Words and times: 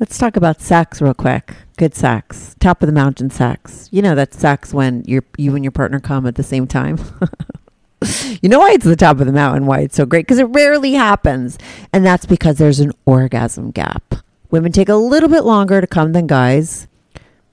Let's 0.00 0.16
talk 0.16 0.34
about 0.34 0.62
sex 0.62 1.02
real 1.02 1.12
quick. 1.12 1.54
Good 1.76 1.94
sex, 1.94 2.56
top 2.58 2.82
of 2.82 2.86
the 2.86 2.92
mountain 2.92 3.28
sex. 3.28 3.86
You 3.92 4.00
know 4.00 4.14
that 4.14 4.32
sex 4.32 4.72
when 4.72 5.04
you 5.06 5.20
you 5.36 5.54
and 5.54 5.62
your 5.62 5.72
partner 5.72 6.00
come 6.00 6.26
at 6.26 6.36
the 6.36 6.42
same 6.42 6.66
time. 6.66 6.98
you 8.40 8.48
know 8.48 8.60
why 8.60 8.70
it's 8.70 8.86
the 8.86 8.96
top 8.96 9.20
of 9.20 9.26
the 9.26 9.32
mountain? 9.32 9.66
Why 9.66 9.80
it's 9.80 9.96
so 9.96 10.06
great? 10.06 10.26
Because 10.26 10.38
it 10.38 10.44
rarely 10.44 10.94
happens, 10.94 11.58
and 11.92 12.02
that's 12.02 12.24
because 12.24 12.56
there's 12.56 12.80
an 12.80 12.92
orgasm 13.04 13.72
gap. 13.72 14.14
Women 14.50 14.72
take 14.72 14.88
a 14.88 14.94
little 14.94 15.28
bit 15.28 15.44
longer 15.44 15.82
to 15.82 15.86
come 15.86 16.12
than 16.12 16.26
guys, 16.26 16.88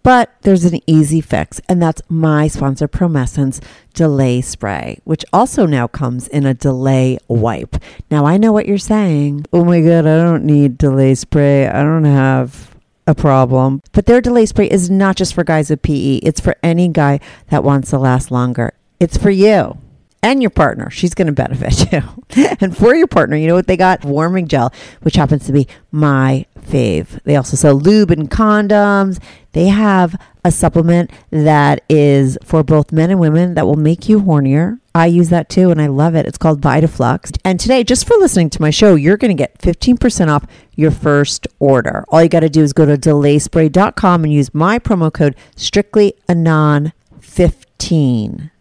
but 0.08 0.32
there's 0.44 0.64
an 0.64 0.80
easy 0.88 1.20
fix, 1.20 1.60
and 1.68 1.82
that's 1.82 2.02
my 2.08 2.48
sponsor, 2.48 2.88
Promescent 2.88 3.62
Delay 3.94 4.40
Spray, 4.40 5.00
which 5.04 5.26
also 5.34 5.66
now 5.66 5.86
comes 5.86 6.30
in 6.30 6.46
a 6.46 6.54
delay 6.54 7.18
wipe. 7.28 7.76
Now, 8.10 8.26
I 8.26 8.38
know 8.38 8.54
what 8.54 8.68
you're 8.68 8.78
saying. 8.78 9.48
Oh 9.52 9.66
my 9.66 9.82
God, 9.82 10.06
I 10.06 10.24
don't 10.24 10.46
need 10.46 10.78
delay 10.78 11.14
spray. 11.14 11.68
I 11.68 11.84
don't 11.84 12.06
have 12.06 12.74
a 13.06 13.14
problem. 13.14 13.82
But 13.92 14.06
their 14.06 14.22
delay 14.22 14.46
spray 14.46 14.70
is 14.70 14.90
not 14.90 15.18
just 15.18 15.34
for 15.34 15.44
guys 15.44 15.70
with 15.70 15.82
PE, 15.82 16.20
it's 16.20 16.40
for 16.40 16.56
any 16.64 16.88
guy 16.88 17.20
that 17.50 17.66
wants 17.66 17.90
to 17.90 18.00
last 18.00 18.32
longer. 18.32 18.76
It's 19.02 19.18
for 19.18 19.30
you 19.30 19.78
and 20.24 20.42
your 20.42 20.52
partner. 20.52 20.90
She's 20.90 21.16
going 21.16 21.28
to 21.28 21.34
benefit 21.34 21.92
you. 22.38 22.56
and 22.62 22.78
for 22.78 22.96
your 22.96 23.08
partner, 23.08 23.36
you 23.36 23.48
know 23.48 23.56
what 23.56 23.68
they 23.68 23.76
got? 23.76 24.06
Warming 24.06 24.48
gel, 24.48 24.72
which 25.02 25.18
happens 25.18 25.46
to 25.48 25.52
be 25.52 25.68
my 25.92 26.46
fave. 26.68 27.22
They 27.24 27.36
also 27.36 27.56
sell 27.56 27.76
lube 27.76 28.12
and 28.12 28.30
condoms. 28.30 29.20
They 29.54 29.68
have 29.68 30.16
a 30.44 30.52
supplement 30.52 31.10
that 31.32 31.84
is 31.90 32.38
for 32.44 32.64
both 32.64 32.92
men 32.92 33.10
and 33.10 33.20
women 33.20 33.56
that 33.56 33.66
will 33.66 33.76
make 33.76 34.08
you 34.08 34.22
hornier. 34.22 34.80
I 34.94 35.08
use 35.08 35.30
that 35.30 35.50
too 35.50 35.72
and 35.72 35.82
I 35.82 35.88
love 35.88 36.16
it. 36.16 36.26
It's 36.26 36.38
called 36.38 36.62
VitaFlux. 36.62 37.38
And 37.44 37.60
today, 37.60 37.84
just 37.84 38.08
for 38.08 38.16
listening 38.18 38.50
to 38.52 38.62
my 38.62 38.70
show, 38.70 38.96
you're 38.96 39.18
going 39.18 39.36
to 39.36 39.36
get 39.36 39.58
15% 39.60 40.30
off 40.30 40.46
your 40.76 40.92
first 40.92 41.48
order. 41.60 42.06
All 42.10 42.24
you 42.24 42.30
got 42.30 42.42
to 42.42 42.50
do 42.50 42.62
is 42.62 42.74
go 42.74 42.86
to 42.86 42.98
delayspray.com 42.98 44.24
and 44.24 44.34
use 44.34 44.54
my 44.54 44.80
promo 44.80 45.14
code 45.14 45.36
strictlyanon15. 45.56 48.52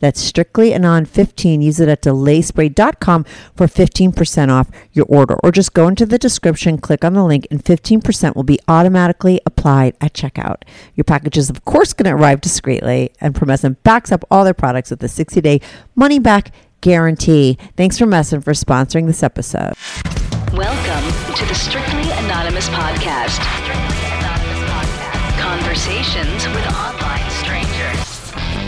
That's 0.00 0.20
strictly 0.20 0.72
anon 0.72 1.04
15. 1.04 1.60
Use 1.60 1.80
it 1.80 1.88
at 1.88 2.02
delayspray.com 2.02 3.24
for 3.54 3.66
15% 3.66 4.50
off 4.50 4.68
your 4.92 5.06
order. 5.08 5.34
Or 5.42 5.50
just 5.50 5.74
go 5.74 5.88
into 5.88 6.06
the 6.06 6.18
description, 6.18 6.78
click 6.78 7.04
on 7.04 7.14
the 7.14 7.24
link, 7.24 7.46
and 7.50 7.64
15% 7.64 8.36
will 8.36 8.42
be 8.42 8.58
automatically 8.68 9.40
applied 9.46 9.96
at 10.00 10.14
checkout. 10.14 10.62
Your 10.94 11.04
package 11.04 11.36
is, 11.36 11.50
of 11.50 11.64
course, 11.64 11.92
going 11.92 12.08
to 12.10 12.20
arrive 12.20 12.40
discreetly, 12.40 13.12
and 13.20 13.34
Promescent 13.34 13.76
backs 13.82 14.12
up 14.12 14.24
all 14.30 14.44
their 14.44 14.54
products 14.54 14.90
with 14.90 15.02
a 15.02 15.08
60 15.08 15.40
day 15.40 15.60
money 15.94 16.18
back 16.18 16.52
guarantee. 16.80 17.58
Thanks 17.76 17.98
Promescent 17.98 18.44
for 18.44 18.52
sponsoring 18.52 19.06
this 19.06 19.22
episode. 19.22 19.74
Welcome 20.54 21.34
to 21.34 21.44
the 21.44 21.54
Strictly 21.54 22.10
Anonymous 22.24 22.68
Podcast. 22.70 23.36
Strictly 23.60 23.98
Anonymous 24.18 24.70
Podcast. 24.70 25.40
Conversations 25.40 26.46
with 26.48 26.66
online. 26.72 27.17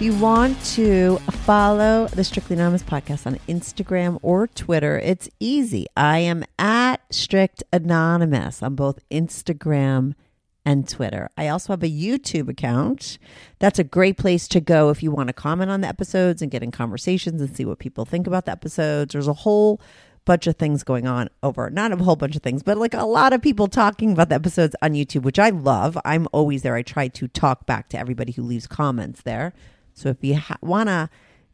If 0.00 0.06
you 0.06 0.14
want 0.14 0.58
to 0.76 1.18
follow 1.44 2.06
the 2.06 2.24
Strictly 2.24 2.54
Anonymous 2.54 2.82
podcast 2.82 3.26
on 3.26 3.38
Instagram 3.46 4.18
or 4.22 4.46
Twitter, 4.46 4.98
it's 4.98 5.28
easy. 5.38 5.84
I 5.94 6.20
am 6.20 6.42
at 6.58 7.02
Strict 7.12 7.62
Anonymous 7.70 8.62
on 8.62 8.76
both 8.76 8.98
Instagram 9.10 10.14
and 10.64 10.88
Twitter. 10.88 11.28
I 11.36 11.48
also 11.48 11.74
have 11.74 11.82
a 11.82 11.90
YouTube 11.90 12.48
account. 12.48 13.18
That's 13.58 13.78
a 13.78 13.84
great 13.84 14.16
place 14.16 14.48
to 14.48 14.60
go 14.62 14.88
if 14.88 15.02
you 15.02 15.10
want 15.10 15.26
to 15.26 15.34
comment 15.34 15.70
on 15.70 15.82
the 15.82 15.88
episodes 15.88 16.40
and 16.40 16.50
get 16.50 16.62
in 16.62 16.70
conversations 16.70 17.42
and 17.42 17.54
see 17.54 17.66
what 17.66 17.78
people 17.78 18.06
think 18.06 18.26
about 18.26 18.46
the 18.46 18.52
episodes. 18.52 19.12
There's 19.12 19.28
a 19.28 19.34
whole 19.34 19.82
bunch 20.24 20.46
of 20.46 20.56
things 20.56 20.82
going 20.82 21.06
on 21.06 21.28
over 21.42 21.68
not 21.68 21.92
a 21.92 21.96
whole 21.96 22.14
bunch 22.14 22.36
of 22.36 22.42
things 22.42 22.62
but 22.62 22.76
like 22.76 22.92
a 22.92 23.06
lot 23.06 23.32
of 23.32 23.40
people 23.40 23.66
talking 23.66 24.12
about 24.12 24.28
the 24.28 24.34
episodes 24.34 24.76
on 24.82 24.92
youtube 24.92 25.22
which 25.22 25.38
i 25.38 25.48
love 25.48 25.98
i'm 26.04 26.28
always 26.30 26.60
there 26.60 26.74
i 26.74 26.82
try 26.82 27.08
to 27.08 27.26
talk 27.26 27.64
back 27.64 27.88
to 27.88 27.98
everybody 27.98 28.30
who 28.30 28.42
leaves 28.42 28.66
comments 28.66 29.22
there 29.22 29.54
so 30.00 30.08
if 30.08 30.16
you 30.22 30.36
ha- 30.36 30.56
want 30.62 30.88
to 30.88 31.10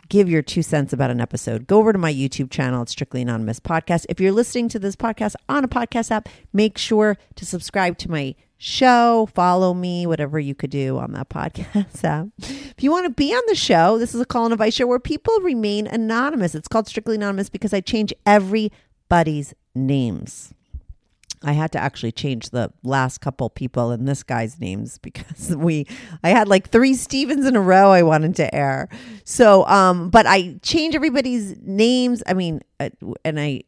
give 0.09 0.29
your 0.29 0.43
two 0.43 0.63
cents 0.63 0.93
about 0.93 1.11
an 1.11 1.21
episode, 1.21 1.67
go 1.67 1.79
over 1.79 1.93
to 1.93 1.99
my 1.99 2.13
YouTube 2.13 2.51
channel. 2.51 2.83
It's 2.83 2.93
Strictly 2.93 3.23
Anonymous 3.23 3.59
Podcast. 3.59 4.07
If 4.09 4.21
you're 4.21 4.33
listening 4.33 4.69
to 4.69 4.79
this 4.79 4.95
podcast 4.95 5.35
on 5.49 5.65
a 5.65 5.69
podcast 5.69 6.13
app, 6.13 6.29
make 6.53 6.79
sure 6.79 7.19
to 7.35 7.45
subscribe 7.45 7.99
to 7.99 8.11
my 8.11 8.37
show, 8.57 9.29
follow 9.35 9.75
me, 9.75 10.07
whatever 10.07 10.39
you 10.39 10.55
could 10.55 10.71
do 10.71 10.97
on 10.97 11.13
that 11.13 11.29
podcast 11.31 12.05
app. 12.05 12.29
If 12.39 12.83
you 12.83 12.93
want 12.93 13.07
to 13.07 13.13
be 13.13 13.35
on 13.35 13.43
the 13.49 13.57
show, 13.57 13.99
this 13.99 14.15
is 14.15 14.21
a 14.21 14.25
call 14.25 14.45
and 14.45 14.53
advice 14.53 14.75
show 14.75 14.87
where 14.87 15.01
people 15.01 15.39
remain 15.41 15.89
anonymous. 15.89 16.55
It's 16.55 16.69
called 16.69 16.87
Strictly 16.87 17.17
Anonymous 17.17 17.49
because 17.49 17.75
I 17.75 17.81
change 17.81 18.15
everybody's 18.25 19.55
names. 19.75 20.55
I 21.43 21.53
had 21.53 21.73
to 21.73 21.79
actually 21.79 22.13
change 22.13 22.51
the 22.51 22.73
last 22.83 23.19
couple 23.21 23.51
people 23.51 23.93
in 23.93 24.05
this 24.05 24.23
guy's 24.23 24.59
names 24.59 24.99
because 24.99 25.55
we 25.57 25.87
I 26.25 26.31
had 26.31 26.49
like 26.49 26.71
three 26.71 26.95
Stevens 26.95 27.47
in 27.47 27.57
a 27.57 27.61
row 27.61 27.91
I 27.91 28.03
wanted 28.03 28.37
to 28.37 28.55
air. 28.55 28.89
So 29.25 29.67
um 29.67 30.11
but 30.11 30.27
I 30.27 30.59
change 30.63 30.95
everybody's 30.95 31.57
names. 31.61 32.23
I 32.27 32.35
mean 32.35 32.63
uh, 32.81 32.91
and 33.25 33.39
I 33.39 33.63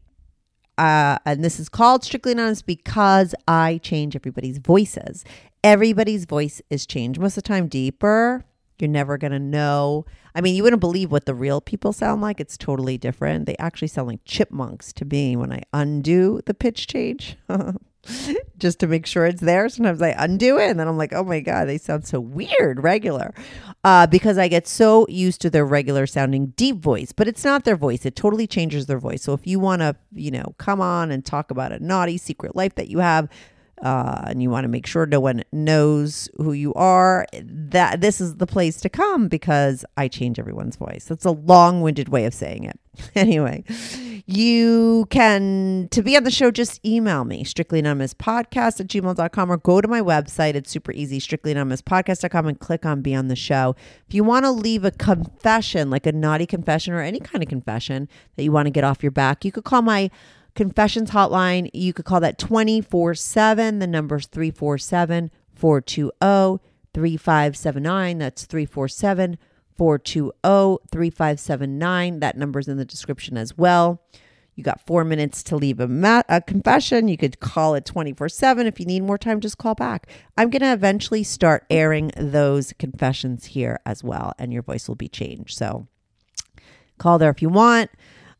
uh 0.78 1.18
and 1.24 1.44
this 1.44 1.60
is 1.60 1.68
called 1.68 2.04
strictly 2.04 2.32
anonymous 2.32 2.62
because 2.62 3.34
I 3.46 3.78
change 3.82 4.16
everybody's 4.16 4.58
voices. 4.58 5.24
Everybody's 5.62 6.24
voice 6.24 6.62
is 6.70 6.86
changed 6.86 7.20
most 7.20 7.36
of 7.36 7.42
the 7.42 7.48
time 7.48 7.68
deeper. 7.68 8.44
You're 8.78 8.88
never 8.88 9.18
going 9.18 9.32
to 9.32 9.40
know. 9.40 10.06
I 10.38 10.40
mean, 10.40 10.54
you 10.54 10.62
wouldn't 10.62 10.78
believe 10.78 11.10
what 11.10 11.26
the 11.26 11.34
real 11.34 11.60
people 11.60 11.92
sound 11.92 12.22
like. 12.22 12.38
It's 12.38 12.56
totally 12.56 12.96
different. 12.96 13.46
They 13.46 13.56
actually 13.56 13.88
sound 13.88 14.06
like 14.06 14.20
chipmunks 14.24 14.92
to 14.92 15.04
me 15.04 15.34
when 15.34 15.52
I 15.52 15.64
undo 15.72 16.40
the 16.46 16.54
pitch 16.54 16.86
change. 16.86 17.36
Just 18.56 18.78
to 18.78 18.86
make 18.86 19.04
sure 19.04 19.26
it's 19.26 19.40
there. 19.40 19.68
Sometimes 19.68 20.00
I 20.00 20.14
undo 20.16 20.56
it 20.56 20.70
and 20.70 20.78
then 20.78 20.86
I'm 20.86 20.96
like, 20.96 21.12
oh 21.12 21.24
my 21.24 21.40
God, 21.40 21.64
they 21.64 21.76
sound 21.76 22.06
so 22.06 22.20
weird, 22.20 22.84
regular. 22.84 23.34
Uh, 23.82 24.06
because 24.06 24.38
I 24.38 24.46
get 24.46 24.68
so 24.68 25.06
used 25.08 25.40
to 25.40 25.50
their 25.50 25.66
regular 25.66 26.06
sounding 26.06 26.52
deep 26.56 26.76
voice, 26.76 27.10
but 27.10 27.26
it's 27.26 27.44
not 27.44 27.64
their 27.64 27.74
voice. 27.74 28.06
It 28.06 28.14
totally 28.14 28.46
changes 28.46 28.86
their 28.86 29.00
voice. 29.00 29.24
So 29.24 29.32
if 29.32 29.44
you 29.44 29.58
want 29.58 29.82
to, 29.82 29.96
you 30.12 30.30
know, 30.30 30.54
come 30.58 30.80
on 30.80 31.10
and 31.10 31.24
talk 31.24 31.50
about 31.50 31.72
a 31.72 31.84
naughty 31.84 32.16
secret 32.16 32.54
life 32.54 32.76
that 32.76 32.86
you 32.86 33.00
have, 33.00 33.28
uh, 33.82 34.22
and 34.26 34.42
you 34.42 34.50
want 34.50 34.64
to 34.64 34.68
make 34.68 34.86
sure 34.86 35.06
no 35.06 35.20
one 35.20 35.42
knows 35.52 36.28
who 36.36 36.52
you 36.52 36.74
are, 36.74 37.26
that 37.42 38.00
this 38.00 38.20
is 38.20 38.36
the 38.36 38.46
place 38.46 38.80
to 38.80 38.88
come 38.88 39.28
because 39.28 39.84
I 39.96 40.08
change 40.08 40.38
everyone's 40.38 40.76
voice. 40.76 41.04
That's 41.04 41.24
a 41.24 41.30
long-winded 41.30 42.08
way 42.08 42.24
of 42.24 42.34
saying 42.34 42.64
it. 42.64 42.78
Anyway, 43.14 43.64
you 44.26 45.06
can 45.10 45.88
to 45.90 46.02
be 46.02 46.16
on 46.16 46.24
the 46.24 46.30
show, 46.30 46.50
just 46.50 46.84
email 46.84 47.24
me, 47.24 47.44
strictly 47.44 47.78
anonymous 47.78 48.14
podcast 48.14 48.80
at 48.80 48.88
gmail.com 48.88 49.50
or 49.52 49.56
go 49.56 49.80
to 49.80 49.88
my 49.88 50.00
website. 50.00 50.54
It's 50.54 50.70
super 50.70 50.92
easy, 50.92 51.18
strictly 51.20 51.52
anonymous 51.52 51.82
podcast.com 51.82 52.46
and 52.46 52.58
click 52.58 52.84
on 52.84 53.02
be 53.02 53.14
on 53.14 53.28
the 53.28 53.36
show. 53.36 53.74
If 54.06 54.14
you 54.14 54.24
want 54.24 54.44
to 54.44 54.50
leave 54.50 54.84
a 54.84 54.90
confession, 54.90 55.90
like 55.90 56.06
a 56.06 56.12
naughty 56.12 56.46
confession 56.46 56.92
or 56.92 57.00
any 57.00 57.20
kind 57.20 57.42
of 57.42 57.48
confession 57.48 58.08
that 58.36 58.44
you 58.44 58.52
want 58.52 58.66
to 58.66 58.70
get 58.70 58.84
off 58.84 59.02
your 59.02 59.12
back, 59.12 59.44
you 59.44 59.52
could 59.52 59.64
call 59.64 59.82
my 59.82 60.10
confessions 60.58 61.12
hotline. 61.12 61.70
You 61.72 61.92
could 61.92 62.04
call 62.04 62.18
that 62.18 62.36
24 62.36 63.14
7. 63.14 63.78
The 63.78 63.86
number's 63.86 64.26
347 64.26 65.30
420 65.54 66.60
3579. 66.92 68.18
That's 68.18 68.44
347 68.44 69.38
420 69.76 70.78
3579. 70.90 72.18
That 72.18 72.36
number's 72.36 72.66
in 72.66 72.76
the 72.76 72.84
description 72.84 73.38
as 73.38 73.56
well. 73.56 74.02
You 74.56 74.64
got 74.64 74.84
four 74.84 75.04
minutes 75.04 75.44
to 75.44 75.54
leave 75.54 75.78
a, 75.78 75.86
ma- 75.86 76.22
a 76.28 76.40
confession. 76.40 77.06
You 77.06 77.16
could 77.16 77.38
call 77.38 77.76
it 77.76 77.84
24 77.84 78.28
7. 78.28 78.66
If 78.66 78.80
you 78.80 78.86
need 78.86 79.04
more 79.04 79.16
time, 79.16 79.38
just 79.38 79.58
call 79.58 79.76
back. 79.76 80.10
I'm 80.36 80.50
going 80.50 80.62
to 80.62 80.72
eventually 80.72 81.22
start 81.22 81.66
airing 81.70 82.10
those 82.16 82.72
confessions 82.80 83.44
here 83.44 83.78
as 83.86 84.02
well, 84.02 84.34
and 84.40 84.52
your 84.52 84.62
voice 84.62 84.88
will 84.88 84.96
be 84.96 85.06
changed. 85.06 85.56
So 85.56 85.86
call 86.98 87.18
there 87.18 87.30
if 87.30 87.42
you 87.42 87.48
want. 87.48 87.92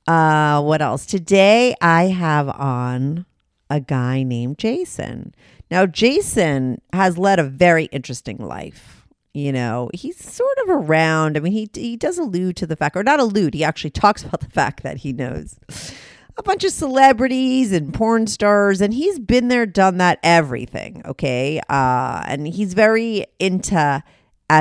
Uh, 0.09 0.63
what 0.63 0.81
else? 0.81 1.05
Today 1.05 1.75
I 1.83 2.05
have 2.05 2.49
on 2.49 3.27
a 3.69 3.79
guy 3.79 4.23
named 4.23 4.57
Jason. 4.57 5.35
Now, 5.71 5.85
Jason 5.85 6.81
has 6.95 7.19
led 7.19 7.39
a 7.39 7.45
very 7.45 7.85
interesting 7.87 8.39
life. 8.39 9.07
You 9.35 9.53
know, 9.53 9.91
he's 9.93 10.17
sort 10.17 10.57
of 10.63 10.71
around. 10.71 11.37
I 11.37 11.41
mean, 11.41 11.53
he 11.53 11.69
he 11.75 11.95
does 11.99 12.17
allude 12.17 12.57
to 12.57 12.67
the 12.67 12.75
fact, 12.75 12.97
or 12.97 13.03
not 13.03 13.21
allude. 13.21 13.53
He 13.53 13.63
actually 13.63 13.91
talks 14.05 14.25
about 14.25 14.41
the 14.41 14.49
fact 14.49 14.83
that 14.83 14.97
he 14.97 15.13
knows 15.13 15.61
a 16.39 16.43
bunch 16.43 16.65
of 16.65 16.73
celebrities 16.73 17.71
and 17.71 17.93
porn 17.93 18.27
stars, 18.29 18.81
and 18.81 18.95
he's 18.95 19.19
been 19.19 19.49
there, 19.49 19.67
done 19.67 19.99
that, 19.99 20.21
everything. 20.23 21.03
Okay, 21.05 21.61
uh, 21.69 22.23
and 22.27 22.49
he's 22.49 22.73
very 22.73 23.27
into 23.39 24.03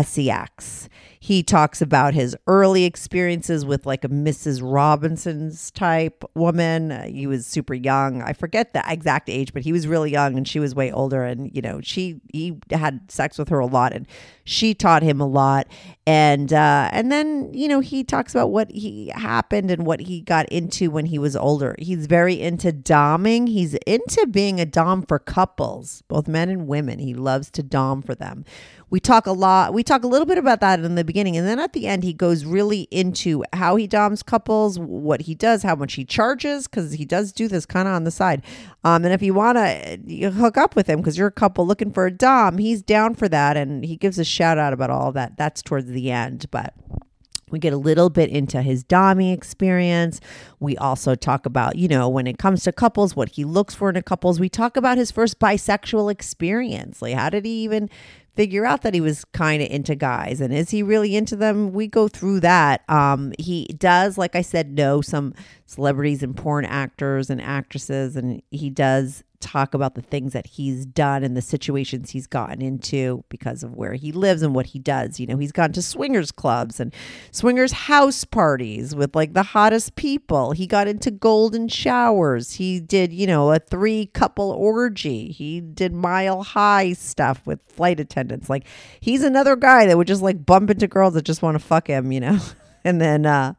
sex. 0.04 0.90
He 1.28 1.44
talks 1.44 1.82
about 1.82 2.14
his 2.14 2.38
early 2.48 2.86
experiences 2.86 3.66
with 3.66 3.86
like 3.86 4.06
a 4.06 4.08
Mrs. 4.08 4.62
Robinson's 4.64 5.72
type 5.72 6.24
woman. 6.36 6.90
Uh, 6.90 7.08
he 7.08 7.28
was 7.28 7.46
super 7.46 7.74
young. 7.74 8.22
I 8.22 8.32
forget 8.32 8.72
the 8.72 8.82
exact 8.88 9.30
age, 9.30 9.52
but 9.52 9.64
he 9.64 9.74
was 9.74 9.90
really 9.90 10.10
young 10.10 10.38
and 10.38 10.48
she 10.48 10.62
was 10.62 10.74
way 10.74 10.90
older. 10.90 11.26
And, 11.26 11.54
you 11.54 11.62
know, 11.62 11.82
she, 11.84 12.22
he 12.32 12.58
had 12.72 13.12
sex 13.12 13.38
with 13.38 13.50
her 13.50 13.60
a 13.60 13.66
lot 13.66 13.92
and 13.92 14.08
she 14.46 14.74
taught 14.74 15.04
him 15.04 15.20
a 15.20 15.28
lot. 15.28 15.68
And, 16.06 16.54
uh, 16.54 16.90
and 16.94 17.12
then, 17.12 17.54
you 17.54 17.68
know, 17.68 17.82
he 17.82 18.06
talks 18.06 18.34
about 18.34 18.52
what 18.52 18.72
he 18.72 19.12
happened 19.14 19.70
and 19.70 19.86
what 19.86 20.00
he 20.00 20.22
got 20.22 20.48
into 20.48 20.90
when 20.90 21.08
he 21.08 21.20
was 21.20 21.36
older. 21.36 21.76
He's 21.78 22.08
very 22.08 22.40
into 22.40 22.72
doming. 22.72 23.50
He's 23.50 23.74
into 23.86 24.28
being 24.28 24.62
a 24.62 24.66
dom 24.66 25.02
for 25.02 25.20
couples, 25.20 26.04
both 26.08 26.30
men 26.30 26.48
and 26.48 26.68
women. 26.68 27.00
He 27.00 27.14
loves 27.14 27.52
to 27.52 27.64
dom 27.64 28.02
for 28.02 28.16
them 28.16 28.46
we 28.90 29.00
talk 29.00 29.26
a 29.26 29.32
lot 29.32 29.74
we 29.74 29.84
talk 29.84 30.04
a 30.04 30.08
little 30.08 30.26
bit 30.26 30.38
about 30.38 30.60
that 30.62 30.80
in 30.80 30.96
the 30.96 31.04
beginning 31.04 31.36
and 31.36 31.48
then 31.48 31.60
at 31.60 31.74
the 31.74 31.88
end 31.88 32.04
he 32.04 32.14
goes 32.14 32.46
really 32.46 32.82
into 32.92 33.44
how 33.54 33.76
he 33.76 33.88
doms 33.88 34.24
couples 34.24 34.80
what 34.80 35.22
he 35.22 35.36
does 35.36 35.64
how 35.64 35.76
much 35.76 35.94
he 35.94 36.06
charges 36.06 36.68
because 36.68 36.94
he 36.94 37.06
does 37.06 37.32
do 37.32 37.48
this 37.48 37.66
kind 37.66 37.88
of 37.88 37.94
on 37.94 38.04
the 38.04 38.12
side 38.12 38.42
um, 38.84 39.04
and 39.04 39.14
if 39.14 39.22
you 39.22 39.34
want 39.34 39.58
to 39.58 40.32
hook 40.32 40.58
up 40.58 40.76
with 40.76 40.88
him 40.88 41.00
because 41.00 41.18
you're 41.18 41.28
a 41.28 41.32
couple 41.32 41.66
looking 41.66 41.92
for 41.92 42.06
a 42.06 42.12
dom 42.12 42.58
he's 42.58 42.82
down 42.82 43.14
for 43.14 43.28
that 43.28 43.58
and 43.58 43.86
he 43.86 43.98
gives 43.98 44.18
a 44.20 44.26
shout 44.26 44.58
out 44.58 44.74
about 44.74 44.90
all 44.90 45.12
that 45.12 45.38
that's 45.38 45.62
towards 45.62 45.88
the 45.88 46.12
end 46.12 46.46
but 46.52 46.74
we 47.50 47.60
get 47.60 47.72
a 47.72 47.78
little 47.78 48.10
bit 48.10 48.30
into 48.30 48.62
his 48.62 48.84
Dami 48.84 49.34
experience. 49.34 50.20
We 50.60 50.76
also 50.76 51.16
talk 51.16 51.46
about, 51.46 51.78
you 51.78 51.88
know, 51.88 52.10
when 52.10 52.28
it 52.28 52.38
comes 52.38 52.64
to 52.64 52.74
couples, 52.74 53.16
what 53.16 53.30
he 53.30 53.46
looks 53.46 53.74
for 53.74 53.90
in 53.90 53.96
a 53.96 54.02
couples. 54.02 54.38
We 54.38 54.50
talk 54.50 54.76
about 54.76 54.98
his 54.98 55.12
first 55.12 55.40
bisexual 55.40 56.12
experience. 56.12 57.02
Like, 57.02 57.16
how 57.16 57.30
did 57.30 57.46
he 57.46 57.64
even 57.64 57.90
figure 58.38 58.66
out 58.66 58.84
that 58.84 58.94
he 58.94 59.02
was 59.02 59.26
kind 59.26 59.62
of 59.62 59.70
into 59.70 59.96
guys 59.96 60.40
and 60.40 60.54
is 60.54 60.70
he 60.70 60.82
really 60.84 61.16
into 61.16 61.36
them? 61.36 61.74
We 61.74 61.88
go 61.88 62.08
through 62.08 62.40
that. 62.42 62.88
Um 62.90 63.34
he 63.40 63.66
does 63.78 64.18
like 64.18 64.36
i 64.36 64.42
said 64.42 64.72
know 64.72 65.02
some 65.02 65.34
celebrities 65.68 66.24
and 66.24 66.36
porn 66.36 66.66
actors 66.66 67.30
and 67.30 67.40
actresses 67.42 68.16
and 68.16 68.42
he 68.50 68.70
does 68.70 69.24
talk 69.40 69.74
about 69.74 69.96
the 69.96 70.02
things 70.02 70.34
that 70.34 70.48
he's 70.48 70.86
done 70.86 71.24
and 71.24 71.38
the 71.38 71.42
situations 71.42 72.10
he's 72.10 72.28
gotten 72.28 72.62
into 72.62 73.24
because 73.30 73.64
of 73.64 73.76
where 73.76 73.94
he 73.94 74.12
lives 74.12 74.42
and 74.42 74.56
what 74.56 74.68
he 74.68 74.80
does. 74.80 75.20
You 75.20 75.28
know, 75.28 75.38
he's 75.38 75.52
gone 75.52 75.72
to 75.74 75.82
swingers 75.82 76.32
clubs 76.32 76.80
and 76.80 76.94
swingers 77.32 77.72
house 77.72 78.24
parties 78.24 78.96
with 78.96 79.16
like 79.16 79.34
the 79.34 79.44
hottest 79.44 79.96
people. 79.96 80.52
He 80.52 80.66
got 80.68 80.88
into 80.88 81.12
golden 81.12 81.68
showers. 81.68 82.54
He 82.54 82.80
did, 82.80 83.14
you 83.14 83.28
know, 83.28 83.52
a 83.52 83.60
three 83.60 84.08
couple 84.08 84.52
orgy. 84.52 85.32
He 85.32 85.62
did 85.62 85.94
mile 85.94 86.44
high 86.44 86.94
stuff 86.94 87.46
with 87.46 87.62
flight 87.64 88.00
attendants. 88.00 88.50
Like 88.50 88.66
he's 89.00 89.24
another 89.24 89.56
guy 89.56 89.86
that 89.86 89.98
would 89.98 90.08
just 90.08 90.22
like 90.22 90.46
bump 90.46 90.70
into 90.70 90.88
girls 90.88 91.14
that 91.14 91.24
just 91.26 91.42
want 91.42 91.56
to 91.56 91.64
fuck 91.64 91.88
him, 91.88 92.12
you 92.12 92.20
know. 92.20 92.40
and 92.84 93.02
then 93.02 93.26
uh 93.26 93.54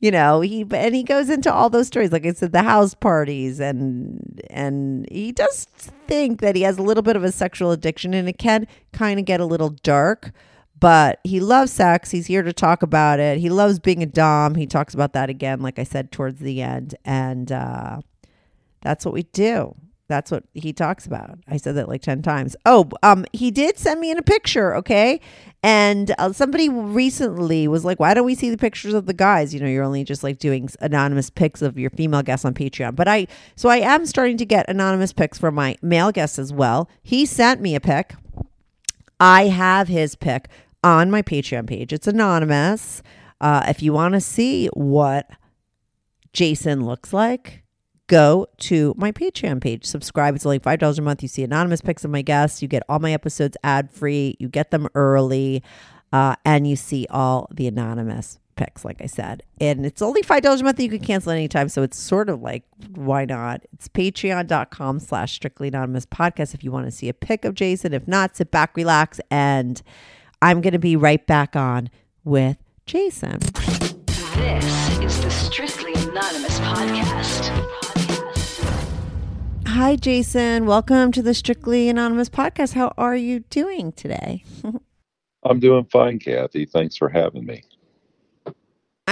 you 0.00 0.10
know 0.10 0.40
he 0.40 0.66
and 0.72 0.94
he 0.94 1.02
goes 1.02 1.30
into 1.30 1.52
all 1.52 1.70
those 1.70 1.86
stories 1.86 2.12
like 2.12 2.26
i 2.26 2.32
said 2.32 2.52
the 2.52 2.62
house 2.62 2.94
parties 2.94 3.60
and 3.60 4.42
and 4.50 5.06
he 5.10 5.32
does 5.32 5.64
think 6.06 6.40
that 6.40 6.56
he 6.56 6.62
has 6.62 6.78
a 6.78 6.82
little 6.82 7.02
bit 7.02 7.16
of 7.16 7.24
a 7.24 7.32
sexual 7.32 7.70
addiction 7.70 8.14
and 8.14 8.28
it 8.28 8.38
can 8.38 8.66
kind 8.92 9.18
of 9.18 9.24
get 9.24 9.40
a 9.40 9.46
little 9.46 9.70
dark 9.70 10.32
but 10.78 11.20
he 11.24 11.40
loves 11.40 11.72
sex. 11.72 12.10
He's 12.10 12.26
here 12.26 12.42
to 12.42 12.52
talk 12.52 12.82
about 12.82 13.18
it. 13.18 13.38
He 13.38 13.48
loves 13.48 13.78
being 13.78 14.02
a 14.02 14.06
dom. 14.06 14.56
He 14.56 14.66
talks 14.66 14.92
about 14.92 15.14
that 15.14 15.30
again 15.30 15.60
like 15.60 15.78
i 15.78 15.84
said 15.84 16.12
towards 16.12 16.40
the 16.40 16.62
end. 16.62 16.94
And 17.04 17.50
uh 17.50 18.00
that's 18.82 19.04
what 19.04 19.14
we 19.14 19.24
do 19.24 19.74
that's 20.08 20.30
what 20.30 20.44
he 20.54 20.72
talks 20.72 21.06
about. 21.06 21.38
I 21.48 21.56
said 21.56 21.74
that 21.76 21.88
like 21.88 22.02
10 22.02 22.22
times. 22.22 22.56
Oh, 22.64 22.88
um 23.02 23.24
he 23.32 23.50
did 23.50 23.78
send 23.78 24.00
me 24.00 24.10
in 24.10 24.18
a 24.18 24.22
picture, 24.22 24.74
okay? 24.76 25.20
And 25.62 26.14
uh, 26.18 26.32
somebody 26.32 26.68
recently 26.68 27.66
was 27.66 27.84
like, 27.84 27.98
"Why 27.98 28.14
don't 28.14 28.24
we 28.24 28.36
see 28.36 28.50
the 28.50 28.56
pictures 28.56 28.94
of 28.94 29.06
the 29.06 29.12
guys? 29.12 29.52
You 29.52 29.58
know, 29.58 29.66
you're 29.66 29.82
only 29.82 30.04
just 30.04 30.22
like 30.22 30.38
doing 30.38 30.68
anonymous 30.80 31.28
pics 31.28 31.60
of 31.60 31.76
your 31.76 31.90
female 31.90 32.22
guests 32.22 32.44
on 32.44 32.54
Patreon." 32.54 32.94
But 32.94 33.08
I 33.08 33.26
so 33.56 33.68
I 33.68 33.78
am 33.78 34.06
starting 34.06 34.36
to 34.36 34.44
get 34.44 34.68
anonymous 34.68 35.12
pics 35.12 35.38
from 35.38 35.56
my 35.56 35.76
male 35.82 36.12
guests 36.12 36.38
as 36.38 36.52
well. 36.52 36.88
He 37.02 37.26
sent 37.26 37.60
me 37.60 37.74
a 37.74 37.80
pic. 37.80 38.14
I 39.18 39.46
have 39.46 39.88
his 39.88 40.14
pic 40.14 40.48
on 40.84 41.10
my 41.10 41.22
Patreon 41.22 41.66
page. 41.66 41.92
It's 41.92 42.06
anonymous. 42.06 43.02
Uh, 43.40 43.64
if 43.66 43.82
you 43.82 43.92
want 43.92 44.14
to 44.14 44.20
see 44.20 44.68
what 44.68 45.28
Jason 46.32 46.84
looks 46.84 47.12
like, 47.12 47.64
go 48.06 48.46
to 48.58 48.94
my 48.96 49.12
Patreon 49.12 49.60
page. 49.60 49.84
Subscribe. 49.84 50.34
It's 50.34 50.46
only 50.46 50.60
$5 50.60 50.98
a 50.98 51.02
month. 51.02 51.22
You 51.22 51.28
see 51.28 51.42
anonymous 51.42 51.80
pics 51.80 52.04
of 52.04 52.10
my 52.10 52.22
guests. 52.22 52.62
You 52.62 52.68
get 52.68 52.82
all 52.88 52.98
my 52.98 53.12
episodes 53.12 53.56
ad 53.64 53.90
free. 53.90 54.36
You 54.38 54.48
get 54.48 54.70
them 54.70 54.88
early. 54.94 55.62
Uh, 56.12 56.36
and 56.44 56.68
you 56.68 56.76
see 56.76 57.06
all 57.10 57.48
the 57.52 57.66
anonymous 57.66 58.38
pics, 58.54 58.84
like 58.84 59.02
I 59.02 59.06
said. 59.06 59.42
And 59.60 59.84
it's 59.84 60.00
only 60.00 60.22
$5 60.22 60.60
a 60.60 60.64
month. 60.64 60.80
You 60.80 60.88
can 60.88 61.00
cancel 61.00 61.32
anytime. 61.32 61.68
So 61.68 61.82
it's 61.82 61.98
sort 61.98 62.28
of 62.28 62.40
like, 62.40 62.64
why 62.94 63.24
not? 63.24 63.62
It's 63.72 63.88
patreon.com 63.88 65.00
slash 65.00 65.34
strictly 65.34 65.68
anonymous 65.68 66.06
podcast 66.06 66.54
if 66.54 66.64
you 66.64 66.72
want 66.72 66.86
to 66.86 66.90
see 66.90 67.08
a 67.08 67.14
pic 67.14 67.44
of 67.44 67.54
Jason. 67.54 67.92
If 67.92 68.08
not, 68.08 68.36
sit 68.36 68.50
back, 68.50 68.76
relax. 68.76 69.20
And 69.30 69.82
I'm 70.42 70.60
going 70.60 70.72
to 70.72 70.78
be 70.78 70.96
right 70.96 71.24
back 71.26 71.54
on 71.54 71.90
with 72.24 72.56
Jason. 72.86 73.38
This 74.36 74.98
is 75.00 75.22
the 75.22 75.30
Strictly 75.30 75.92
Anonymous 75.94 76.58
podcast. 76.60 77.85
Hi, 79.76 79.94
Jason. 79.94 80.64
Welcome 80.64 81.12
to 81.12 81.20
the 81.20 81.34
Strictly 81.34 81.90
Anonymous 81.90 82.30
podcast. 82.30 82.72
How 82.72 82.94
are 82.96 83.14
you 83.14 83.40
doing 83.50 83.92
today? 83.92 84.42
I'm 85.44 85.60
doing 85.60 85.84
fine, 85.92 86.18
Kathy. 86.18 86.64
Thanks 86.64 86.96
for 86.96 87.10
having 87.10 87.44
me. 87.44 87.62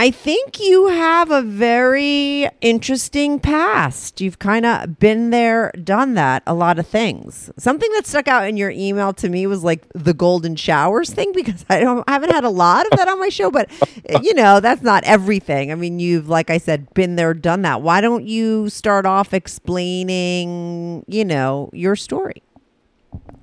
I 0.04 0.10
think 0.10 0.60
you 0.60 0.88
have 0.88 1.30
a 1.30 1.40
very 1.40 2.46
interesting 2.60 3.40
past. 3.40 4.20
You've 4.20 4.38
kind 4.38 4.66
of 4.66 4.98
been 4.98 5.30
there, 5.30 5.72
done 5.82 6.12
that, 6.12 6.42
a 6.46 6.52
lot 6.52 6.78
of 6.78 6.86
things. 6.86 7.50
Something 7.56 7.90
that 7.94 8.06
stuck 8.06 8.28
out 8.28 8.46
in 8.46 8.58
your 8.58 8.68
email 8.68 9.14
to 9.14 9.30
me 9.30 9.46
was 9.46 9.64
like 9.64 9.86
the 9.94 10.12
golden 10.12 10.56
showers 10.56 11.10
thing 11.10 11.32
because 11.32 11.64
I 11.70 11.80
don't 11.80 12.04
I 12.06 12.12
haven't 12.12 12.32
had 12.32 12.44
a 12.44 12.50
lot 12.50 12.84
of 12.84 12.98
that 12.98 13.08
on 13.08 13.18
my 13.18 13.30
show, 13.30 13.50
but 13.50 13.70
you 14.22 14.34
know, 14.34 14.60
that's 14.60 14.82
not 14.82 15.04
everything. 15.04 15.72
I 15.72 15.74
mean, 15.74 15.98
you've 15.98 16.28
like 16.28 16.50
I 16.50 16.58
said 16.58 16.92
been 16.92 17.16
there, 17.16 17.32
done 17.32 17.62
that. 17.62 17.80
Why 17.80 18.02
don't 18.02 18.26
you 18.26 18.68
start 18.68 19.06
off 19.06 19.32
explaining, 19.32 21.06
you 21.08 21.24
know, 21.24 21.70
your 21.72 21.96
story? 21.96 22.42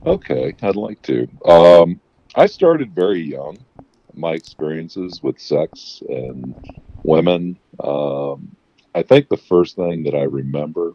Okay, 0.05 0.53
I'd 0.61 0.75
like 0.75 1.01
to. 1.01 1.27
Um 1.43 1.99
I 2.35 2.45
started 2.45 2.93
very 2.93 3.19
young 3.19 3.57
my 4.15 4.33
experiences 4.33 5.21
with 5.23 5.39
sex 5.39 6.01
and 6.09 6.55
women. 7.03 7.57
Um, 7.83 8.55
I 8.93 9.03
think 9.03 9.29
the 9.29 9.37
first 9.37 9.75
thing 9.75 10.03
that 10.03 10.15
I 10.15 10.23
remember 10.23 10.93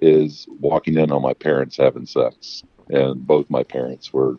is 0.00 0.46
walking 0.60 0.98
in 0.98 1.12
on 1.12 1.22
my 1.22 1.34
parents 1.34 1.76
having 1.76 2.06
sex. 2.06 2.62
And 2.90 3.26
both 3.26 3.48
my 3.48 3.62
parents 3.62 4.12
were 4.12 4.36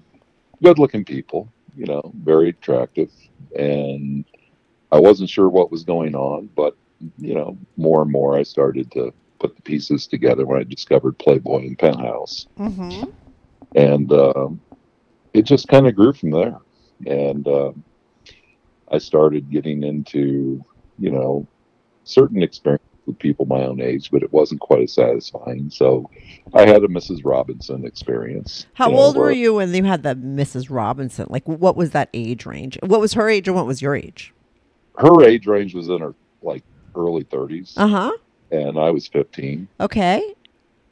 good 0.61 0.77
looking 0.77 1.03
people, 1.05 1.51
you 1.75 1.85
know, 1.85 2.11
very 2.23 2.49
attractive. 2.49 3.11
And 3.57 4.25
I 4.91 4.99
wasn't 4.99 5.29
sure 5.29 5.49
what 5.49 5.71
was 5.71 5.83
going 5.83 6.15
on, 6.15 6.49
but, 6.55 6.75
you 7.17 7.33
know, 7.33 7.57
more 7.77 8.01
and 8.01 8.11
more 8.11 8.37
I 8.37 8.43
started 8.43 8.91
to 8.91 9.13
put 9.39 9.55
the 9.55 9.61
pieces 9.61 10.07
together 10.07 10.45
when 10.45 10.59
I 10.59 10.63
discovered 10.63 11.17
Playboy 11.17 11.59
and 11.61 11.79
Penthouse. 11.79 12.47
Mm-hmm. 12.59 13.09
And 13.75 14.11
um, 14.11 14.61
it 15.33 15.43
just 15.43 15.67
kind 15.67 15.87
of 15.87 15.95
grew 15.95 16.13
from 16.13 16.31
there 16.31 16.59
and 17.05 17.47
uh, 17.47 17.71
I 18.91 18.97
started 18.97 19.49
getting 19.49 19.83
into, 19.83 20.63
you 20.97 21.11
know, 21.11 21.47
certain 22.03 22.41
experiences 22.43 22.81
with 23.05 23.19
people 23.19 23.45
my 23.45 23.63
own 23.63 23.81
age, 23.81 24.09
but 24.11 24.23
it 24.23 24.33
wasn't 24.33 24.61
quite 24.61 24.81
as 24.83 24.93
satisfying. 24.93 25.69
So 25.69 26.09
I 26.53 26.65
had 26.65 26.83
a 26.83 26.87
Mrs. 26.87 27.21
Robinson 27.23 27.85
experience. 27.85 28.65
How 28.73 28.89
you 28.89 28.95
know, 28.95 29.01
old 29.01 29.17
were 29.17 29.31
you 29.31 29.55
when 29.55 29.73
you 29.73 29.83
had 29.83 30.03
the 30.03 30.15
Mrs. 30.15 30.67
Robinson? 30.69 31.27
Like, 31.29 31.47
what 31.47 31.75
was 31.75 31.91
that 31.91 32.09
age 32.13 32.45
range? 32.45 32.77
What 32.81 32.99
was 32.99 33.13
her 33.13 33.29
age 33.29 33.47
and 33.47 33.55
what 33.55 33.67
was 33.67 33.81
your 33.81 33.95
age? 33.95 34.33
Her 34.97 35.23
age 35.23 35.45
range 35.45 35.75
was 35.75 35.89
in 35.89 35.99
her 35.99 36.15
like 36.41 36.63
early 36.95 37.23
30s, 37.25 37.73
Uh 37.77 37.87
huh. 37.87 38.11
and 38.51 38.79
I 38.79 38.89
was 38.91 39.07
15. 39.07 39.67
Okay. 39.81 40.23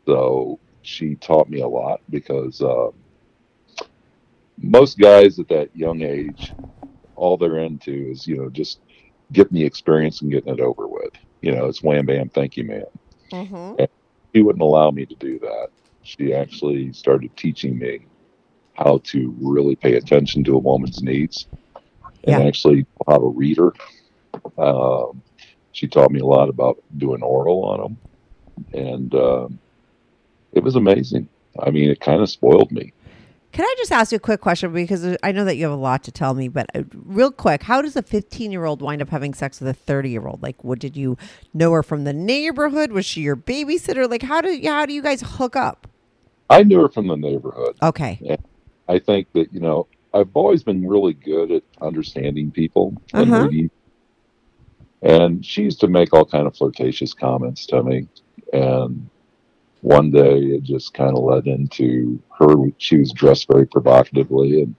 So 0.08 0.60
she 0.82 1.16
taught 1.16 1.50
me 1.50 1.62
a 1.62 1.68
lot 1.68 2.02
because 2.10 2.62
uh, 2.62 2.88
most 4.58 4.98
guys 4.98 5.40
at 5.40 5.48
that 5.50 5.76
young 5.76 6.02
age, 6.02 6.54
all 7.16 7.38
they're 7.38 7.60
into 7.60 8.12
is, 8.12 8.28
you 8.28 8.38
know, 8.38 8.50
just 8.50 8.80
getting 9.32 9.54
the 9.56 9.64
experience 9.66 10.22
and 10.22 10.32
getting 10.32 10.54
it 10.54 10.60
over 10.60 10.88
with. 10.88 11.12
You 11.42 11.54
know, 11.54 11.66
it's 11.66 11.84
wham 11.84 12.06
bam, 12.06 12.30
thank 12.30 12.58
you, 12.58 12.64
man. 12.66 12.86
Mm-hmm. 13.32 13.84
She 14.36 14.42
wouldn't 14.42 14.62
allow 14.64 14.92
me 14.92 15.06
to 15.06 15.16
do 15.16 15.40
that. 15.40 15.68
She 16.04 16.34
actually 16.34 16.92
started 16.94 17.36
teaching 17.38 17.78
me 17.78 18.06
how 18.74 19.00
to 19.06 19.36
really 19.40 19.76
pay 19.76 19.96
attention 19.96 20.44
to 20.46 20.56
a 20.56 20.60
woman's 20.60 21.02
needs 21.04 21.48
and 22.26 22.40
Yeah. 22.40 22.48
actually 22.48 22.86
how 23.08 23.18
to 23.18 23.28
read 23.28 23.58
her. 23.58 23.74
Um, 24.58 25.22
she 25.72 25.88
taught 25.88 26.12
me 26.12 26.20
a 26.20 26.26
lot 26.26 26.50
about 26.50 26.82
doing 26.98 27.22
oral 27.24 27.64
on 27.66 27.80
them, 27.82 27.98
and 28.74 29.14
um, 29.16 29.60
it 30.54 30.64
was 30.64 30.76
amazing. 30.76 31.30
I 31.60 31.70
mean, 31.72 31.90
it 31.90 32.00
kind 32.00 32.22
of 32.22 32.30
spoiled 32.30 32.72
me. 32.72 32.94
Can 33.54 33.66
I 33.66 33.76
just 33.78 33.92
ask 33.92 34.12
you 34.12 34.16
a 34.16 34.20
quick 34.20 34.42
question 34.42 34.74
because 34.74 35.16
I 35.22 35.32
know 35.32 35.46
that 35.46 35.58
you 35.58 35.66
have 35.66 35.74
a 35.74 35.82
lot 35.82 36.04
to 36.06 36.12
tell 36.12 36.34
me, 36.34 36.48
but 36.48 36.66
uh, 36.74 36.82
real 36.92 37.32
quick, 37.32 37.62
how 37.62 37.84
does 37.84 37.96
a 37.96 38.02
15 38.02 38.52
year 38.52 38.66
old 38.66 38.82
wind 38.82 39.00
up 39.00 39.10
having 39.10 39.36
sex 39.36 39.60
with 39.60 39.70
a 39.70 39.74
30 39.76 40.10
year 40.10 40.26
old? 40.26 40.42
Like, 40.42 40.64
what 40.64 40.80
did 40.80 40.98
you 40.98 41.18
know 41.54 41.72
her 41.72 41.84
from 41.84 42.04
the 42.04 42.14
neighborhood? 42.14 42.92
Was 42.92 43.06
she 43.06 43.22
your 43.22 43.36
babysitter? 43.36 44.10
Like, 44.10 44.24
how 44.24 44.42
do 44.42 44.60
how 44.66 44.88
do 44.88 44.94
you 44.94 45.04
guys 45.04 45.22
hook 45.22 45.56
up? 45.56 45.88
I 46.50 46.64
knew 46.64 46.82
her 46.82 46.90
from 46.90 47.08
the 47.08 47.16
neighborhood. 47.16 47.78
Okay. 47.84 48.38
I 48.90 48.98
think 48.98 49.32
that 49.34 49.54
you 49.54 49.60
know 49.60 49.88
I've 50.16 50.32
always 50.34 50.64
been 50.64 50.88
really 50.88 51.14
good 51.14 51.52
at 51.52 51.64
understanding 51.80 52.50
people 52.50 52.96
and 53.14 53.32
Uh-huh. 53.32 53.48
reading. 53.48 53.70
And 55.04 55.46
she 55.46 55.62
used 55.62 55.80
to 55.82 55.88
make 55.88 56.12
all 56.12 56.26
kind 56.26 56.48
of 56.48 56.56
flirtatious 56.56 57.14
comments 57.14 57.68
to 57.68 57.84
me, 57.84 58.08
and 58.52 59.08
one 59.84 60.12
day 60.12 60.38
it 60.38 60.64
just 60.64 60.94
kind 60.94 61.16
of 61.16 61.24
led 61.24 61.46
into 61.46 62.22
her. 62.40 62.56
She 62.78 62.98
was 62.98 63.12
dressed 63.12 63.48
very 63.52 63.68
provocatively, 63.68 64.64
and 64.64 64.76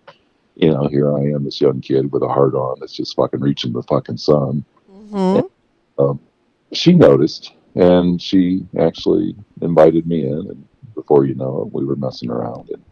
you 0.56 0.70
know, 0.70 0.88
here 0.88 1.14
I 1.14 1.20
am, 1.20 1.44
this 1.44 1.60
young 1.60 1.80
kid 1.80 2.10
with 2.10 2.22
a 2.22 2.28
heart 2.28 2.54
on 2.54 2.78
that's 2.80 2.96
just 2.96 3.14
fucking 3.14 3.40
reaching 3.40 3.72
the 3.72 3.82
fucking 3.82 4.16
sun. 4.16 4.64
hmm 4.88 5.40
Um, 5.98 6.20
she 6.72 6.94
noticed, 6.94 7.52
and 7.74 8.20
she 8.20 8.66
actually 8.78 9.36
invited 9.60 10.06
me 10.06 10.26
in, 10.26 10.38
and 10.50 10.68
before 10.94 11.26
you 11.26 11.34
know 11.34 11.62
it, 11.62 11.72
we 11.72 11.84
were 11.84 11.96
messing 11.96 12.30
around, 12.30 12.70
and 12.70 12.82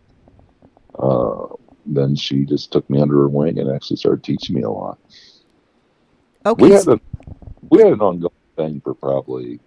uh, 0.99 1.47
then 1.87 2.15
she 2.15 2.45
just 2.45 2.71
took 2.73 2.89
me 2.91 3.01
under 3.01 3.17
her 3.17 3.29
wing 3.29 3.59
and 3.59 3.71
actually 3.71 3.97
started 3.97 4.23
teaching 4.23 4.55
me 4.55 4.63
a 4.63 4.71
lot. 4.71 4.99
Okay. 6.45 6.63
We 6.63 6.73
had 6.73 6.87
a 6.89 7.01
we 7.71 7.79
had 7.81 7.93
an 7.93 8.01
ongoing 8.01 8.33
thing 8.57 8.81
for 8.83 8.95
probably, 8.95 9.61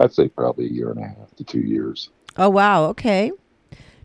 I'd 0.00 0.12
say 0.12 0.28
probably 0.28 0.64
a 0.66 0.70
year 0.70 0.90
and 0.90 0.98
a 0.98 1.06
half 1.06 1.36
to 1.36 1.44
two 1.44 1.60
years. 1.60 2.08
oh 2.36 2.48
wow. 2.48 2.86
Okay. 2.86 3.30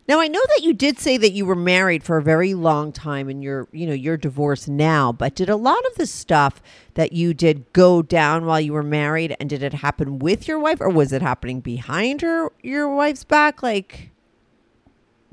Now 0.08 0.20
I 0.20 0.28
know 0.28 0.42
that 0.56 0.62
you 0.64 0.72
did 0.74 1.00
say 1.00 1.18
that 1.18 1.32
you 1.32 1.48
were 1.48 1.56
married 1.56 2.04
for 2.04 2.18
a 2.18 2.22
very 2.22 2.54
long 2.54 2.92
time 2.92 3.28
and 3.28 3.42
you're, 3.44 3.68
you 3.72 3.88
know, 3.88 3.94
you're 3.94 4.18
divorced 4.18 4.70
now, 4.70 5.12
but 5.12 5.34
did 5.34 5.50
a 5.50 5.56
lot 5.56 5.84
of 5.88 5.96
the 5.96 6.06
stuff 6.06 6.62
that 6.94 7.12
you 7.14 7.34
did 7.34 7.74
go 7.74 8.04
down 8.04 8.46
while 8.46 8.60
you 8.62 8.72
were 8.74 8.84
married 8.84 9.36
and 9.40 9.50
did 9.50 9.64
it 9.64 9.74
happen 9.74 10.20
with 10.20 10.48
your 10.48 10.60
wife 10.60 10.80
or 10.80 10.90
was 10.90 11.12
it 11.12 11.24
happening 11.24 11.60
behind 11.60 12.22
her 12.22 12.52
your 12.62 12.88
wife's 12.94 13.24
back 13.24 13.64
like 13.64 14.12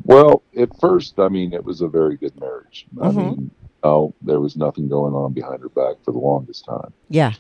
Well, 0.05 0.43
at 0.57 0.71
first, 0.81 1.19
I 1.19 1.29
mean, 1.29 1.53
it 1.53 1.65
was 1.65 1.81
a 1.83 1.89
very 1.89 2.17
good 2.17 2.39
marriage. 2.41 2.87
I 3.01 3.09
Mhm. 3.09 3.15
mean, 3.17 3.51
no, 3.85 4.15
there 4.23 4.41
was 4.41 4.57
nothing 4.57 4.89
going 4.89 5.13
on 5.13 5.33
behind 5.35 5.61
her 5.61 5.69
back 5.69 5.97
for 6.05 6.13
the 6.13 6.19
longest 6.19 6.65
time. 6.65 6.93
Yeah. 7.11 7.33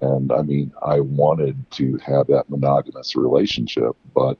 And 0.00 0.32
I 0.32 0.42
mean, 0.42 0.72
I 0.82 1.00
wanted 1.00 1.70
to 1.72 1.98
have 1.98 2.26
that 2.28 2.48
monogamous 2.48 3.16
relationship, 3.16 3.96
but 4.14 4.38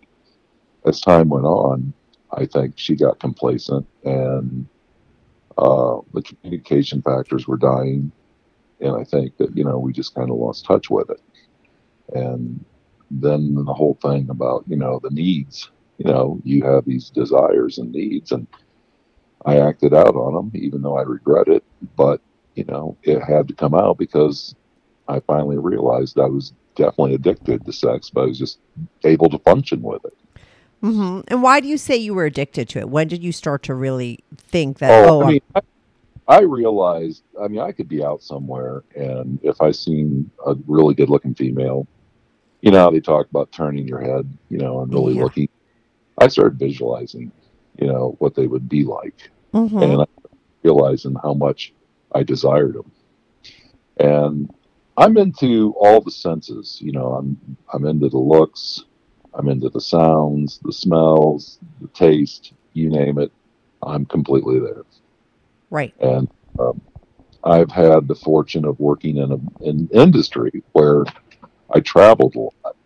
as 0.87 1.01
time 1.01 1.29
went 1.29 1.45
on, 1.45 1.93
I 2.33 2.47
think 2.47 2.79
she 2.79 2.95
got 2.95 3.21
complacent 3.21 3.87
and 4.05 4.67
uh, 5.59 5.99
the 6.15 6.23
communication 6.23 7.03
factors 7.03 7.47
were 7.47 7.59
dying. 7.59 8.11
And 8.81 8.97
I 8.97 9.05
think 9.05 9.37
that, 9.37 9.55
you 9.57 9.65
know, 9.65 9.79
we 9.79 9.93
just 9.93 10.15
kind 10.15 10.31
of 10.31 10.37
lost 10.37 10.65
touch 10.65 10.89
with 10.89 11.11
it. 11.11 11.21
And 12.15 12.65
then 13.11 13.55
the 13.55 13.75
whole 13.75 13.99
thing 14.01 14.31
about, 14.31 14.65
you 14.67 14.77
know, 14.77 15.01
the 15.03 15.11
needs, 15.11 15.71
you 15.99 16.11
know, 16.11 16.41
you 16.45 16.63
have 16.65 16.87
these 16.87 17.11
desires 17.11 17.79
and 17.79 17.93
needs, 17.93 18.33
and 18.33 18.47
I 19.45 19.59
acted 19.59 19.93
out 19.93 20.15
on 20.17 20.35
them, 20.35 20.51
even 20.55 20.81
though 20.81 20.97
I 20.97 21.03
regret 21.03 21.49
it. 21.49 21.65
But, 21.97 22.23
you 22.55 22.65
know, 22.65 22.97
it 23.03 23.21
had 23.21 23.49
to 23.49 23.55
come 23.55 23.75
out 23.75 23.99
because 23.99 24.55
I 25.11 25.21
finally 25.21 25.59
realized 25.59 26.19
I 26.19 26.27
was 26.27 26.53
definitely 26.77 27.15
addicted 27.15 27.67
to 27.67 27.73
sex, 27.73 28.11
but 28.11 28.23
I 28.23 28.27
was 28.27 28.39
just 28.39 28.59
able 29.05 29.29
to 29.31 29.39
function 29.41 29.83
with 29.83 30.05
it. 30.05 30.15
hmm 30.81 31.21
And 31.29 31.43
why 31.43 31.61
do 31.61 31.69
you 31.69 31.77
say 31.77 31.97
you 31.97 32.15
were 32.15 32.25
addicted 32.25 32.69
to 32.71 32.79
it? 32.79 32.89
When 32.89 33.09
did 33.09 33.23
you 33.23 33.33
start 33.33 33.63
to 33.65 33.75
really 33.75 34.21
think 34.37 34.79
that? 34.79 35.07
Oh, 35.09 35.23
Oh, 35.23 35.25
I 35.25 35.33
mean, 35.33 35.41
I, 35.55 35.61
I 36.29 36.41
realized, 36.43 37.25
I 37.41 37.49
mean, 37.49 37.61
I 37.61 37.73
could 37.73 37.89
be 37.89 38.05
out 38.05 38.23
somewhere, 38.23 38.85
and 38.97 39.39
if 39.43 39.61
I 39.61 39.73
seen 39.73 40.31
a 40.47 40.55
really 40.67 40.95
good 40.95 41.11
looking 41.11 41.35
female, 41.35 41.87
you 42.63 42.71
know, 42.71 42.79
how 42.79 42.91
they 42.91 43.01
talk 43.01 43.29
about 43.31 43.53
turning 43.53 43.87
your 43.87 44.01
head, 44.01 44.33
you 44.49 44.59
know, 44.59 44.81
and 44.81 44.93
really 44.93 45.15
Yeah. 45.15 45.23
looking. 45.25 45.49
I 46.21 46.29
started 46.29 46.59
visualizing, 46.59 47.33
you 47.81 47.87
know, 47.89 48.17
what 48.19 48.35
they 48.35 48.47
would 48.47 48.69
be 48.69 48.85
like. 48.85 49.31
Mhm. 49.55 49.83
and 49.83 50.03
I 50.03 50.05
realizing 50.65 51.17
how 51.23 51.35
much 51.35 51.75
I 52.15 52.23
desired 52.23 52.75
them. 52.75 52.93
And 53.99 54.51
I'm 54.97 55.17
into 55.17 55.75
all 55.79 56.01
the 56.01 56.11
senses. 56.11 56.79
You 56.81 56.93
know, 56.93 57.15
I'm 57.15 57.57
I'm 57.73 57.87
into 57.87 58.09
the 58.09 58.19
looks, 58.19 58.85
I'm 59.35 59.49
into 59.49 59.69
the 59.69 59.81
sounds, 59.81 60.61
the 60.63 60.73
smells, 60.73 61.59
the 61.81 61.89
taste, 61.89 62.53
you 62.73 62.91
name 62.91 63.19
it. 63.19 63.33
I'm 63.83 64.05
completely 64.05 64.61
there. 64.61 64.85
right. 65.71 65.95
And 66.01 66.29
um, 66.59 66.81
I've 67.45 67.71
had 67.71 68.07
the 68.07 68.15
fortune 68.15 68.67
of 68.67 68.79
working 68.79 69.17
in 69.17 69.33
a, 69.33 69.67
an 69.67 69.89
industry 69.93 70.63
where 70.73 71.05
I 71.75 71.81
traveled 71.81 72.35
a 72.35 72.41
lot, 72.41 72.77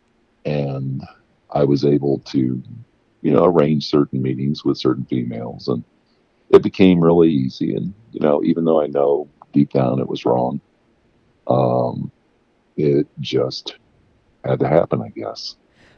and 0.45 1.03
I 1.51 1.65
was 1.65 1.85
able 1.85 2.21
to, 2.27 2.63
you 3.23 3.33
know, 3.33 3.45
arrange 3.45 3.87
certain 3.87 4.23
meetings 4.23 4.65
with 4.65 4.79
certain 4.79 5.05
females, 5.07 5.69
and 5.69 5.83
it 6.51 6.63
became 6.63 7.03
really 7.03 7.31
easy. 7.31 7.75
And 7.75 7.93
you 8.13 8.21
know, 8.21 8.45
even 8.45 8.65
though 8.65 8.81
I 8.81 8.87
know 8.87 9.29
deep 9.53 9.73
down 9.73 9.99
it 9.99 10.09
was 10.09 10.25
wrong, 10.25 10.61
um, 11.47 12.11
it 12.77 13.07
just 13.21 13.77
had 14.45 14.61
to 14.61 14.69
happen, 14.69 15.03
I 15.03 15.09
guess. 15.09 15.57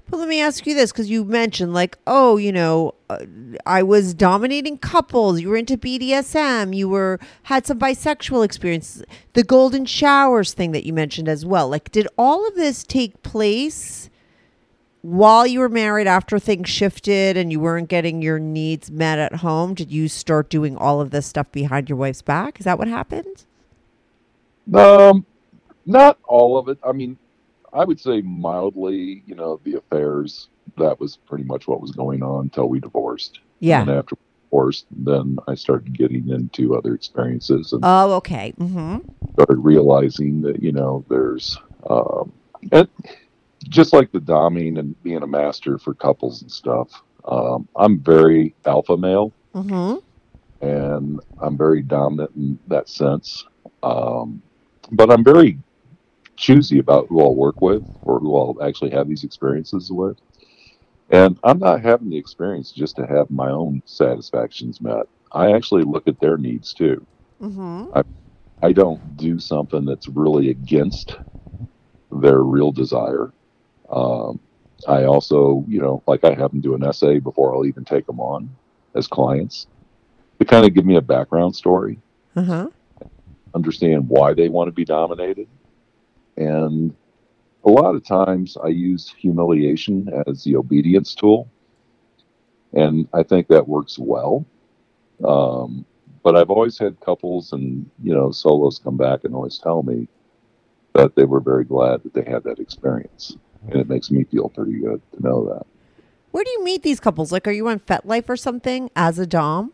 But 0.09 0.19
let 0.19 0.29
me 0.29 0.41
ask 0.41 0.67
you 0.67 0.75
this 0.75 0.93
because 0.93 1.11
you 1.11 1.25
mentioned, 1.25 1.75
like, 1.75 1.99
oh, 2.07 2.37
you 2.37 2.53
know, 2.53 2.95
uh, 3.11 3.25
I 3.65 3.83
was 3.83 4.15
dominating 4.15 4.79
couples. 4.79 5.41
You 5.41 5.49
were 5.49 5.57
into 5.57 5.77
BDSM. 5.77 6.77
You 6.77 6.89
were 6.89 7.19
had 7.45 7.67
some 7.67 7.81
bisexual 7.81 8.45
experiences. 8.45 9.03
The 9.33 9.43
golden 9.43 9.85
showers 9.85 10.55
thing 10.55 10.71
that 10.73 10.87
you 10.87 10.93
mentioned 10.93 11.29
as 11.29 11.45
well. 11.45 11.69
Like, 11.69 11.91
did 11.91 12.07
all 12.17 12.47
of 12.47 12.55
this 12.55 12.85
take 12.85 13.21
place 13.25 14.09
while 15.03 15.45
you 15.45 15.59
were 15.59 15.69
married? 15.69 16.07
After 16.07 16.39
things 16.39 16.69
shifted 16.69 17.37
and 17.37 17.51
you 17.51 17.59
weren't 17.59 17.89
getting 17.89 18.23
your 18.23 18.39
needs 18.39 18.93
met 18.93 19.19
at 19.19 19.37
home, 19.37 19.75
did 19.75 19.91
you 19.91 20.07
start 20.07 20.51
doing 20.51 20.77
all 20.77 21.01
of 21.01 21.11
this 21.11 21.27
stuff 21.27 21.51
behind 21.51 21.89
your 21.89 21.99
wife's 21.99 22.23
back? 22.23 22.61
Is 22.61 22.65
that 22.65 22.79
what 22.79 22.87
happened? 22.87 23.45
Um, 24.73 25.27
not 25.87 26.19
all 26.27 26.59
of 26.59 26.69
it. 26.69 26.79
I 26.87 26.93
mean, 26.93 27.17
I 27.73 27.85
would 27.85 28.01
say 28.01 28.21
mildly. 28.23 29.23
You 29.27 29.35
know, 29.35 29.61
the 29.65 29.77
affairs. 29.77 30.49
That 30.79 30.99
was 31.01 31.17
pretty 31.17 31.45
much 31.45 31.69
what 31.69 31.81
was 31.81 31.93
going 31.93 32.23
on 32.23 32.45
until 32.45 32.69
we 32.69 32.81
divorced. 32.81 33.39
Yeah. 33.61 33.81
And 33.83 33.91
after 33.91 34.17
divorced, 34.51 34.87
then 34.91 35.39
I 35.47 35.55
started 35.55 35.97
getting 35.97 36.29
into 36.29 36.77
other 36.77 36.95
experiences 36.95 37.73
and 37.73 37.83
Oh, 37.85 38.15
okay. 38.15 38.53
Mm-hmm. 38.59 38.99
started 39.35 39.59
realizing 39.59 40.43
that 40.43 40.63
you 40.63 40.73
know 40.73 41.05
there's 41.09 41.57
um, 41.89 42.33
and 42.73 42.89
just 43.69 43.93
like 43.93 44.11
the 44.13 44.19
doming 44.21 44.79
and 44.79 45.01
being 45.03 45.23
a 45.23 45.27
master 45.27 45.79
for 45.79 45.95
couples 45.95 46.43
and 46.43 46.51
stuff. 46.51 46.89
Um, 47.25 47.69
I'm 47.77 47.99
very 48.01 48.55
alpha 48.67 48.97
male 48.97 49.33
Mm-hmm. 49.55 50.67
and 50.67 51.21
I'm 51.41 51.57
very 51.57 51.83
dominant 51.83 52.31
in 52.37 52.59
that 52.69 52.89
sense. 52.89 53.47
Um, 53.83 54.43
but 54.93 55.11
I'm 55.11 55.25
very 55.25 55.59
choosy 56.37 56.79
about 56.79 57.07
who 57.09 57.21
I'll 57.21 57.35
work 57.35 57.61
with 57.61 57.85
or 58.05 58.19
who 58.21 58.37
I'll 58.37 58.57
actually 58.63 58.91
have 58.91 59.09
these 59.09 59.25
experiences 59.25 59.91
with. 59.91 60.19
And 61.11 61.39
I'm 61.45 61.59
not 61.59 61.83
having 61.83 62.11
the 62.11 62.19
experience 62.19 62.73
just 62.73 62.97
to 62.97 63.07
have 63.07 63.31
my 63.31 63.51
own 63.51 63.83
satisfactions 63.87 64.81
met. 64.81 65.07
I 65.33 65.53
actually 65.53 65.83
look 65.83 66.09
at 66.09 66.21
their 66.21 66.37
needs 66.37 66.73
too. 66.75 67.07
Mm-hmm. 67.41 67.85
I 68.63 68.73
don't 68.73 69.17
do 69.17 69.39
something 69.39 69.85
that's 69.85 70.09
really 70.09 70.51
against 70.51 71.17
their 72.11 72.41
real 72.43 72.73
desire. 72.73 73.33
Um, 73.91 74.41
I 74.89 75.05
also, 75.05 75.65
you 75.69 75.81
know, 75.81 76.03
like 76.07 76.25
I 76.25 76.35
have 76.35 76.51
them 76.51 76.61
do 76.61 76.75
an 76.75 76.85
essay 76.85 77.19
before 77.19 77.55
I'll 77.55 77.67
even 77.67 77.85
take 77.85 78.07
them 78.07 78.21
on 78.21 78.51
as 78.95 79.07
clients 79.07 79.67
to 80.39 80.45
kind 80.45 80.67
of 80.67 80.75
give 80.75 80.85
me 80.87 80.97
a 80.97 81.03
background 81.03 81.55
story, 81.55 81.99
Uh-huh. 82.35 82.69
understand 83.55 84.09
why 84.09 84.35
they 84.35 84.49
want 84.49 84.69
to 84.69 84.73
be 84.73 84.85
dominated, 84.85 85.49
and 86.37 86.95
a 87.65 87.71
lot 87.71 87.95
of 87.95 88.05
times 88.05 88.57
I 88.63 88.69
use 88.69 89.13
humiliation 89.19 90.09
as 90.27 90.45
the 90.45 90.57
obedience 90.57 91.15
tool, 91.15 91.49
and 92.73 93.09
I 93.13 93.23
think 93.23 93.49
that 93.49 93.67
works 93.67 93.99
well. 93.99 94.45
Um, 95.25 95.85
but 96.23 96.37
I've 96.37 96.51
always 96.51 96.79
had 96.79 97.01
couples 97.01 97.53
and 97.53 97.89
you 98.03 98.15
know 98.15 98.31
solos 98.31 98.79
come 98.79 98.97
back 98.97 99.25
and 99.25 99.35
always 99.35 99.59
tell 99.59 99.83
me 99.83 100.09
that 100.95 101.15
they 101.15 101.25
were 101.25 101.41
very 101.41 101.65
glad 101.65 102.03
that 102.03 102.15
they 102.15 102.25
had 102.31 102.45
that 102.45 102.59
experience, 102.59 103.37
and 103.69 103.81
it 103.81 103.89
makes 103.89 104.11
me 104.11 104.25
feel 104.25 104.49
pretty 104.49 104.79
good 104.79 105.01
to 105.15 105.23
know 105.23 105.45
that. 105.47 105.67
Where 106.33 106.45
do 106.45 106.51
you 106.51 106.65
meet 106.65 106.83
these 106.83 107.01
couples? 107.01 107.33
Like, 107.33 107.47
are 107.49 107.53
you 107.53 107.69
on 107.69 107.81
FetLife 107.81 108.29
or 108.29 108.37
something 108.37 108.91
as 108.95 109.19
a 109.19 109.27
dom? 109.27 109.73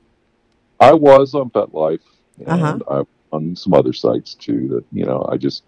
I 0.78 0.92
was 0.92 1.34
on 1.34 1.50
FetLife 1.50 2.00
and 2.46 2.62
Uh-huh. 2.62 2.78
I 2.90 3.02
on 3.34 3.56
some 3.56 3.72
other 3.74 3.92
sites 3.92 4.34
too. 4.34 4.68
That 4.68 4.84
you 4.92 5.04
know 5.04 5.26
I 5.30 5.36
just 5.36 5.64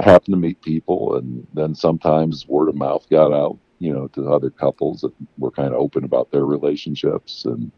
happened 0.00 0.34
to 0.34 0.40
meet 0.40 0.60
people, 0.62 1.16
and 1.16 1.46
then 1.54 1.74
sometimes 1.74 2.46
word 2.48 2.68
of 2.68 2.74
mouth 2.74 3.06
got 3.10 3.32
out, 3.32 3.58
you 3.78 3.92
know, 3.92 4.08
to 4.08 4.32
other 4.32 4.50
couples 4.50 5.00
that 5.02 5.12
were 5.38 5.50
kind 5.50 5.72
of 5.72 5.80
open 5.80 6.04
about 6.04 6.30
their 6.30 6.44
relationships, 6.44 7.44
and 7.44 7.70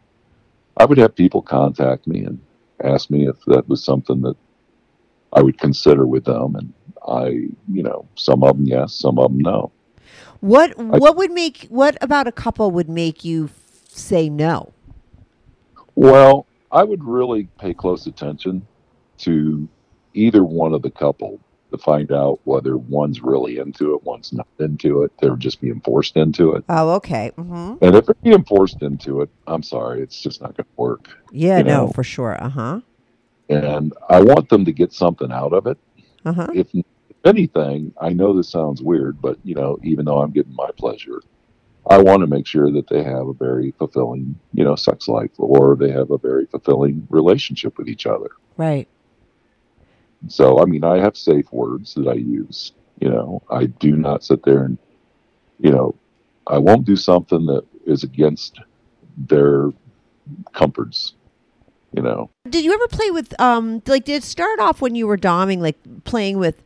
I 0.76 0.85
would 0.85 0.99
have 0.99 1.14
people 1.14 1.42
contact 1.42 2.06
me 2.06 2.25
and 2.25 2.40
ask 2.82 3.11
me 3.11 3.28
if 3.28 3.37
that 3.46 3.68
was 3.68 3.85
something 3.85 4.20
that 4.23 4.37
I 5.32 5.42
would 5.42 5.58
consider 5.58 6.06
with 6.06 6.25
them, 6.25 6.56
and 6.56 6.73
I, 7.06 7.49
you 7.70 7.82
know, 7.82 8.06
some 8.14 8.42
of 8.42 8.56
them 8.56 8.66
yes, 8.66 8.94
some 8.94 9.18
of 9.18 9.30
them 9.30 9.40
no. 9.40 9.73
What 10.40 10.76
What 10.78 11.16
would 11.16 11.32
make 11.32 11.66
What 11.68 11.96
about 12.00 12.26
a 12.26 12.32
couple 12.32 12.70
would 12.70 12.88
make 12.88 13.25
you 13.25 13.46
f- 13.46 13.88
say 13.88 14.28
no? 14.28 14.73
Well, 15.94 16.46
I 16.70 16.85
would 16.85 17.02
really 17.02 17.49
pay 17.58 17.75
close 17.75 18.06
attention 18.06 18.66
to 19.18 19.68
either 20.14 20.44
one 20.44 20.75
of 20.75 20.82
the 20.82 20.90
couple 20.90 21.40
to 21.76 21.83
find 21.83 22.12
out 22.12 22.40
whether 22.45 22.76
one's 22.76 23.21
really 23.21 23.59
into 23.59 23.95
it, 23.95 24.02
one's 24.04 24.33
not 24.33 24.47
into 24.59 25.02
it. 25.02 25.12
They're 25.21 25.37
just 25.37 25.61
being 25.61 25.80
forced 25.80 26.16
into 26.16 26.52
it. 26.52 26.64
Oh, 26.68 26.90
okay. 26.95 27.33
hmm 27.37 27.75
And 27.80 27.95
if 27.95 28.06
they're 28.06 28.14
being 28.23 28.45
forced 28.45 28.83
into 28.83 29.23
it, 29.23 29.30
I'm 29.47 29.62
sorry, 29.62 30.02
it's 30.02 30.21
just 30.21 30.40
not 30.40 30.56
going 30.56 30.66
to 30.66 30.76
work. 30.76 31.09
Yeah, 31.33 31.62
no, 31.62 31.87
know. 31.87 31.92
for 31.92 32.04
sure. 32.04 32.42
Uh 32.42 32.49
huh. 32.49 32.80
And 33.49 33.95
I 34.09 34.23
want 34.23 34.49
them 34.49 34.64
to 34.64 34.73
get 34.73 34.92
something 34.92 35.30
out 35.30 35.52
of 35.52 35.66
it. 35.66 35.78
Uh 36.25 36.33
huh. 36.33 36.49
If, 36.54 36.75
if 36.75 36.85
anything, 37.25 37.92
I 38.00 38.11
know 38.11 38.37
this 38.37 38.50
sounds 38.50 38.83
weird, 38.83 39.21
but 39.21 39.38
you 39.45 39.54
know, 39.54 39.78
even 39.83 40.04
though 40.04 40.21
I'm 40.21 40.33
getting 40.33 40.54
my 40.54 40.71
pleasure, 40.76 41.23
I 41.88 41.99
want 41.99 42.23
to 42.23 42.26
make 42.26 42.47
sure 42.47 42.71
that 42.73 42.88
they 42.88 43.04
have 43.04 43.28
a 43.28 43.33
very 43.33 43.73
fulfilling, 43.78 44.38
you 44.52 44.64
know, 44.64 44.75
sex 44.75 45.06
life 45.06 45.30
or 45.38 45.76
they 45.76 45.90
have 45.92 46.11
a 46.11 46.18
very 46.18 46.47
fulfilling 46.47 47.06
relationship 47.11 47.78
with 47.78 47.88
each 47.88 48.06
other. 48.06 48.30
Right. 48.56 48.88
So, 50.28 50.61
I 50.61 50.64
mean, 50.64 50.85
I 50.85 50.99
have 50.99 51.16
safe 51.16 51.52
words 51.52 51.95
that 51.95 52.09
I 52.09 52.14
use. 52.14 52.73
You 53.00 53.11
know, 53.11 53.42
I 53.50 53.66
do 53.66 53.97
not 53.97 54.25
sit 54.25 54.42
there 54.45 54.64
and, 54.64 54.78
you 55.59 55.71
know, 55.71 55.95
I 56.47 56.59
won't 56.59 56.85
do 56.85 56.97
something 56.97 57.47
that 57.47 57.64
is 57.87 58.04
against 58.04 58.61
their 59.16 59.73
comforts. 60.52 61.14
You 61.92 62.02
know, 62.02 62.30
Did 62.49 62.64
you 62.64 62.75
ever 62.75 62.88
play 62.88 63.11
with 63.11 63.38
um 63.40 63.80
like 63.87 64.04
did 64.04 64.16
it 64.16 64.23
start 64.23 64.61
off 64.61 64.83
when 64.83 64.95
you 64.95 65.06
were 65.06 65.16
doming 65.16 65.61
like 65.61 65.76
playing 66.04 66.38
with 66.38 66.61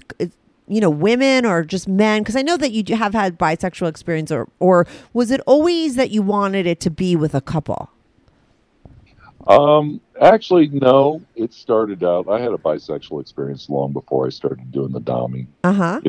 you 0.66 0.80
know 0.80 0.90
women 0.90 1.46
or 1.46 1.62
just 1.62 1.86
men 1.86 2.22
because 2.22 2.34
I 2.34 2.42
know 2.42 2.56
that 2.56 2.72
you 2.72 2.96
have 2.96 3.12
had 3.12 3.38
bisexual 3.38 3.88
experience 3.88 4.32
or 4.32 4.48
or 4.58 4.86
was 5.12 5.30
it 5.30 5.40
always 5.46 5.94
that 5.96 6.10
you 6.10 6.22
wanted 6.22 6.66
it 6.66 6.80
to 6.80 6.90
be 6.90 7.14
with 7.14 7.34
a 7.34 7.40
couple? 7.40 7.90
Um, 9.46 10.00
actually, 10.20 10.68
no. 10.68 11.22
It 11.36 11.52
started 11.52 12.04
out. 12.04 12.28
I 12.28 12.40
had 12.40 12.52
a 12.52 12.58
bisexual 12.58 13.20
experience 13.20 13.68
long 13.68 13.92
before 13.92 14.26
I 14.26 14.30
started 14.30 14.70
doing 14.70 14.92
the 14.92 15.00
doming. 15.00 15.46
Uh-huh. 15.64 16.00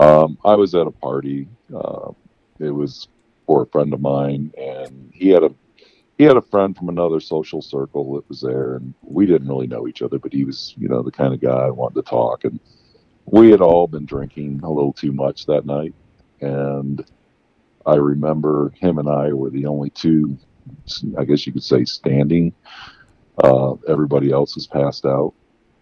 Um, 0.00 0.38
I 0.44 0.54
was 0.54 0.74
at 0.74 0.86
a 0.86 0.90
party. 0.90 1.48
Uh, 1.74 2.12
it 2.58 2.70
was 2.70 3.08
for 3.46 3.62
a 3.62 3.66
friend 3.66 3.92
of 3.92 4.00
mine, 4.00 4.52
and 4.56 5.10
he 5.12 5.28
had 5.28 5.42
a 5.42 5.52
he 6.18 6.24
had 6.24 6.36
a 6.36 6.42
friend 6.42 6.76
from 6.76 6.88
another 6.88 7.20
social 7.20 7.60
circle 7.62 8.14
that 8.14 8.28
was 8.28 8.40
there, 8.40 8.76
and 8.76 8.94
we 9.02 9.26
didn't 9.26 9.48
really 9.48 9.66
know 9.66 9.88
each 9.88 10.02
other, 10.02 10.18
but 10.18 10.32
he 10.32 10.44
was, 10.44 10.74
you 10.76 10.88
know, 10.88 11.02
the 11.02 11.10
kind 11.10 11.34
of 11.34 11.40
guy 11.40 11.66
I 11.66 11.70
wanted 11.70 11.96
to 11.96 12.02
talk, 12.02 12.44
and 12.44 12.60
we 13.24 13.50
had 13.50 13.60
all 13.60 13.86
been 13.86 14.04
drinking 14.04 14.60
a 14.62 14.70
little 14.70 14.92
too 14.92 15.12
much 15.12 15.46
that 15.46 15.66
night, 15.66 15.94
and 16.40 17.04
I 17.86 17.96
remember 17.96 18.70
him 18.70 18.98
and 18.98 19.08
I 19.08 19.32
were 19.32 19.50
the 19.50 19.66
only 19.66 19.90
two, 19.90 20.36
I 21.18 21.24
guess 21.24 21.46
you 21.46 21.52
could 21.52 21.64
say, 21.64 21.84
standing. 21.84 22.52
Uh, 23.42 23.74
everybody 23.88 24.30
else 24.30 24.54
was 24.54 24.66
passed 24.66 25.06
out, 25.06 25.32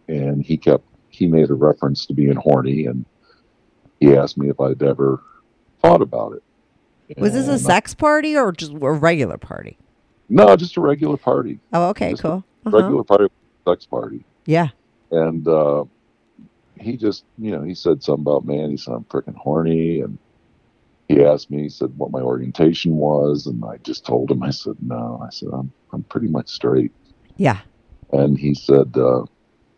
and 0.08 0.44
he 0.44 0.56
kept 0.56 0.84
he 1.08 1.26
made 1.26 1.50
a 1.50 1.54
reference 1.54 2.06
to 2.06 2.14
being 2.14 2.36
horny, 2.36 2.86
and 2.86 3.04
he 3.98 4.16
asked 4.16 4.38
me 4.38 4.48
if 4.48 4.60
I'd 4.60 4.82
ever 4.82 5.22
thought 5.82 6.02
about 6.02 6.34
it. 6.34 6.42
Was 7.18 7.32
this 7.32 7.48
a 7.48 7.58
sex 7.58 7.94
party 7.94 8.36
or 8.36 8.52
just 8.52 8.72
a 8.72 8.76
regular 8.76 9.36
party? 9.36 9.76
No, 10.28 10.56
just 10.56 10.76
a 10.76 10.80
regular 10.80 11.16
party. 11.16 11.58
Oh, 11.72 11.88
okay, 11.88 12.10
Just 12.10 12.22
cool. 12.22 12.44
Uh-huh. 12.64 12.76
Regular 12.76 13.02
party, 13.02 13.26
sex 13.66 13.84
party. 13.84 14.24
Yeah. 14.46 14.68
And 15.10 15.46
uh, 15.48 15.84
he 16.78 16.96
just, 16.96 17.24
you 17.36 17.50
know, 17.50 17.62
he 17.62 17.74
said 17.74 18.02
something 18.02 18.22
about, 18.22 18.44
man, 18.44 18.70
he 18.70 18.76
said, 18.76 18.94
I'm 18.94 19.04
freaking 19.04 19.34
horny. 19.34 20.00
And 20.00 20.18
he 21.10 21.24
asked 21.24 21.50
me, 21.50 21.62
he 21.62 21.68
said, 21.68 21.96
what 21.96 22.10
my 22.10 22.20
orientation 22.20 22.96
was. 22.96 23.46
And 23.46 23.64
I 23.64 23.78
just 23.78 24.06
told 24.06 24.30
him, 24.30 24.42
I 24.42 24.50
said, 24.50 24.76
no. 24.80 25.20
I 25.24 25.30
said, 25.30 25.48
I'm, 25.52 25.72
I'm 25.92 26.02
pretty 26.04 26.28
much 26.28 26.48
straight. 26.48 26.92
Yeah. 27.36 27.60
And 28.12 28.38
he 28.38 28.54
said, 28.54 28.96
uh, 28.96 29.24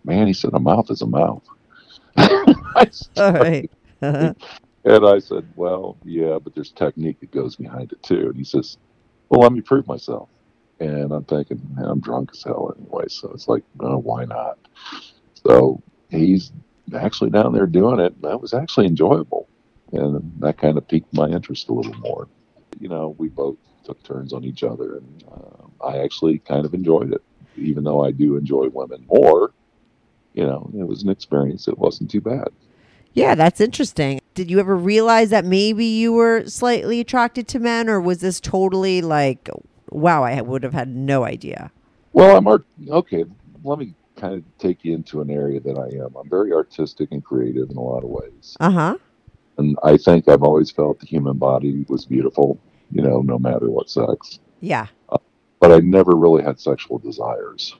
man, 0.04 0.26
he 0.26 0.32
said, 0.32 0.50
a 0.54 0.58
mouth 0.58 0.90
is 0.90 1.02
a 1.02 1.06
mouth. 1.06 1.44
All 2.16 3.32
right. 3.32 3.70
Uh-huh. 4.00 4.34
And 4.84 5.06
I 5.06 5.20
said, 5.20 5.46
Well, 5.54 5.96
yeah, 6.04 6.38
but 6.42 6.54
there's 6.54 6.72
technique 6.72 7.20
that 7.20 7.30
goes 7.30 7.56
behind 7.56 7.92
it 7.92 8.02
too. 8.02 8.26
And 8.28 8.36
he 8.36 8.44
says, 8.44 8.76
Well, 9.28 9.40
let 9.40 9.52
me 9.52 9.60
prove 9.60 9.86
myself. 9.86 10.28
And 10.80 11.12
I'm 11.12 11.24
thinking, 11.24 11.62
man, 11.74 11.84
I'm 11.84 12.00
drunk 12.00 12.30
as 12.32 12.42
hell 12.42 12.74
anyway. 12.76 13.04
So 13.08 13.30
it's 13.32 13.46
like, 13.46 13.62
oh, 13.78 13.98
why 13.98 14.24
not? 14.24 14.58
So 15.46 15.80
he's 16.10 16.50
actually 16.92 17.30
down 17.30 17.52
there 17.52 17.66
doing 17.66 18.00
it. 18.00 18.14
And 18.14 18.22
that 18.22 18.40
was 18.40 18.52
actually 18.52 18.86
enjoyable. 18.86 19.48
And 19.92 20.32
that 20.40 20.58
kind 20.58 20.78
of 20.78 20.88
piqued 20.88 21.12
my 21.14 21.28
interest 21.28 21.68
a 21.68 21.72
little 21.72 21.94
more. 21.98 22.28
You 22.80 22.88
know, 22.88 23.14
we 23.18 23.28
both 23.28 23.56
took 23.84 24.02
turns 24.02 24.32
on 24.32 24.44
each 24.44 24.62
other. 24.62 24.96
And 24.96 25.24
uh, 25.30 25.86
I 25.86 25.98
actually 25.98 26.38
kind 26.38 26.64
of 26.64 26.74
enjoyed 26.74 27.12
it. 27.12 27.22
Even 27.56 27.84
though 27.84 28.04
I 28.04 28.10
do 28.10 28.36
enjoy 28.36 28.68
women 28.68 29.04
more, 29.08 29.52
you 30.32 30.44
know, 30.44 30.70
it 30.78 30.86
was 30.86 31.02
an 31.02 31.10
experience 31.10 31.68
It 31.68 31.78
wasn't 31.78 32.10
too 32.10 32.22
bad. 32.22 32.48
Yeah, 33.12 33.34
that's 33.34 33.60
interesting. 33.60 34.20
Did 34.34 34.50
you 34.50 34.58
ever 34.58 34.74
realize 34.74 35.28
that 35.28 35.44
maybe 35.44 35.84
you 35.84 36.14
were 36.14 36.46
slightly 36.46 36.98
attracted 37.00 37.46
to 37.48 37.58
men 37.58 37.90
or 37.90 38.00
was 38.00 38.20
this 38.20 38.40
totally 38.40 39.02
like 39.02 39.50
wow, 39.92 40.24
I 40.24 40.40
would 40.40 40.62
have 40.62 40.72
had 40.72 40.88
no 40.88 41.24
idea. 41.24 41.70
Well, 42.12 42.36
I'm 42.36 42.46
art. 42.46 42.64
Okay, 42.88 43.24
let 43.62 43.78
me 43.78 43.94
kind 44.16 44.34
of 44.34 44.44
take 44.58 44.84
you 44.84 44.94
into 44.94 45.20
an 45.20 45.30
area 45.30 45.60
that 45.60 45.78
I 45.78 46.04
am. 46.04 46.14
I'm 46.16 46.28
very 46.28 46.52
artistic 46.52 47.12
and 47.12 47.24
creative 47.24 47.70
in 47.70 47.76
a 47.76 47.80
lot 47.80 48.02
of 48.02 48.10
ways, 48.10 48.56
Uh-huh. 48.60 48.96
And 49.58 49.76
I 49.82 49.96
think 49.96 50.28
I've 50.28 50.42
always 50.42 50.70
felt 50.70 51.00
the 51.00 51.06
human 51.06 51.36
body 51.38 51.84
was 51.88 52.04
beautiful. 52.04 52.58
You 52.90 53.02
know, 53.02 53.20
no 53.22 53.38
matter 53.38 53.70
what 53.70 53.88
sex. 53.88 54.38
Yeah. 54.60 54.86
But 55.60 55.72
I 55.72 55.78
never 55.80 56.14
really 56.14 56.42
had 56.42 56.60
sexual 56.60 56.98
desires. 56.98 57.74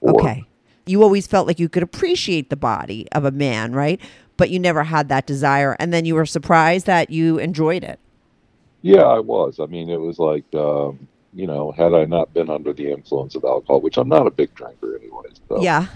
or- 0.00 0.20
Okay. 0.20 0.44
You 0.86 1.02
always 1.02 1.26
felt 1.26 1.46
like 1.46 1.58
you 1.60 1.68
could 1.68 1.82
appreciate 1.82 2.50
the 2.50 2.56
body 2.56 3.06
of 3.12 3.24
a 3.24 3.30
man, 3.30 3.72
right? 3.72 4.00
But 4.36 4.50
you 4.50 4.58
never 4.58 4.82
had 4.84 5.08
that 5.08 5.26
desire. 5.26 5.76
And 5.78 5.92
then 5.92 6.04
you 6.04 6.14
were 6.14 6.26
surprised 6.26 6.86
that 6.86 7.10
you 7.10 7.38
enjoyed 7.38 7.84
it. 7.84 7.98
Yeah, 8.82 9.02
I 9.02 9.20
was. 9.20 9.60
I 9.60 9.66
mean, 9.66 9.88
it 9.90 10.00
was 10.00 10.18
like, 10.18 10.44
um, 10.54 11.06
you 11.34 11.46
know, 11.46 11.70
had 11.70 11.94
I 11.94 12.06
not 12.06 12.32
been 12.34 12.50
under 12.50 12.72
the 12.72 12.90
influence 12.90 13.34
of 13.34 13.44
alcohol, 13.44 13.80
which 13.80 13.98
I'm 13.98 14.08
not 14.08 14.26
a 14.26 14.30
big 14.30 14.54
drinker 14.54 14.96
anyways. 14.96 15.40
So, 15.48 15.62
Yeah. 15.62 15.86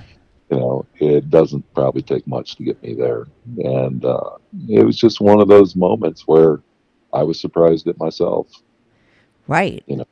You 0.50 0.59
know, 0.59 0.87
it 1.00 1.30
doesn't 1.30 1.64
probably 1.74 2.02
take 2.02 2.26
much 2.26 2.57
to 2.57 2.64
get 2.64 2.83
me 2.83 2.94
there. 2.94 3.26
And 3.59 4.04
uh, 4.04 4.30
it 4.68 4.85
was 4.85 4.96
just 4.96 5.20
one 5.20 5.40
of 5.40 5.48
those 5.48 5.74
moments 5.76 6.24
where 6.26 6.62
I 7.12 7.22
was 7.22 7.40
surprised 7.40 7.87
at 7.88 7.98
myself, 7.98 8.48
Right. 9.46 9.83
You 9.87 9.96
know, 9.98 10.04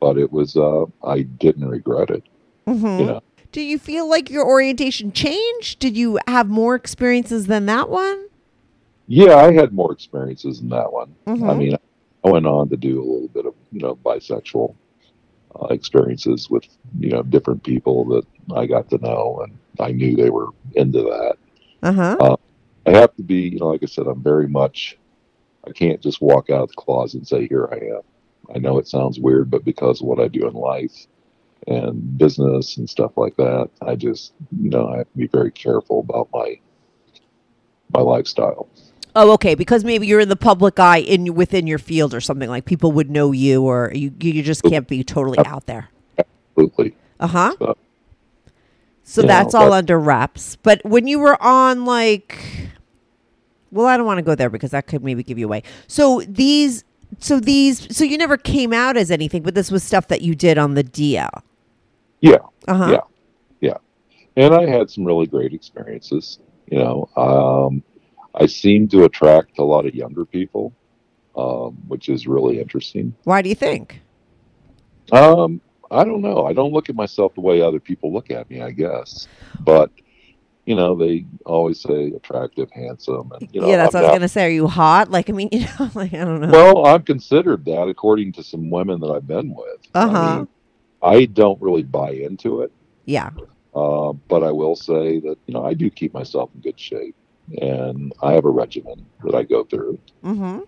but 0.00 0.18
it 0.18 0.30
was, 0.32 0.56
uh, 0.56 0.84
I 1.04 1.22
didn't 1.22 1.68
regret 1.68 2.10
it. 2.10 2.24
hmm 2.66 2.98
You 3.00 3.06
know, 3.06 3.20
Do 3.52 3.60
you 3.60 3.78
feel 3.78 4.08
like 4.08 4.30
your 4.30 4.46
orientation 4.46 5.12
changed? 5.12 5.78
Did 5.78 5.96
you 5.96 6.18
have 6.26 6.48
more 6.48 6.74
experiences 6.74 7.46
than 7.46 7.66
that 7.66 7.88
one? 7.88 8.26
yeah, 9.06 9.36
I 9.36 9.52
had 9.52 9.72
more 9.72 9.92
experiences 9.92 10.60
than 10.60 10.68
that 10.70 10.92
one. 10.92 11.14
I 11.26 11.32
Mhm. 11.32 11.58
mean, 11.58 11.76
I 12.24 12.30
went 12.30 12.46
on 12.46 12.68
to 12.70 12.76
do 12.76 13.00
a 13.00 13.04
little 13.04 13.28
bit 13.28 13.46
of, 13.46 13.54
you 13.72 13.80
know, 13.80 13.96
bisexual 13.96 14.76
uh, 15.60 15.66
experiences 15.66 16.48
with, 16.50 16.64
you 16.98 17.10
know, 17.10 17.22
different 17.22 17.62
people 17.64 18.04
that 18.06 18.24
I 18.54 18.66
got 18.66 18.88
to 18.90 18.98
know 18.98 19.44
and 19.44 19.58
I 19.80 19.92
knew 19.92 20.16
they 20.16 20.30
were 20.30 20.48
into 20.74 21.02
that. 21.02 21.36
Uh-huh. 21.82 22.36
I 22.86 22.90
have 22.90 23.14
to 23.16 23.22
be, 23.22 23.48
you 23.50 23.58
know, 23.58 23.68
like 23.68 23.82
I 23.82 23.86
said, 23.86 24.06
I'm 24.06 24.22
very 24.22 24.48
much, 24.48 24.96
I 25.66 25.72
can't 25.72 26.00
just 26.00 26.20
walk 26.20 26.50
out 26.50 26.62
of 26.62 26.68
the 26.68 26.74
closet 26.74 27.18
and 27.18 27.28
say, 27.28 27.46
here 27.46 27.68
I 27.70 27.96
am. 27.96 28.00
I 28.54 28.58
know 28.58 28.78
it 28.78 28.88
sounds 28.88 29.18
weird, 29.20 29.50
but 29.50 29.64
because 29.64 30.00
of 30.00 30.06
what 30.06 30.20
I 30.20 30.28
do 30.28 30.48
in 30.48 30.54
life 30.54 31.06
and 31.66 32.16
business 32.16 32.78
and 32.78 32.88
stuff 32.88 33.16
like 33.16 33.36
that, 33.36 33.68
I 33.82 33.94
just, 33.94 34.32
you 34.58 34.70
know, 34.70 34.88
I 34.88 34.98
have 34.98 35.10
to 35.12 35.18
be 35.18 35.26
very 35.26 35.50
careful 35.50 36.00
about 36.00 36.28
my, 36.32 36.58
my 37.92 38.00
lifestyle. 38.00 38.68
Oh, 39.14 39.32
okay. 39.32 39.54
Because 39.54 39.84
maybe 39.84 40.06
you're 40.06 40.20
in 40.20 40.28
the 40.28 40.36
public 40.36 40.78
eye 40.78 40.98
in 40.98 41.34
within 41.34 41.66
your 41.66 41.78
field 41.78 42.14
or 42.14 42.20
something 42.20 42.48
like 42.48 42.64
people 42.64 42.92
would 42.92 43.10
know 43.10 43.32
you, 43.32 43.64
or 43.64 43.90
you 43.94 44.12
you 44.20 44.42
just 44.42 44.62
can't 44.62 44.86
be 44.86 45.02
totally 45.02 45.38
out 45.40 45.66
there. 45.66 45.88
Absolutely. 46.18 46.94
Uh 47.18 47.26
huh. 47.26 47.56
So, 47.58 47.76
So 49.08 49.22
you 49.22 49.28
that's 49.28 49.54
know, 49.54 49.60
all 49.60 49.72
under 49.72 49.98
wraps. 49.98 50.56
But 50.56 50.84
when 50.84 51.06
you 51.06 51.18
were 51.18 51.42
on 51.42 51.86
like, 51.86 52.38
well, 53.70 53.86
I 53.86 53.96
don't 53.96 54.04
want 54.04 54.18
to 54.18 54.22
go 54.22 54.34
there 54.34 54.50
because 54.50 54.72
that 54.72 54.86
could 54.86 55.02
maybe 55.02 55.22
give 55.22 55.38
you 55.38 55.46
away. 55.46 55.62
So 55.86 56.20
these, 56.28 56.84
so 57.18 57.40
these, 57.40 57.96
so 57.96 58.04
you 58.04 58.18
never 58.18 58.36
came 58.36 58.74
out 58.74 58.98
as 58.98 59.10
anything, 59.10 59.42
but 59.42 59.54
this 59.54 59.70
was 59.70 59.82
stuff 59.82 60.08
that 60.08 60.20
you 60.20 60.34
did 60.34 60.58
on 60.58 60.74
the 60.74 60.84
DL. 60.84 61.30
yeah. 62.20 62.36
Uh 62.66 62.74
huh. 62.74 62.90
Yeah. 62.92 63.00
Yeah. 63.62 63.76
And 64.36 64.54
I 64.54 64.66
had 64.66 64.90
some 64.90 65.06
really 65.06 65.26
great 65.26 65.54
experiences. 65.54 66.38
You 66.66 66.78
know, 66.78 67.08
um, 67.16 67.82
I 68.34 68.44
seem 68.44 68.88
to 68.88 69.04
attract 69.04 69.58
a 69.58 69.64
lot 69.64 69.86
of 69.86 69.94
younger 69.94 70.26
people, 70.26 70.74
um, 71.34 71.78
which 71.88 72.10
is 72.10 72.26
really 72.26 72.60
interesting. 72.60 73.14
Why 73.24 73.40
do 73.40 73.48
you 73.48 73.54
think? 73.54 74.02
Um, 75.12 75.62
I 75.90 76.04
don't 76.04 76.20
know. 76.20 76.46
I 76.46 76.52
don't 76.52 76.72
look 76.72 76.88
at 76.88 76.94
myself 76.96 77.34
the 77.34 77.40
way 77.40 77.60
other 77.60 77.80
people 77.80 78.12
look 78.12 78.30
at 78.30 78.48
me, 78.50 78.60
I 78.60 78.70
guess. 78.72 79.26
But, 79.60 79.90
you 80.66 80.74
know, 80.74 80.94
they 80.94 81.24
always 81.46 81.80
say 81.80 82.12
attractive, 82.12 82.70
handsome. 82.70 83.32
And, 83.32 83.48
you 83.52 83.60
know, 83.60 83.68
yeah, 83.68 83.76
that's 83.78 83.94
I'm 83.94 84.02
what 84.02 84.08
I 84.08 84.12
was 84.12 84.18
gonna 84.18 84.28
say. 84.28 84.46
Are 84.46 84.50
you 84.50 84.66
hot? 84.66 85.10
Like, 85.16 85.30
I 85.30 85.32
mean, 85.32 85.48
you 85.52 85.60
know, 85.60 85.90
like 85.94 86.12
I 86.14 86.24
don't 86.24 86.40
know. 86.40 86.50
Well, 86.50 86.86
I'm 86.86 87.02
considered 87.02 87.64
that 87.64 87.88
according 87.88 88.32
to 88.32 88.42
some 88.42 88.70
women 88.70 89.00
that 89.00 89.08
I've 89.08 89.26
been 89.26 89.54
with. 89.54 89.80
Uh-huh. 89.94 90.18
I, 90.18 90.36
mean, 90.38 90.48
I 91.02 91.24
don't 91.26 91.60
really 91.62 91.82
buy 91.84 92.10
into 92.10 92.60
it. 92.62 92.72
yeah. 93.06 93.30
Uh, 93.74 94.12
but 94.28 94.42
I 94.42 94.50
will 94.50 94.74
say 94.74 95.20
that 95.20 95.36
you 95.46 95.54
know 95.54 95.64
I 95.64 95.72
do 95.74 95.88
keep 95.88 96.12
myself 96.12 96.50
in 96.54 96.62
good 96.62 96.80
shape, 96.80 97.14
and 97.62 98.12
I 98.22 98.32
have 98.32 98.44
a 98.44 98.50
regimen 98.50 99.06
that 99.22 99.34
I 99.36 99.44
go 99.44 99.62
through. 99.62 99.98
Mm-hmm. 100.24 100.60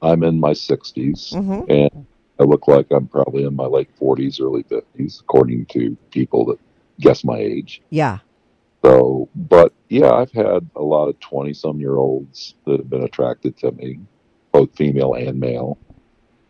I'm 0.00 0.22
in 0.22 0.38
my 0.40 0.52
60s, 0.52 1.34
Mm-hmm. 1.34 1.70
and 1.70 2.06
I 2.40 2.44
look 2.44 2.68
like 2.68 2.86
I'm 2.90 3.08
probably 3.08 3.44
in 3.44 3.56
my 3.56 3.66
late 3.66 3.90
40s, 3.98 4.40
early 4.40 4.62
50s, 4.64 5.20
according 5.20 5.66
to 5.66 5.96
people 6.10 6.44
that 6.46 6.58
guess 7.00 7.24
my 7.24 7.38
age. 7.38 7.82
Yeah. 7.90 8.18
So, 8.84 9.28
but 9.34 9.72
yeah, 9.88 10.12
I've 10.12 10.32
had 10.32 10.68
a 10.76 10.82
lot 10.82 11.08
of 11.08 11.18
20 11.20 11.52
some 11.52 11.80
year 11.80 11.96
olds 11.96 12.54
that 12.64 12.78
have 12.78 12.88
been 12.90 13.02
attracted 13.02 13.56
to 13.58 13.72
me, 13.72 13.98
both 14.52 14.74
female 14.76 15.14
and 15.14 15.38
male. 15.40 15.78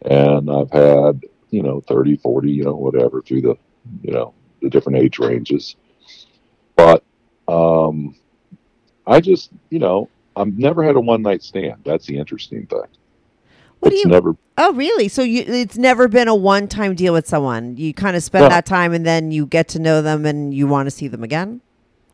And 0.02 0.50
I've 0.50 0.70
had, 0.70 1.22
you 1.50 1.62
know, 1.62 1.80
30, 1.88 2.16
40, 2.18 2.50
you 2.50 2.64
know, 2.64 2.76
whatever 2.76 3.22
through 3.22 3.42
the, 3.42 3.56
you 4.02 4.12
know, 4.12 4.34
the 4.60 4.68
different 4.68 4.98
age 4.98 5.18
ranges. 5.18 5.76
But, 6.76 7.02
um, 7.48 8.14
I 9.06 9.20
just, 9.20 9.50
you 9.70 9.78
know, 9.78 10.10
I've 10.36 10.56
never 10.56 10.84
had 10.84 10.96
a 10.96 11.00
one 11.00 11.22
night 11.22 11.42
stand. 11.42 11.82
That's 11.84 12.06
the 12.06 12.18
interesting 12.18 12.66
thing. 12.66 12.82
What 13.80 13.90
do 13.90 13.96
you? 13.96 14.06
never, 14.06 14.36
Oh, 14.60 14.72
really? 14.72 15.06
So 15.08 15.22
you, 15.22 15.44
it's 15.46 15.78
never 15.78 16.08
been 16.08 16.26
a 16.26 16.34
one-time 16.34 16.94
deal 16.96 17.12
with 17.12 17.28
someone. 17.28 17.76
You 17.76 17.94
kind 17.94 18.16
of 18.16 18.22
spend 18.24 18.42
No. 18.44 18.48
that 18.48 18.66
time, 18.66 18.92
and 18.92 19.06
then 19.06 19.30
you 19.30 19.46
get 19.46 19.68
to 19.68 19.78
know 19.78 20.02
them, 20.02 20.26
and 20.26 20.52
you 20.52 20.66
want 20.66 20.86
to 20.86 20.90
see 20.90 21.06
them 21.08 21.22
again. 21.22 21.60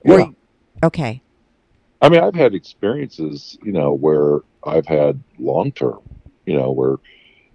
Yeah. 0.05 0.19
you- 0.19 0.37
okay. 0.83 1.23
I 2.03 2.11
mean, 2.11 2.21
I've 2.21 2.35
had 2.35 2.55
experiences, 2.55 3.57
you 3.65 3.73
know, 3.73 3.95
where 3.95 4.41
I've 4.67 4.85
had 4.87 5.23
long 5.39 5.73
term, 5.73 6.01
you 6.45 6.55
know, 6.59 6.71
where 6.71 6.97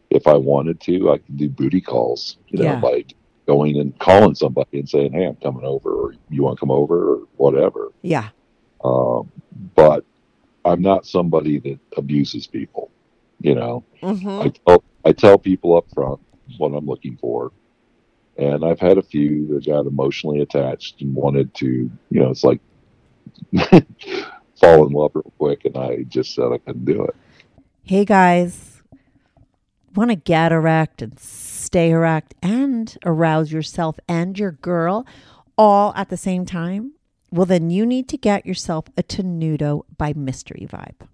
if 0.10 0.26
I 0.26 0.34
wanted 0.38 0.80
to, 0.82 1.12
I 1.12 1.17
could 1.19 1.38
do 1.38 1.50
booty 1.50 1.82
calls, 1.82 2.38
you 2.48 2.58
know, 2.63 2.65
Yeah. 2.72 2.80
like 2.82 3.13
going 3.45 3.78
and 3.78 3.98
calling 4.00 4.34
somebody 4.34 4.80
and 4.80 4.89
saying, 4.89 5.13
"Hey, 5.13 5.26
I'm 5.26 5.36
coming 5.36 5.65
over," 5.65 5.91
or 5.91 6.15
"You 6.32 6.41
want 6.43 6.58
to 6.58 6.60
come 6.60 6.72
over?" 6.72 7.13
or 7.13 7.19
whatever. 7.38 7.91
Yeah. 8.02 8.30
Um, 8.84 9.32
but 9.76 10.04
I'm 10.65 10.82
not 10.82 11.06
somebody 11.06 11.60
that 11.60 11.78
abuses 11.98 12.48
people, 12.48 12.89
you 13.39 13.56
know. 13.56 13.84
Mm-hmm. 14.02 14.41
I 14.41 14.49
tell 14.49 14.84
I 15.06 15.12
tell 15.12 15.38
people 15.38 15.78
up 15.78 15.86
front 15.93 16.19
what 16.58 16.69
I'm 16.69 16.86
looking 16.86 17.17
for, 17.17 17.52
and 18.38 18.63
I've 18.63 18.80
had 18.80 18.97
a 18.97 19.04
few 19.04 19.47
that 19.47 19.65
got 19.65 19.86
emotionally 19.86 20.41
attached 20.41 21.02
and 21.02 21.13
wanted 21.15 21.54
to, 21.56 21.65
you 21.65 22.19
know, 22.19 22.30
it's 22.30 22.43
like 22.43 22.60
fall 24.60 24.88
in 24.88 24.93
love 24.93 25.12
real 25.13 25.34
quick, 25.38 25.65
and 25.65 25.78
I 25.78 26.04
just 26.04 26.34
said 26.34 26.52
I 26.52 26.58
couldn't 26.58 26.86
do 26.86 27.04
it. 27.04 27.15
Hey 27.84 28.06
guys, 28.06 28.82
want 29.95 30.12
to 30.12 30.15
get 30.15 30.52
erect 30.52 31.02
and 31.02 31.19
stay 31.19 31.91
erect 31.91 32.34
and 32.41 32.97
arouse 33.06 33.52
yourself 33.52 33.99
and 34.08 34.38
your 34.38 34.52
girl 34.52 35.06
all 35.58 35.93
at 35.95 36.10
the 36.10 36.17
same 36.17 36.45
time? 36.45 36.93
Well, 37.32 37.45
then 37.45 37.69
you 37.69 37.86
need 37.86 38.10
to 38.10 38.17
get 38.17 38.45
yourself 38.45 38.86
a 38.97 39.04
Tenuto 39.04 39.84
by 39.97 40.13
Mystery 40.13 40.67
Vibe. 40.69 41.08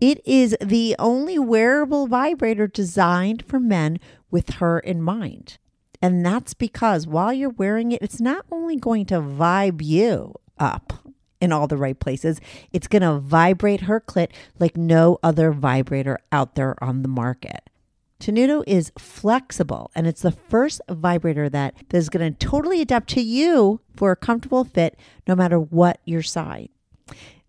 It 0.00 0.20
is 0.24 0.56
the 0.60 0.94
only 0.98 1.38
wearable 1.38 2.06
vibrator 2.06 2.66
designed 2.68 3.44
for 3.44 3.58
men 3.58 3.98
with 4.30 4.50
her 4.54 4.78
in 4.78 5.02
mind. 5.02 5.58
And 6.00 6.24
that's 6.24 6.54
because 6.54 7.06
while 7.06 7.32
you're 7.32 7.50
wearing 7.50 7.92
it, 7.92 8.02
it's 8.02 8.20
not 8.20 8.46
only 8.52 8.76
going 8.76 9.06
to 9.06 9.20
vibe 9.20 9.82
you 9.82 10.34
up 10.58 10.92
in 11.40 11.52
all 11.52 11.66
the 11.66 11.76
right 11.76 11.98
places, 11.98 12.40
it's 12.72 12.86
going 12.86 13.02
to 13.02 13.18
vibrate 13.18 13.82
her 13.82 14.00
clit 14.00 14.30
like 14.58 14.76
no 14.76 15.18
other 15.22 15.50
vibrator 15.50 16.18
out 16.30 16.54
there 16.54 16.82
on 16.82 17.02
the 17.02 17.08
market. 17.08 17.68
Tenuto 18.20 18.64
is 18.66 18.92
flexible 18.98 19.90
and 19.94 20.06
it's 20.06 20.22
the 20.22 20.32
first 20.32 20.80
vibrator 20.88 21.48
that 21.48 21.74
is 21.92 22.08
going 22.08 22.34
to 22.34 22.46
totally 22.46 22.80
adapt 22.80 23.08
to 23.10 23.20
you 23.20 23.80
for 23.94 24.10
a 24.10 24.16
comfortable 24.16 24.64
fit 24.64 24.98
no 25.26 25.36
matter 25.36 25.58
what 25.58 26.00
your 26.04 26.22
size. 26.22 26.68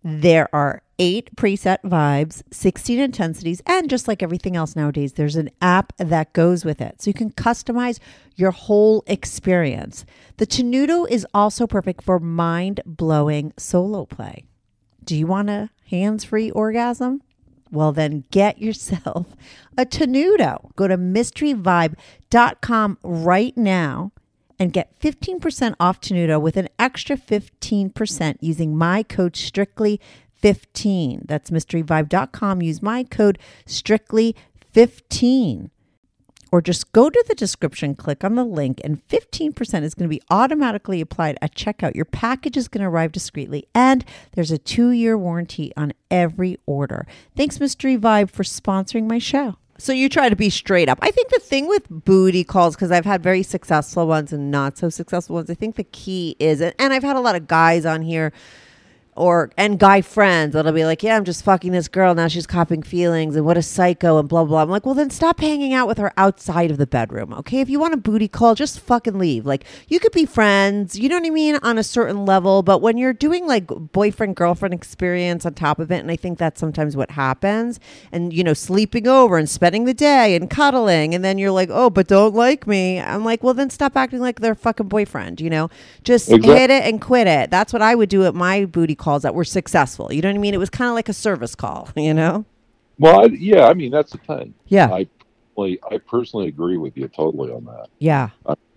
There 0.02 0.48
are 0.54 0.82
eight 0.98 1.36
preset 1.36 1.78
vibes, 1.84 2.42
16 2.52 2.98
intensities, 2.98 3.60
and 3.66 3.90
just 3.90 4.08
like 4.08 4.22
everything 4.22 4.56
else 4.56 4.74
nowadays, 4.74 5.12
there's 5.14 5.36
an 5.36 5.50
app 5.60 5.92
that 5.98 6.32
goes 6.32 6.64
with 6.64 6.80
it. 6.80 7.02
So 7.02 7.10
you 7.10 7.14
can 7.14 7.32
customize 7.32 7.98
your 8.36 8.50
whole 8.50 9.04
experience. 9.06 10.06
The 10.38 10.46
Tenuto 10.46 11.06
is 11.08 11.26
also 11.34 11.66
perfect 11.66 12.02
for 12.02 12.18
mind 12.18 12.80
blowing 12.86 13.52
solo 13.58 14.06
play. 14.06 14.44
Do 15.04 15.14
you 15.16 15.26
want 15.26 15.50
a 15.50 15.68
hands 15.90 16.24
free 16.24 16.50
orgasm? 16.50 17.22
Well, 17.70 17.92
then 17.92 18.24
get 18.30 18.60
yourself 18.60 19.26
a 19.76 19.84
Tenuto. 19.84 20.74
Go 20.76 20.88
to 20.88 20.96
mysteryvibe.com 20.96 22.98
right 23.02 23.56
now 23.56 24.12
and 24.60 24.72
get 24.74 25.00
15% 25.00 25.74
off 25.80 26.00
Tenuto 26.00 26.40
with 26.40 26.56
an 26.58 26.68
extra 26.78 27.16
15% 27.16 28.36
using 28.40 28.76
my 28.76 29.02
code 29.02 29.32
STRICTLY15. 29.32 31.26
That's 31.26 31.50
mysteryvibe.com. 31.50 32.62
Use 32.62 32.80
my 32.82 33.02
code 33.04 33.38
STRICTLY15. 33.66 35.70
Or 36.52 36.60
just 36.60 36.92
go 36.92 37.08
to 37.08 37.24
the 37.28 37.36
description, 37.36 37.94
click 37.94 38.24
on 38.24 38.34
the 38.34 38.44
link, 38.44 38.80
and 38.82 39.06
15% 39.08 39.82
is 39.82 39.94
going 39.94 40.08
to 40.08 40.08
be 40.08 40.20
automatically 40.30 41.00
applied 41.00 41.38
at 41.40 41.54
checkout. 41.54 41.94
Your 41.94 42.04
package 42.04 42.56
is 42.56 42.66
going 42.66 42.82
to 42.82 42.88
arrive 42.88 43.12
discreetly, 43.12 43.68
and 43.72 44.04
there's 44.32 44.50
a 44.50 44.58
two 44.58 44.90
year 44.90 45.16
warranty 45.16 45.72
on 45.76 45.92
every 46.10 46.58
order. 46.66 47.06
Thanks, 47.36 47.60
Mystery 47.60 47.96
Vibe, 47.96 48.30
for 48.30 48.42
sponsoring 48.42 49.08
my 49.08 49.18
show. 49.18 49.58
So 49.80 49.92
you 49.92 50.10
try 50.10 50.28
to 50.28 50.36
be 50.36 50.50
straight 50.50 50.90
up. 50.90 50.98
I 51.00 51.10
think 51.10 51.30
the 51.30 51.40
thing 51.40 51.66
with 51.66 51.86
booty 51.88 52.44
calls, 52.44 52.76
because 52.76 52.90
I've 52.90 53.06
had 53.06 53.22
very 53.22 53.42
successful 53.42 54.06
ones 54.06 54.30
and 54.30 54.50
not 54.50 54.76
so 54.76 54.90
successful 54.90 55.36
ones, 55.36 55.48
I 55.48 55.54
think 55.54 55.76
the 55.76 55.84
key 55.84 56.36
is, 56.38 56.60
and 56.60 56.74
I've 56.78 57.02
had 57.02 57.16
a 57.16 57.20
lot 57.20 57.34
of 57.34 57.48
guys 57.48 57.86
on 57.86 58.02
here 58.02 58.30
or 59.20 59.50
and 59.56 59.78
guy 59.78 60.00
friends 60.00 60.54
that'll 60.54 60.72
be 60.72 60.84
like, 60.86 61.02
yeah, 61.02 61.16
I'm 61.16 61.24
just 61.24 61.44
fucking 61.44 61.72
this 61.72 61.88
girl 61.88 62.14
now. 62.14 62.26
She's 62.26 62.46
copping 62.46 62.82
feelings 62.82 63.36
and 63.36 63.44
what 63.44 63.58
a 63.58 63.62
psycho 63.62 64.18
and 64.18 64.28
blah 64.28 64.44
blah. 64.44 64.62
I'm 64.62 64.70
like, 64.70 64.86
well, 64.86 64.94
then 64.94 65.10
stop 65.10 65.40
hanging 65.40 65.74
out 65.74 65.86
with 65.86 65.98
her 65.98 66.12
outside 66.16 66.70
of 66.70 66.78
the 66.78 66.86
bedroom, 66.86 67.34
okay? 67.34 67.60
If 67.60 67.68
you 67.68 67.78
want 67.78 67.92
a 67.94 67.98
booty 67.98 68.28
call, 68.28 68.54
just 68.54 68.80
fucking 68.80 69.18
leave. 69.18 69.44
Like, 69.44 69.64
you 69.88 70.00
could 70.00 70.12
be 70.12 70.24
friends, 70.24 70.98
you 70.98 71.08
know 71.08 71.16
what 71.16 71.26
I 71.26 71.30
mean, 71.30 71.56
on 71.62 71.76
a 71.76 71.82
certain 71.84 72.24
level, 72.24 72.62
but 72.62 72.80
when 72.80 72.96
you're 72.96 73.12
doing 73.12 73.46
like 73.46 73.66
boyfriend 73.66 74.36
girlfriend 74.36 74.72
experience 74.74 75.44
on 75.44 75.54
top 75.54 75.78
of 75.78 75.90
it, 75.92 75.98
and 75.98 76.10
I 76.10 76.16
think 76.16 76.38
that's 76.38 76.58
sometimes 76.58 76.96
what 76.96 77.10
happens, 77.10 77.78
and 78.10 78.32
you 78.32 78.42
know, 78.42 78.54
sleeping 78.54 79.06
over 79.06 79.36
and 79.36 79.48
spending 79.48 79.84
the 79.84 79.94
day 79.94 80.34
and 80.34 80.48
cuddling, 80.48 81.14
and 81.14 81.22
then 81.22 81.36
you're 81.36 81.50
like, 81.50 81.68
oh, 81.70 81.90
but 81.90 82.08
don't 82.08 82.34
like 82.34 82.66
me. 82.66 82.98
I'm 83.00 83.24
like, 83.24 83.42
well, 83.42 83.54
then 83.54 83.68
stop 83.70 83.96
acting 83.96 84.20
like 84.20 84.40
their 84.40 84.54
fucking 84.54 84.88
boyfriend. 84.88 85.40
You 85.40 85.50
know, 85.50 85.70
just 86.04 86.30
Exact- 86.30 86.58
hit 86.58 86.70
it 86.70 86.84
and 86.84 87.00
quit 87.00 87.26
it. 87.26 87.50
That's 87.50 87.72
what 87.72 87.82
I 87.82 87.94
would 87.94 88.08
do 88.08 88.24
at 88.24 88.34
my 88.34 88.64
booty 88.64 88.94
calls 89.10 89.22
that 89.22 89.34
were 89.34 89.44
successful. 89.44 90.12
You 90.12 90.22
know 90.22 90.28
what 90.28 90.36
I 90.36 90.38
mean? 90.38 90.54
It 90.54 90.58
was 90.58 90.70
kind 90.70 90.88
of 90.88 90.94
like 90.94 91.08
a 91.08 91.12
service 91.12 91.56
call, 91.56 91.88
you 91.96 92.14
know? 92.14 92.44
Well, 92.98 93.22
I, 93.22 93.24
yeah, 93.26 93.66
I 93.66 93.74
mean 93.74 93.90
that's 93.90 94.12
the 94.12 94.18
thing. 94.18 94.54
Yeah. 94.66 94.92
I 94.92 95.08
personally, 95.56 95.78
I 95.90 95.98
personally 95.98 96.48
agree 96.48 96.76
with 96.76 96.96
you 96.96 97.08
totally 97.08 97.50
on 97.50 97.64
that. 97.64 97.88
Yeah. 97.98 98.30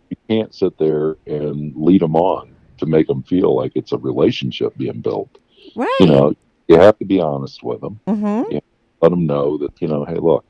You 0.10 0.18
can't 0.28 0.54
sit 0.54 0.78
there 0.78 1.18
and 1.28 1.76
lead 1.76 2.02
them 2.02 2.16
on 2.16 2.56
to 2.78 2.86
make 2.86 3.08
them 3.08 3.24
feel 3.24 3.56
like 3.56 3.74
it's 3.76 3.92
a 3.92 3.98
relationship 3.98 4.76
being 4.78 5.02
built. 5.02 5.38
Right. 5.76 5.96
You 6.00 6.08
know, 6.08 6.34
you 6.68 6.80
have 6.80 6.98
to 7.00 7.06
be 7.06 7.20
honest 7.20 7.64
with 7.64 7.82
them. 7.82 8.00
mm-hmm. 8.08 8.58
Let 9.02 9.10
them 9.10 9.26
know 9.26 9.58
that 9.58 9.82
you 9.82 9.88
know, 9.88 10.06
hey, 10.06 10.16
look, 10.16 10.46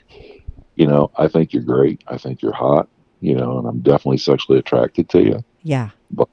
you 0.76 0.86
know, 0.86 1.10
I 1.18 1.28
think 1.28 1.54
you're 1.54 1.64
great. 1.64 2.04
I 2.08 2.18
think 2.18 2.42
you're 2.42 2.54
hot. 2.54 2.88
You 3.20 3.36
know, 3.36 3.58
and 3.58 3.68
I'm 3.68 3.80
definitely 3.80 4.18
sexually 4.18 4.60
attracted 4.60 5.10
to 5.10 5.24
you. 5.24 5.44
Yeah. 5.64 5.90
But 6.12 6.28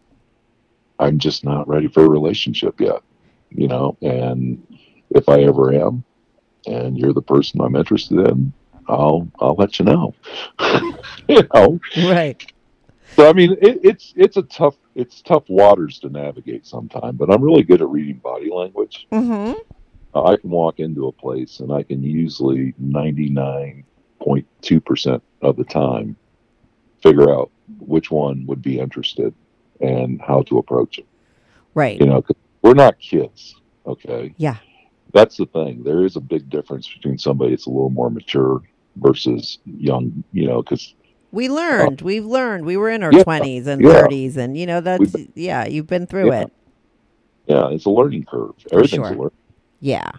I'm 0.99 1.19
just 1.19 1.45
not 1.45 1.69
ready 1.69 1.89
for 1.89 2.05
a 2.05 2.09
relationship 2.09 2.81
yet. 2.81 3.01
You 3.51 3.69
know, 3.69 3.97
and 4.01 4.67
if 5.11 5.29
I 5.29 5.43
ever 5.43 5.75
am, 5.75 6.05
and 6.67 6.97
you're 6.97 7.13
the 7.13 7.23
person 7.23 7.61
I'm 7.61 7.77
interested 7.77 8.19
in, 8.29 8.53
I'll 8.89 9.29
I'll 9.41 9.57
let 9.57 9.79
you 9.79 9.85
know. 9.85 10.15
you 11.29 11.43
know, 11.55 11.79
Right. 11.97 12.53
so 13.17 13.29
I 13.29 13.33
mean, 13.33 13.53
it, 13.61 13.81
it's 13.83 14.13
it's 14.17 14.37
a 14.37 14.43
tough 14.43 14.77
it's 14.95 15.23
tough 15.23 15.49
waters 15.49 15.99
to 16.01 16.11
navigate 16.11 16.67
sometime. 16.67 17.17
But 17.17 17.33
I'm 17.33 17.43
really 17.43 17.63
good 17.63 17.81
at 17.83 17.89
reading 17.89 18.17
body 18.17 18.51
language. 18.51 19.07
Mm-hmm. 19.13 19.59
Uh, 20.15 20.25
I 20.25 20.37
can 20.37 20.51
walk 20.51 20.81
into 20.81 21.07
a 21.07 21.13
place 21.13 21.61
and 21.61 21.73
I 21.73 21.85
can 21.85 22.03
usually 22.03 22.73
99.2 22.83 24.85
percent 24.85 25.23
of 25.43 25.57
the 25.57 25.65
time 25.65 26.17
figure 27.03 27.33
out 27.33 27.51
which 27.79 28.11
one 28.11 28.45
would 28.47 28.61
be 28.61 28.79
interested 28.79 29.33
and 29.81 30.21
how 30.21 30.43
to 30.43 30.59
approach 30.59 30.99
it. 30.99 31.07
Right. 31.75 32.01
You 32.01 32.07
know, 32.07 32.25
we're 32.63 32.75
not 32.75 32.99
kids. 32.99 33.57
Okay. 33.87 34.35
Yeah. 34.37 34.57
That's 35.13 35.37
the 35.37 35.47
thing. 35.47 35.83
There 35.83 36.05
is 36.05 36.17
a 36.17 36.21
big 36.21 36.49
difference 36.51 36.89
between 36.93 37.19
somebody 37.19 37.51
that's 37.51 37.67
a 37.67 37.71
little 37.71 37.91
more 37.91 38.11
mature 38.11 38.63
versus 38.97 39.59
young. 39.65 40.23
You 40.33 40.47
know, 40.47 40.63
because 40.63 40.95
We 41.33 41.49
learned. 41.49 42.01
We've 42.03 42.25
learned. 42.27 42.65
We 42.67 42.77
were 42.77 42.91
in 42.91 43.03
our 43.03 43.13
Yeah, 43.13 43.23
twenties 43.25 43.67
and 43.67 43.83
yeah. 43.83 43.93
thirties, 43.93 44.37
and 44.37 44.57
you 44.57 44.67
know 44.67 44.81
that's 44.81 45.15
yeah. 45.35 45.67
You've 45.67 45.87
been 45.89 46.07
through 46.07 46.31
Yeah. 46.33 46.41
it. 46.43 46.53
yeah, 47.47 47.69
it's 47.71 47.87
a 47.87 47.91
learning 47.91 48.25
curve. 48.25 48.55
Everything's 48.73 49.07
sure. 49.09 49.17
a 49.17 49.19
learning. 49.19 49.31
Yeah. 49.81 50.11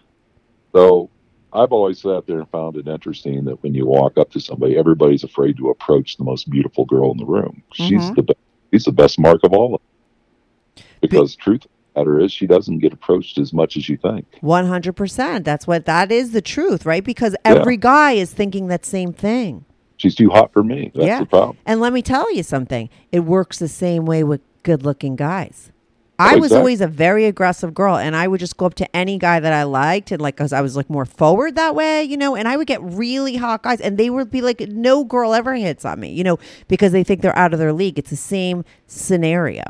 So 0.74 1.10
I've 1.54 1.72
always 1.72 2.02
sat 2.02 2.28
there 2.28 2.40
and 2.40 2.50
found 2.50 2.76
it 2.78 2.88
interesting 2.88 3.44
that 3.46 3.62
when 3.64 3.74
you 3.74 3.86
walk 3.86 4.18
up 4.18 4.32
to 4.32 4.40
somebody, 4.40 4.78
everybody's 4.78 5.24
afraid 5.24 5.58
to 5.58 5.70
approach 5.70 6.18
the 6.18 6.24
most 6.24 6.50
beautiful 6.50 6.86
girl 6.86 7.12
in 7.12 7.18
the 7.18 7.26
room. 7.26 7.62
She's 7.74 8.02
Mhm. 8.02 8.16
the 8.16 8.24
best. 8.24 8.40
She's 8.74 8.84
the 8.86 8.92
best 8.94 9.20
mark 9.20 9.42
of 9.44 9.52
all 9.54 9.76
of 9.76 9.82
them. 9.82 10.86
Because 11.02 11.36
truth 11.36 11.66
of 11.66 11.72
the 11.72 11.81
matter 11.96 12.20
is, 12.20 12.32
she 12.32 12.48
doesn't 12.48 12.80
get 12.80 12.94
approached 12.94 13.38
as 13.38 13.54
much 13.54 13.78
as 13.78 13.90
you 13.90 13.98
think. 13.98 14.26
One 14.42 14.66
hundred 14.66 14.94
percent. 14.94 15.46
That's 15.46 15.68
what 15.68 15.86
that 15.86 16.12
is 16.12 16.32
the 16.32 16.42
truth, 16.42 16.86
right? 16.86 17.04
Because 17.04 17.36
every 17.46 17.78
guy 17.78 18.14
is 18.14 18.34
thinking 18.34 18.68
that 18.68 18.86
same 18.86 19.14
thing. 19.14 19.66
She's 19.98 20.16
too 20.16 20.30
hot 20.30 20.52
for 20.52 20.64
me. 20.64 20.92
That's 20.96 21.06
yeah. 21.06 21.20
the 21.20 21.26
problem. 21.28 21.58
And 21.66 21.80
let 21.80 21.94
me 21.94 22.02
tell 22.02 22.34
you 22.34 22.44
something. 22.44 22.90
It 23.12 23.20
works 23.20 23.60
the 23.60 23.68
same 23.68 24.06
way 24.06 24.24
with 24.24 24.42
good-looking 24.64 25.16
guys. 25.16 25.72
I 26.18 26.34
Oh, 26.34 26.38
was 26.38 26.46
exactly. 26.46 26.58
always 26.60 26.82
a 26.82 26.88
very 26.88 27.26
aggressive 27.26 27.74
girl, 27.74 27.98
and 27.98 28.16
I 28.16 28.28
would 28.28 28.40
just 28.40 28.56
go 28.58 28.68
up 28.68 28.76
to 28.76 28.96
any 28.96 29.18
guy 29.18 29.40
that 29.40 29.54
I 29.54 29.64
liked, 29.64 30.12
and 30.12 30.22
like, 30.22 30.38
cause 30.38 30.54
I 30.54 30.62
was 30.62 30.76
like 30.76 30.88
more 30.90 31.06
forward 31.06 31.56
that 31.56 31.74
way, 31.74 32.04
you 32.04 32.16
know. 32.16 32.36
And 32.36 32.48
I 32.48 32.58
would 32.58 32.68
get 32.68 32.82
really 32.82 33.38
hot 33.38 33.64
guys, 33.64 33.82
and 33.82 33.98
they 33.98 34.12
would 34.12 34.30
be 34.30 34.42
like, 34.42 34.60
"No 34.70 35.04
girl 35.04 35.34
ever 35.34 35.56
hits 35.56 35.84
on 35.84 36.00
me," 36.00 36.12
you 36.12 36.24
know, 36.24 36.38
because 36.68 36.92
they 36.92 37.04
think 37.04 37.22
they're 37.22 37.38
out 37.38 37.54
of 37.54 37.60
their 37.60 37.74
league. 37.74 37.98
It's 37.98 38.12
the 38.12 38.16
same 38.16 38.64
scenario. 38.86 39.64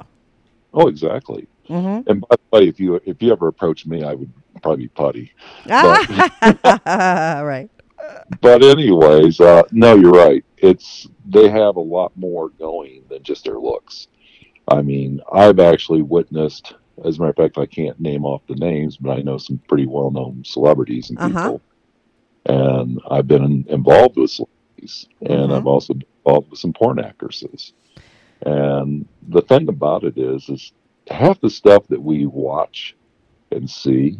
Oh, 0.73 0.87
exactly. 0.87 1.47
Mm-hmm. 1.71 2.09
And 2.09 2.21
by 2.21 2.35
the 2.35 2.57
way, 2.57 2.67
if 2.67 2.79
you 2.79 2.95
if 3.05 3.21
you 3.21 3.31
ever 3.31 3.47
approached 3.47 3.87
me, 3.87 4.03
I 4.03 4.13
would 4.13 4.31
probably 4.61 4.85
be 4.85 4.89
putty. 4.89 5.31
right. 5.65 7.69
But 8.41 8.63
anyways, 8.63 9.39
uh, 9.39 9.63
no, 9.71 9.95
you're 9.95 10.11
right. 10.11 10.43
It's 10.57 11.07
they 11.25 11.49
have 11.49 11.77
a 11.77 11.81
lot 11.81 12.11
more 12.17 12.49
going 12.49 13.03
than 13.09 13.23
just 13.23 13.45
their 13.45 13.59
looks. 13.59 14.07
I 14.67 14.81
mean, 14.81 15.21
I've 15.31 15.59
actually 15.59 16.01
witnessed. 16.01 16.73
As 17.05 17.17
a 17.17 17.21
matter 17.21 17.29
of 17.31 17.35
fact, 17.37 17.57
I 17.57 17.65
can't 17.65 17.99
name 17.99 18.25
off 18.25 18.41
the 18.47 18.55
names, 18.55 18.97
but 18.97 19.17
I 19.17 19.21
know 19.21 19.37
some 19.37 19.59
pretty 19.67 19.87
well-known 19.87 20.43
celebrities 20.45 21.09
and 21.09 21.17
people. 21.19 21.61
Uh-huh. 22.45 22.53
And 22.53 22.99
I've 23.09 23.27
been 23.27 23.65
involved 23.69 24.17
with 24.17 24.29
celebrities, 24.31 25.07
and 25.21 25.49
Mhm. 25.49 25.57
I've 25.57 25.67
also 25.67 25.93
been 25.93 26.05
involved 26.25 26.51
with 26.51 26.59
some 26.59 26.73
porn 26.73 26.99
actresses. 26.99 27.73
And 28.41 29.07
the 29.29 29.41
thing 29.41 29.67
about 29.69 30.03
it 30.03 30.17
is, 30.17 30.49
is 30.49 30.73
half 31.09 31.39
the 31.41 31.49
stuff 31.49 31.87
that 31.87 32.01
we 32.01 32.25
watch 32.25 32.95
and 33.51 33.69
see 33.69 34.17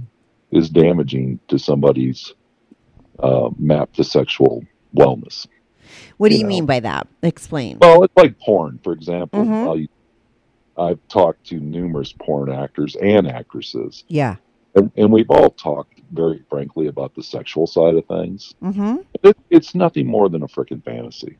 is 0.52 0.70
damaging 0.70 1.40
to 1.48 1.58
somebody's 1.58 2.34
uh, 3.20 3.50
map 3.58 3.94
to 3.94 4.04
sexual 4.04 4.66
wellness. 4.96 5.48
What 6.18 6.30
do 6.30 6.36
You 6.36 6.40
you 6.40 6.44
know. 6.46 6.50
mean 6.50 6.66
by 6.66 6.80
that? 6.82 7.08
Explain. 7.24 7.78
Well, 7.80 8.04
it's 8.04 8.16
like 8.16 8.40
porn, 8.40 8.80
for 8.84 8.94
example. 8.94 9.44
Mhm. 9.44 9.88
I, 10.78 10.82
I've 10.82 11.00
talked 11.10 11.46
to 11.48 11.60
numerous 11.60 12.14
porn 12.14 12.52
actors 12.52 12.96
and 12.96 13.28
actresses, 13.28 14.04
yeah. 14.08 14.38
and, 14.76 14.92
and 14.96 15.12
we've 15.12 15.30
all 15.30 15.50
talked 15.52 16.00
very 16.12 16.44
frankly 16.50 16.88
about 16.88 17.14
the 17.16 17.24
sexual 17.24 17.68
side 17.68 17.96
of 17.96 18.06
things. 18.06 18.54
Mm-hmm. 18.64 18.98
It, 19.24 19.38
it's 19.50 19.76
nothing 19.76 20.08
more 20.08 20.30
than 20.30 20.44
a 20.44 20.48
freaking 20.48 20.84
fantasy. 20.84 21.38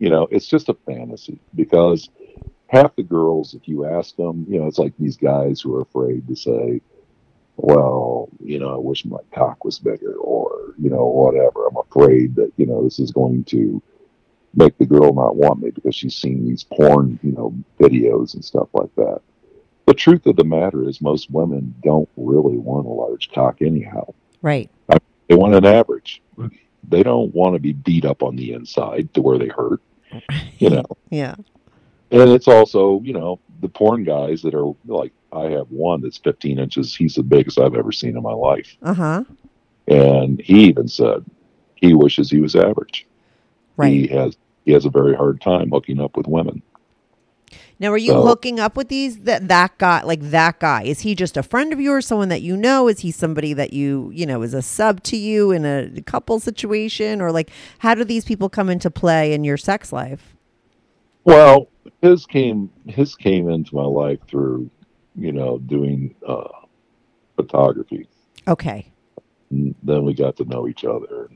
You 0.00 0.10
know, 0.10 0.28
it's 0.30 0.46
just 0.46 0.68
a 0.68 0.74
fantasy 0.86 1.38
because 1.54 2.10
half 2.68 2.96
the 2.96 3.02
girls, 3.02 3.54
if 3.54 3.68
you 3.68 3.84
ask 3.84 4.16
them, 4.16 4.46
you 4.48 4.58
know, 4.58 4.66
it's 4.66 4.78
like 4.78 4.94
these 4.98 5.16
guys 5.16 5.60
who 5.60 5.74
are 5.76 5.82
afraid 5.82 6.26
to 6.28 6.36
say, 6.36 6.80
well, 7.56 8.28
you 8.40 8.58
know, 8.58 8.74
I 8.74 8.78
wish 8.78 9.04
my 9.04 9.18
cock 9.32 9.64
was 9.64 9.78
bigger 9.78 10.14
or, 10.14 10.74
you 10.78 10.90
know, 10.90 11.04
whatever. 11.04 11.66
I'm 11.66 11.76
afraid 11.76 12.34
that, 12.36 12.52
you 12.56 12.66
know, 12.66 12.82
this 12.82 12.98
is 12.98 13.12
going 13.12 13.44
to 13.44 13.82
make 14.54 14.76
the 14.78 14.86
girl 14.86 15.12
not 15.14 15.36
want 15.36 15.60
me 15.60 15.70
because 15.70 15.94
she's 15.94 16.16
seen 16.16 16.46
these 16.46 16.64
porn, 16.64 17.18
you 17.22 17.32
know, 17.32 17.54
videos 17.78 18.34
and 18.34 18.44
stuff 18.44 18.68
like 18.72 18.94
that. 18.96 19.20
The 19.86 19.94
truth 19.94 20.26
of 20.26 20.36
the 20.36 20.44
matter 20.44 20.88
is 20.88 21.00
most 21.00 21.30
women 21.30 21.74
don't 21.82 22.08
really 22.16 22.56
want 22.56 22.86
a 22.86 22.90
large 22.90 23.30
cock 23.32 23.60
anyhow. 23.60 24.14
Right. 24.42 24.70
They 25.28 25.34
want 25.34 25.54
an 25.54 25.64
average. 25.64 26.22
They 26.88 27.02
don't 27.02 27.34
want 27.34 27.54
to 27.54 27.60
be 27.60 27.72
beat 27.72 28.04
up 28.04 28.22
on 28.22 28.36
the 28.36 28.52
inside 28.52 29.12
to 29.14 29.22
where 29.22 29.38
they 29.38 29.48
hurt, 29.48 29.80
you 30.58 30.70
know. 30.70 30.84
Yeah. 31.10 31.34
And 32.20 32.30
it's 32.30 32.46
also, 32.48 33.00
you 33.02 33.12
know, 33.12 33.40
the 33.60 33.68
porn 33.68 34.04
guys 34.04 34.40
that 34.42 34.54
are 34.54 34.72
like, 34.86 35.12
I 35.32 35.46
have 35.50 35.66
one 35.70 36.00
that's 36.00 36.18
15 36.18 36.58
inches. 36.60 36.94
He's 36.94 37.16
the 37.16 37.22
biggest 37.24 37.58
I've 37.58 37.74
ever 37.74 37.90
seen 37.90 38.16
in 38.16 38.22
my 38.22 38.32
life. 38.32 38.76
Uh 38.82 38.94
huh. 38.94 39.24
And 39.88 40.40
he 40.40 40.64
even 40.64 40.86
said 40.88 41.24
he 41.74 41.92
wishes 41.92 42.30
he 42.30 42.40
was 42.40 42.54
average. 42.54 43.06
Right. 43.76 43.92
He 43.92 44.06
has 44.08 44.36
he 44.64 44.72
has 44.72 44.84
a 44.84 44.90
very 44.90 45.14
hard 45.14 45.40
time 45.40 45.70
hooking 45.70 46.00
up 46.00 46.16
with 46.16 46.26
women. 46.26 46.62
Now, 47.80 47.90
are 47.90 47.98
you 47.98 48.12
So- 48.12 48.22
hooking 48.22 48.60
up 48.60 48.76
with 48.76 48.88
these 48.88 49.18
that 49.20 49.48
that 49.48 49.76
guy, 49.78 50.02
like 50.04 50.20
that 50.30 50.60
guy? 50.60 50.84
Is 50.84 51.00
he 51.00 51.16
just 51.16 51.36
a 51.36 51.42
friend 51.42 51.72
of 51.72 51.80
yours, 51.80 52.06
someone 52.06 52.28
that 52.28 52.42
you 52.42 52.56
know? 52.56 52.86
Is 52.88 53.00
he 53.00 53.10
somebody 53.10 53.52
that 53.54 53.72
you 53.72 54.10
you 54.14 54.24
know 54.24 54.42
is 54.42 54.54
a 54.54 54.62
sub 54.62 55.02
to 55.04 55.16
you 55.16 55.50
in 55.50 55.64
a 55.66 56.00
couple 56.02 56.38
situation, 56.38 57.20
or 57.20 57.32
like 57.32 57.50
how 57.80 57.94
do 57.96 58.04
these 58.04 58.24
people 58.24 58.48
come 58.48 58.70
into 58.70 58.90
play 58.90 59.32
in 59.32 59.42
your 59.42 59.56
sex 59.56 59.92
life? 59.92 60.33
Well, 61.24 61.68
his 62.02 62.26
came 62.26 62.70
his 62.86 63.14
came 63.14 63.48
into 63.48 63.74
my 63.74 63.84
life 63.84 64.20
through, 64.28 64.70
you 65.16 65.32
know, 65.32 65.58
doing 65.58 66.14
uh, 66.26 66.48
photography. 67.36 68.08
Okay, 68.46 68.92
And 69.50 69.74
then 69.82 70.04
we 70.04 70.12
got 70.14 70.36
to 70.36 70.44
know 70.44 70.68
each 70.68 70.84
other. 70.84 71.30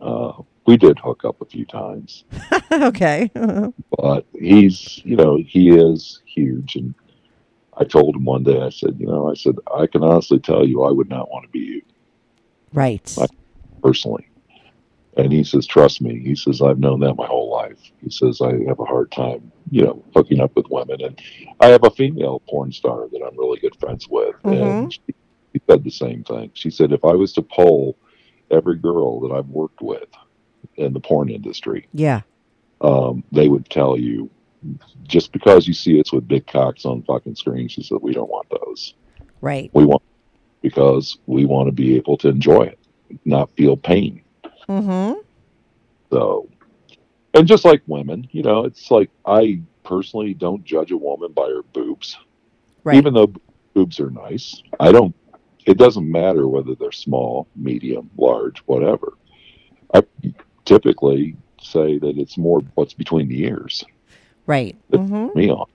Uh, 0.00 0.32
we 0.66 0.78
did 0.78 0.98
hook 0.98 1.24
up 1.24 1.40
a 1.42 1.44
few 1.44 1.66
times. 1.66 2.24
okay, 2.72 3.30
but 3.98 4.26
he's 4.32 5.00
you 5.04 5.16
know 5.16 5.36
he 5.36 5.70
is 5.70 6.20
huge 6.26 6.76
and 6.76 6.94
i 7.76 7.84
told 7.84 8.14
him 8.14 8.24
one 8.24 8.42
day 8.42 8.60
i 8.60 8.68
said 8.68 8.96
you 8.98 9.06
know 9.06 9.30
i 9.30 9.34
said 9.34 9.54
i 9.76 9.86
can 9.86 10.02
honestly 10.02 10.38
tell 10.38 10.66
you 10.66 10.82
i 10.82 10.90
would 10.90 11.08
not 11.08 11.30
want 11.30 11.44
to 11.44 11.50
be 11.50 11.58
you 11.58 11.82
right, 12.72 13.14
Right. 13.16 13.30
personally 13.82 14.26
and 15.16 15.32
he 15.32 15.44
says 15.44 15.66
trust 15.66 16.00
me. 16.00 16.18
He 16.20 16.34
says 16.34 16.62
i've 16.62 16.78
known 16.78 17.00
that 17.00 17.14
my 17.14 17.26
whole 17.26 17.50
life. 17.50 17.78
He 18.02 18.10
says 18.10 18.40
i 18.40 18.52
have 18.68 18.80
a 18.80 18.84
hard 18.84 19.10
time 19.10 19.50
you 19.70 19.82
know 19.82 20.04
hooking 20.14 20.40
up 20.40 20.54
with 20.56 20.66
women. 20.70 21.02
And 21.02 21.20
i 21.60 21.68
have 21.68 21.84
a 21.84 21.90
female 21.90 22.42
porn 22.48 22.72
star 22.72 23.08
that 23.08 23.22
i'm 23.26 23.38
really 23.38 23.60
good 23.60 23.76
friends 23.78 24.08
with 24.08 24.36
and 24.44 24.92
she, 24.92 25.14
she 25.52 25.62
said 25.68 25.84
the 25.84 25.90
same 25.90 26.24
thing. 26.24 26.50
She 26.54 26.70
said 26.70 26.92
if 26.92 27.04
i 27.04 27.12
was 27.12 27.32
to 27.34 27.42
poll 27.42 27.96
every 28.50 28.76
girl 28.76 29.20
that 29.20 29.34
i've 29.34 29.48
worked 29.48 29.80
with 29.80 30.08
in 30.76 30.92
the 30.92 31.00
porn 31.00 31.28
industry 31.28 31.88
yeah, 31.92 32.22
um, 32.80 33.24
they 33.32 33.48
would 33.48 33.68
tell 33.70 33.98
you 33.98 34.30
just 35.02 35.32
because 35.32 35.66
you 35.66 35.74
see 35.74 35.98
it's 35.98 36.12
with 36.12 36.28
big 36.28 36.46
cocks 36.46 36.84
on 36.84 37.02
fucking 37.02 37.34
screens, 37.34 37.72
she 37.72 37.82
said 37.82 37.98
we 38.00 38.12
don't 38.12 38.30
want 38.30 38.48
those. 38.50 38.94
right, 39.40 39.70
We 39.72 39.84
want 39.84 40.02
because 40.62 41.18
we 41.26 41.44
want 41.44 41.68
to 41.68 41.72
be 41.72 41.96
able 41.96 42.16
to 42.18 42.28
enjoy 42.28 42.62
it, 42.62 42.78
not 43.24 43.50
feel 43.56 43.76
pain. 43.76 44.22
Mm-hmm, 44.68 45.20
So, 46.10 46.48
and 47.34 47.46
just 47.46 47.64
like 47.64 47.82
women, 47.86 48.28
you 48.30 48.42
know, 48.42 48.64
it's 48.64 48.90
like 48.90 49.10
I 49.26 49.60
personally 49.82 50.34
don't 50.34 50.64
judge 50.64 50.90
a 50.90 50.96
woman 50.96 51.32
by 51.32 51.48
her 51.48 51.62
boobs, 51.62 52.16
right, 52.84 52.96
even 52.96 53.14
though 53.14 53.32
boobs 53.74 54.00
are 54.00 54.10
nice. 54.10 54.62
I 54.80 54.92
don't. 54.92 55.14
It 55.66 55.78
doesn't 55.78 56.10
matter 56.10 56.46
whether 56.46 56.74
they're 56.74 56.92
small, 56.92 57.48
medium, 57.56 58.10
large, 58.18 58.58
whatever. 58.60 59.14
I 59.94 60.02
typically 60.64 61.36
say 61.60 61.98
that 61.98 62.18
it's 62.18 62.36
more 62.36 62.60
what's 62.74 62.92
between 62.94 63.28
the 63.28 63.44
ears. 63.44 63.84
right, 64.46 64.76
mm-hmm. 64.92 65.38
Me 65.38 65.50
on. 65.50 65.66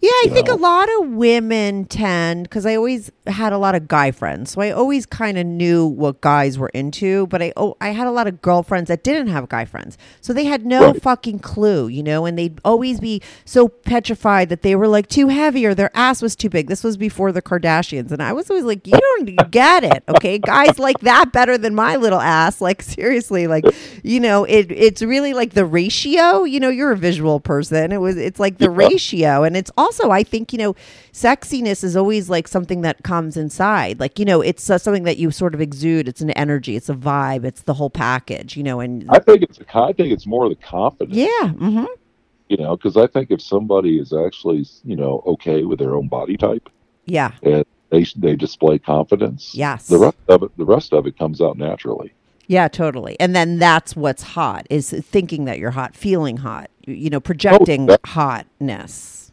Yeah, 0.00 0.10
I 0.24 0.28
think 0.30 0.48
know? 0.48 0.54
a 0.54 0.56
lot 0.56 0.88
of 1.00 1.08
women 1.10 1.86
tend 1.86 2.44
because 2.44 2.66
I 2.66 2.74
always 2.76 3.10
had 3.26 3.52
a 3.54 3.58
lot 3.58 3.74
of 3.74 3.88
guy 3.88 4.10
friends, 4.10 4.50
so 4.52 4.60
I 4.60 4.70
always 4.70 5.06
kind 5.06 5.38
of 5.38 5.46
knew 5.46 5.86
what 5.86 6.20
guys 6.20 6.58
were 6.58 6.68
into. 6.70 7.26
But 7.28 7.42
I 7.42 7.52
oh, 7.56 7.76
I 7.80 7.88
had 7.90 8.06
a 8.06 8.10
lot 8.10 8.26
of 8.26 8.42
girlfriends 8.42 8.88
that 8.88 9.02
didn't 9.02 9.28
have 9.28 9.48
guy 9.48 9.64
friends, 9.64 9.96
so 10.20 10.32
they 10.32 10.44
had 10.44 10.66
no 10.66 10.88
Right. 10.92 11.00
fucking 11.02 11.38
clue, 11.38 11.88
you 11.88 12.02
know. 12.02 12.26
And 12.26 12.38
they'd 12.38 12.60
always 12.64 13.00
be 13.00 13.22
so 13.46 13.68
petrified 13.68 14.50
that 14.50 14.60
they 14.62 14.76
were 14.76 14.88
like 14.88 15.08
too 15.08 15.28
heavy 15.28 15.64
or 15.64 15.74
their 15.74 15.90
ass 15.96 16.20
was 16.20 16.36
too 16.36 16.50
big. 16.50 16.68
This 16.68 16.84
was 16.84 16.96
before 16.98 17.32
the 17.32 17.40
Kardashians, 17.40 18.10
and 18.12 18.22
I 18.22 18.32
was 18.34 18.50
always 18.50 18.64
like, 18.64 18.86
you 18.86 18.98
don't 18.98 19.50
get 19.50 19.84
it, 19.84 20.04
okay? 20.08 20.38
Guys 20.38 20.78
like 20.78 20.98
that 21.00 21.32
better 21.32 21.56
than 21.56 21.74
my 21.74 21.96
little 21.96 22.20
ass. 22.20 22.60
Like 22.60 22.82
seriously, 22.82 23.46
like 23.46 23.64
you 24.02 24.20
know, 24.20 24.44
it 24.44 24.70
it's 24.70 25.00
really 25.00 25.32
like 25.32 25.54
the 25.54 25.64
ratio. 25.64 26.44
You 26.44 26.60
know, 26.60 26.68
you're 26.68 26.92
a 26.92 26.96
visual 26.96 27.40
person. 27.40 27.90
It 27.92 27.98
was 28.02 28.16
it's 28.18 28.38
like 28.38 28.58
the 28.58 28.68
ratio, 28.70 29.44
and 29.44 29.56
it's 29.56 29.70
also 29.84 30.10
I 30.10 30.22
think 30.24 30.52
you 30.52 30.58
know, 30.58 30.74
sexiness 31.12 31.84
is 31.84 31.94
always 31.96 32.28
like 32.30 32.48
something 32.48 32.80
that 32.82 33.02
comes 33.04 33.36
inside. 33.36 34.00
Like 34.00 34.18
you 34.18 34.24
know, 34.24 34.40
it's 34.40 34.68
uh, 34.70 34.78
something 34.78 35.04
that 35.04 35.18
you 35.18 35.30
sort 35.30 35.54
of 35.54 35.60
exude. 35.60 36.08
It's 36.08 36.20
an 36.20 36.30
energy. 36.32 36.74
It's 36.76 36.88
a 36.88 36.94
vibe. 36.94 37.44
It's 37.44 37.62
the 37.62 37.74
whole 37.74 37.90
package. 37.90 38.56
You 38.56 38.62
know, 38.64 38.80
and 38.80 39.04
I 39.10 39.18
think 39.20 39.42
it's 39.42 39.58
I 39.74 39.92
think 39.92 40.12
it's 40.12 40.26
more 40.26 40.48
the 40.48 40.56
confidence. 40.56 41.16
yeah, 41.16 41.48
hmm 41.50 41.84
You 42.48 42.56
know, 42.56 42.76
because 42.76 42.96
I 42.96 43.06
think 43.06 43.30
if 43.30 43.40
somebody 43.40 43.98
is 43.98 44.12
actually 44.12 44.66
you 44.84 44.96
know 44.96 45.22
okay 45.26 45.62
with 45.64 45.78
their 45.78 45.94
own 45.94 46.08
body 46.08 46.36
type 46.36 46.68
yeah, 47.06 47.32
and 47.42 47.64
they 47.90 48.04
they 48.16 48.34
display 48.36 48.78
confidence, 48.78 49.54
yes, 49.54 49.86
the 49.88 49.98
rest 49.98 50.16
of 50.28 50.42
it 50.44 50.50
the 50.56 50.64
rest 50.64 50.92
of 50.92 51.06
it 51.06 51.18
comes 51.18 51.40
out 51.40 51.56
naturally. 51.58 52.12
yeah, 52.46 52.68
totally. 52.68 53.14
And 53.20 53.34
then 53.36 53.58
that's 53.58 53.94
what's 53.96 54.22
hot 54.22 54.66
is 54.70 54.90
thinking 54.90 55.44
that 55.46 55.58
you're 55.58 55.70
hot, 55.72 55.94
feeling 55.94 56.38
hot. 56.38 56.70
You 56.86 57.08
know, 57.10 57.20
projecting 57.20 57.86
that- 57.86 58.00
hotness. 58.04 59.23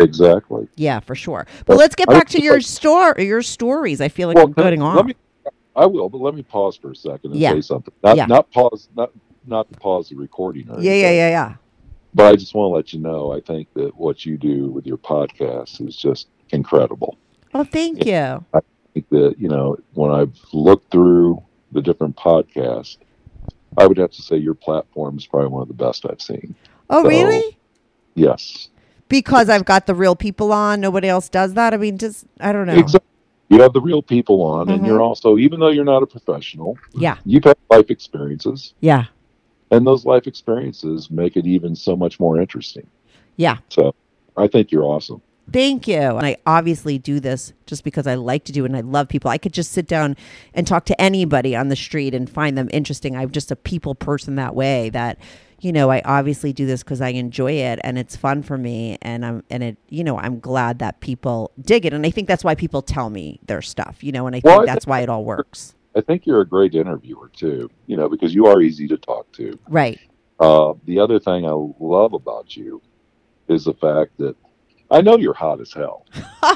Exactly. 0.00 0.68
Yeah, 0.76 1.00
for 1.00 1.14
sure. 1.14 1.46
But 1.60 1.68
Well, 1.74 1.78
let's 1.78 1.94
get 1.94 2.08
back 2.08 2.28
to 2.30 2.40
your 2.42 2.54
like- 2.54 2.62
store, 2.62 3.14
your 3.18 3.42
stories. 3.42 4.00
I 4.00 4.08
feel 4.08 4.28
like 4.28 4.36
Well, 4.36 4.48
we're 4.48 4.54
can- 4.54 4.64
going 4.64 4.82
on. 4.82 4.96
Let 4.96 5.06
me, 5.06 5.14
I 5.76 5.86
will, 5.86 6.08
but 6.08 6.20
let 6.20 6.34
me 6.34 6.42
pause 6.42 6.76
for 6.76 6.90
a 6.92 6.96
second 6.96 7.32
and 7.32 7.40
Yeah. 7.40 7.52
say 7.52 7.60
something. 7.60 7.94
Not 8.02 8.16
Yeah. 8.16 8.26
not 8.26 8.50
pause 8.50 8.88
not 8.96 9.10
not 9.46 9.70
to 9.72 9.78
pause 9.78 10.08
the 10.10 10.16
recording. 10.16 10.68
Or 10.70 10.74
yeah, 10.80 10.92
yeah, 10.92 11.06
anything, 11.06 11.16
yeah, 11.16 11.28
yeah. 11.30 11.54
But 12.14 12.26
I 12.32 12.36
just 12.36 12.54
want 12.54 12.70
to 12.70 12.74
let 12.76 12.92
you 12.92 13.00
know. 13.00 13.32
I 13.32 13.40
think 13.40 13.68
that 13.74 13.96
what 13.96 14.26
you 14.26 14.36
do 14.36 14.68
with 14.68 14.86
your 14.86 14.98
podcast 14.98 15.86
is 15.86 15.96
just 15.96 16.28
incredible. 16.50 17.16
Oh, 17.54 17.64
thank 17.64 18.04
you. 18.04 18.14
I 18.52 18.60
think 18.94 19.08
that 19.10 19.36
you 19.38 19.48
know 19.48 19.76
when 19.94 20.10
I've 20.10 20.36
looked 20.52 20.90
through 20.90 21.42
the 21.72 21.80
different 21.82 22.16
podcasts, 22.16 22.98
I 23.76 23.86
would 23.86 23.98
have 23.98 24.10
to 24.12 24.22
say 24.22 24.36
your 24.36 24.54
platform 24.54 25.16
is 25.18 25.26
probably 25.26 25.48
one 25.48 25.62
of 25.62 25.68
the 25.68 25.74
best 25.74 26.04
I've 26.08 26.20
seen. 26.22 26.54
Oh, 26.90 27.02
So- 27.02 27.08
really? 27.08 27.56
Yes, 28.14 28.68
Because 29.08 29.48
I've 29.48 29.64
got 29.64 29.86
the 29.86 29.94
real 29.94 30.14
people 30.16 30.52
on. 30.52 30.80
Nobody 30.80 31.08
else 31.08 31.28
does 31.28 31.54
that. 31.54 31.72
I 31.74 31.76
mean, 31.76 31.98
just 31.98 32.26
I 32.40 32.52
don't 32.52 32.66
know. 32.66 32.74
exactly. 32.74 33.06
You 33.50 33.62
have 33.62 33.72
the 33.72 33.80
real 33.80 34.02
people 34.02 34.42
on, 34.42 34.68
and 34.68 34.82
Mhm. 34.82 34.86
you're 34.86 35.00
also, 35.00 35.38
even 35.38 35.58
though 35.58 35.70
you're 35.70 35.84
not 35.84 36.02
a 36.02 36.06
professional, 36.06 36.76
Yeah, 36.94 37.16
you've 37.24 37.44
had 37.44 37.56
life 37.70 37.88
experiences, 37.90 38.74
yeah, 38.80 39.04
and 39.70 39.86
those 39.86 40.04
life 40.04 40.26
experiences 40.26 41.10
make 41.10 41.34
it 41.34 41.46
even 41.46 41.74
so 41.74 41.96
much 41.96 42.20
more 42.20 42.38
interesting. 42.38 42.86
yeah. 43.38 43.56
So, 43.70 43.94
I 44.36 44.48
think 44.48 44.70
you're 44.70 44.84
awesome. 44.84 45.22
Thank 45.50 45.88
you. 45.88 45.96
And 45.96 46.26
I 46.26 46.36
obviously 46.46 46.98
do 46.98 47.20
this 47.20 47.54
just 47.64 47.84
because 47.84 48.06
I 48.06 48.16
like 48.16 48.44
to 48.44 48.52
do 48.52 48.64
it 48.64 48.68
and 48.68 48.76
I 48.76 48.80
love 48.82 49.08
people. 49.08 49.30
I 49.30 49.38
could 49.38 49.54
just 49.54 49.72
sit 49.72 49.86
down 49.86 50.14
and 50.52 50.66
talk 50.66 50.84
to 50.86 51.00
anybody 51.00 51.56
on 51.56 51.68
the 51.68 51.76
street 51.76 52.14
and 52.14 52.28
find 52.28 52.58
them 52.58 52.68
interesting. 52.70 53.16
I'm 53.16 53.30
just 53.30 53.50
a 53.50 53.56
people 53.56 53.94
person 53.94 54.34
that 54.36 54.54
way 54.54 54.90
that 54.90 55.18
you 55.60 55.72
know, 55.72 55.90
I 55.90 56.00
obviously 56.04 56.52
do 56.52 56.66
this 56.66 56.82
because 56.82 57.00
I 57.00 57.08
enjoy 57.10 57.52
it 57.52 57.80
and 57.82 57.98
it's 57.98 58.16
fun 58.16 58.42
for 58.42 58.56
me 58.58 58.98
and 59.02 59.24
I'm 59.26 59.44
and 59.50 59.62
it 59.62 59.78
you 59.88 60.04
know, 60.04 60.18
I'm 60.18 60.38
glad 60.40 60.78
that 60.80 61.00
people 61.00 61.52
dig 61.60 61.84
it 61.86 61.92
and 61.92 62.06
I 62.06 62.10
think 62.10 62.28
that's 62.28 62.44
why 62.44 62.54
people 62.54 62.82
tell 62.82 63.10
me 63.10 63.40
their 63.46 63.62
stuff, 63.62 64.02
you 64.04 64.12
know, 64.12 64.26
and 64.26 64.36
I 64.36 64.40
Well, 64.42 64.60
think 64.60 64.68
I 64.68 64.74
that's 64.74 64.86
why 64.86 65.00
it 65.00 65.08
all 65.08 65.24
works. 65.24 65.74
I 65.96 66.00
think 66.00 66.26
you're 66.26 66.40
a 66.40 66.46
great 66.46 66.74
interviewer 66.74 67.28
too. 67.34 67.70
You 67.86 67.96
know, 67.96 68.08
because 68.08 68.34
you 68.34 68.46
are 68.46 68.60
easy 68.60 68.86
to 68.88 68.96
talk 68.98 69.30
to. 69.32 69.58
Right. 69.68 70.00
Uh, 70.38 70.74
the 70.84 70.98
other 71.00 71.18
thing 71.18 71.46
I 71.46 71.52
love 71.80 72.12
about 72.12 72.56
you 72.56 72.80
is 73.48 73.64
the 73.64 73.74
fact 73.74 74.16
that 74.18 74.36
I 74.90 75.00
know 75.02 75.16
you're 75.16 75.34
hot 75.34 75.60
as 75.60 75.72
hell. 75.72 76.06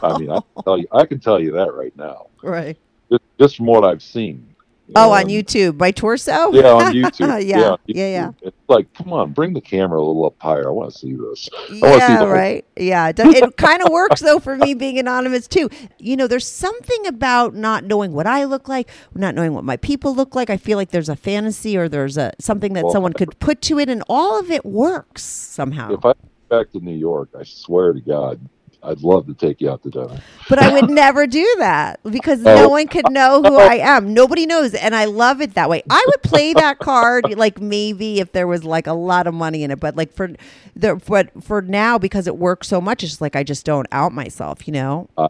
I 0.02 0.12
mean, 0.12 0.30
I 0.30 0.40
can 0.40 0.64
tell 0.64 0.78
you, 0.78 0.86
I 0.92 1.06
can 1.06 1.20
tell 1.20 1.40
you 1.40 1.52
that 1.52 1.74
right 1.74 1.96
now, 1.96 2.28
Right. 2.42 2.78
just, 3.10 3.22
just 3.38 3.56
from 3.56 3.66
what 3.66 3.84
I've 3.84 4.02
seen. 4.02 4.51
Oh, 4.94 5.12
on 5.12 5.24
YouTube, 5.24 5.78
my 5.78 5.90
torso? 5.90 6.52
Yeah, 6.52 6.72
on 6.72 6.92
YouTube. 6.94 7.46
yeah, 7.46 7.70
on 7.70 7.78
yeah, 7.87 8.07
yeah. 8.07 8.31
It's 8.42 8.57
like, 8.68 8.92
come 8.94 9.12
on, 9.12 9.33
bring 9.33 9.52
the 9.52 9.61
camera 9.61 9.98
a 10.00 10.05
little 10.05 10.26
up 10.26 10.35
higher. 10.38 10.68
I 10.68 10.70
want 10.70 10.92
to 10.92 10.98
see 10.98 11.14
this. 11.14 11.48
Yeah, 11.70 12.24
right. 12.24 12.64
Yeah, 12.76 13.09
it, 13.09 13.18
it 13.18 13.57
kind 13.57 13.83
of 13.83 13.90
works 13.90 14.20
though 14.20 14.38
for 14.38 14.57
me 14.57 14.74
being 14.74 14.98
anonymous 14.98 15.46
too. 15.48 15.68
You 15.98 16.16
know, 16.16 16.26
there's 16.26 16.46
something 16.46 17.07
about 17.07 17.55
not 17.55 17.85
knowing 17.85 18.12
what 18.12 18.26
I 18.26 18.44
look 18.44 18.68
like, 18.68 18.88
not 19.14 19.35
knowing 19.35 19.55
what 19.55 19.64
my 19.64 19.76
people 19.76 20.14
look 20.14 20.35
like. 20.35 20.50
I 20.50 20.57
feel 20.57 20.78
like 20.78 20.90
there's 20.90 21.09
a 21.09 21.16
fantasy 21.16 21.76
or 21.76 21.88
there's 21.88 22.16
a 22.16 22.33
something 22.38 22.72
that 22.74 22.85
Well, 22.85 22.92
someone 22.92 23.12
could 23.12 23.38
put 23.38 23.62
to 23.62 23.78
it, 23.78 23.88
and 23.88 24.02
all 24.09 24.38
of 24.38 24.50
it 24.50 24.64
works 24.64 25.22
somehow. 25.22 25.92
If 25.92 26.05
I 26.05 26.14
back 26.48 26.70
to 26.72 26.81
New 26.81 26.96
York, 26.96 27.31
I 27.38 27.44
swear 27.44 27.94
to 27.94 28.00
God, 28.00 28.38
I'd 28.85 29.01
love 29.03 29.27
to 29.27 29.35
take 29.35 29.61
you 29.61 29.71
out 29.71 29.83
to 29.85 29.90
dinner. 29.90 30.21
But 30.49 30.59
I 30.59 30.73
would 30.73 30.90
never 31.03 31.27
do 31.27 31.47
that 31.59 32.01
because 32.11 32.40
Oh. 32.45 32.55
no 32.55 32.68
one 32.68 32.88
could 32.88 33.11
know 33.11 33.40
who 33.42 33.57
I 33.57 33.75
am. 33.81 34.12
Nobody 34.12 34.45
knows, 34.47 34.75
and 34.75 34.95
I 34.95 35.05
love 35.05 35.40
it 35.40 35.55
that 35.55 35.71
way. 35.71 35.83
I 35.88 36.05
would 36.07 36.23
play 36.23 36.53
that 36.55 36.79
card 36.81 37.37
like 37.37 37.61
maybe 37.61 38.18
if 38.21 38.33
there 38.33 38.47
was 38.47 38.64
like 38.64 38.87
a 38.87 38.92
lot 38.92 39.27
of 39.27 39.35
money 39.35 39.62
in 39.62 39.71
it, 39.71 39.79
but 39.81 39.95
like 39.97 40.12
for 40.12 40.31
the 40.75 40.97
but 41.07 41.31
for 41.45 41.62
now 41.62 41.97
because 41.99 42.27
it 42.27 42.37
works 42.38 42.66
so 42.68 42.81
much, 42.81 43.05
it's 43.05 43.21
like 43.21 43.37
I 43.37 43.42
just 43.45 43.64
don't 43.64 43.87
out 43.92 44.12
myself. 44.12 44.66
You 44.66 44.73
know. 44.75 45.09
Uh, 45.16 45.29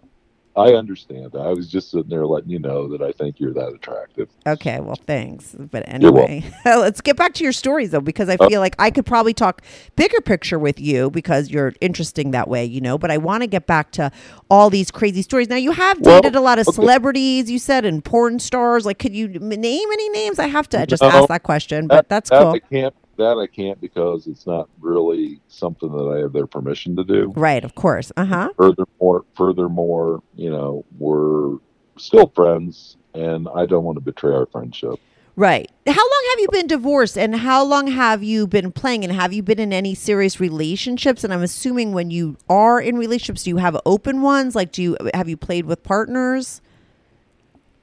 I 0.55 0.75
understand. 0.75 1.35
I 1.35 1.49
was 1.49 1.71
just 1.71 1.91
sitting 1.91 2.11
there 2.11 2.27
letting 2.27 2.51
you 2.51 2.59
know 2.59 2.87
that 2.89 3.01
I 3.01 3.13
think 3.13 3.41
you're 3.41 3.55
that 3.55 3.73
attractive. 3.73 4.29
Okay, 4.47 4.81
well, 4.81 4.99
thanks. 5.07 5.57
But 5.59 5.85
anyway, 5.87 6.45
let's 6.67 7.01
get 7.01 7.17
back 7.17 7.33
to 7.35 7.45
your 7.45 7.53
stories 7.55 7.91
though, 7.91 8.01
because 8.01 8.29
I 8.29 8.37
oh. 8.39 8.49
feel 8.49 8.61
like 8.61 8.77
I 8.79 8.91
could 8.91 9.07
probably 9.07 9.33
talk 9.33 9.63
bigger 9.97 10.21
picture 10.21 10.59
with 10.59 10.79
you 10.79 11.11
because 11.11 11.51
you're 11.51 11.73
interesting 11.81 12.33
that 12.33 12.49
way, 12.49 12.67
you 12.67 12.83
know. 12.83 12.99
But 12.99 13.11
I 13.11 13.17
want 13.17 13.43
to 13.43 13.47
get 13.47 13.67
back 13.67 13.93
to 13.93 14.13
all 14.51 14.69
these 14.69 14.91
crazy 14.91 15.23
stories. 15.23 15.49
Now, 15.49 15.57
you 15.57 15.73
have 15.73 16.01
Well, 16.01 16.21
dated 16.21 16.37
a 16.37 16.41
lot 16.41 16.59
of 16.59 16.69
okay. 16.69 16.75
celebrities, 16.75 17.51
you 17.51 17.59
said, 17.59 17.87
and 17.87 18.05
porn 18.05 18.39
stars. 18.39 18.85
Like, 18.85 18.99
could 18.99 19.15
you 19.15 19.29
name 19.29 19.89
any 19.93 20.09
names? 20.11 20.39
I 20.39 20.49
have 20.49 20.69
to 20.71 20.85
just 20.87 21.03
No, 21.03 21.09
ask 21.09 21.29
that 21.29 21.45
question, 21.45 21.89
but 21.89 22.11
that's 22.11 22.29
that 22.29 22.43
cool. 22.43 22.53
I 22.53 22.59
can't. 22.59 22.95
That 23.19 23.39
I 23.39 23.47
can't 23.47 23.81
because 23.81 24.27
it's 24.27 24.47
not 24.47 24.69
really 24.81 25.41
something 25.49 25.91
that 25.93 26.17
I 26.17 26.21
have 26.21 26.33
their 26.33 26.47
permission 26.47 26.97
to 26.97 27.05
do. 27.05 27.33
Right, 27.37 27.63
of 27.65 27.75
course. 27.75 28.11
Uh 28.17 28.25
huh. 28.25 28.51
Furthermore, 28.57 29.25
furthermore, 29.37 30.23
you 30.35 30.51
know, 30.51 30.85
we're 30.99 31.59
still 31.99 32.33
friends, 32.35 32.97
and 33.15 33.49
I 33.55 33.67
don't 33.67 33.85
want 33.85 33.97
to 33.97 34.01
betray 34.01 34.33
our 34.33 34.47
friendship. 34.47 34.99
Right. 35.35 35.71
How 35.87 35.93
long 35.93 36.25
have 36.31 36.41
you 36.41 36.49
been 36.53 36.67
divorced 36.67 37.17
and 37.17 37.37
how 37.37 37.65
long 37.65 37.87
have 37.87 38.23
you 38.23 38.47
been 38.47 38.71
playing 38.71 39.03
and 39.03 39.13
have 39.15 39.33
you 39.33 39.43
been 39.43 39.59
in 39.59 39.73
any 39.73 39.95
serious 39.95 40.39
relationships 40.39 41.25
and 41.25 41.33
I'm 41.33 41.43
assuming 41.43 41.93
when 41.93 42.11
you 42.11 42.37
are 42.51 42.81
in 42.81 42.99
relationships 42.99 43.45
do 43.45 43.51
you 43.51 43.57
have 43.57 43.81
open 43.87 44.21
ones 44.21 44.55
like 44.55 44.73
do 44.73 44.83
you 44.83 44.97
have 45.15 45.31
you 45.31 45.39
played 45.39 45.65
with 45.65 45.83
partners? 45.83 46.61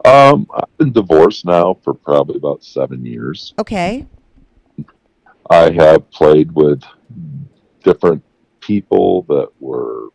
Um, 0.06 0.48
I've 0.56 0.78
been 0.78 0.92
divorced 0.92 1.44
now 1.44 1.74
for 1.84 1.96
probably 1.96 2.38
about 2.38 2.64
seven 2.64 3.04
years. 3.04 3.56
Okay. 3.58 4.06
I 5.50 5.72
have 5.72 6.10
played 6.12 6.52
with 6.52 6.84
different 7.84 8.24
people 8.60 9.24
that 9.30 9.50
were. 9.60 10.10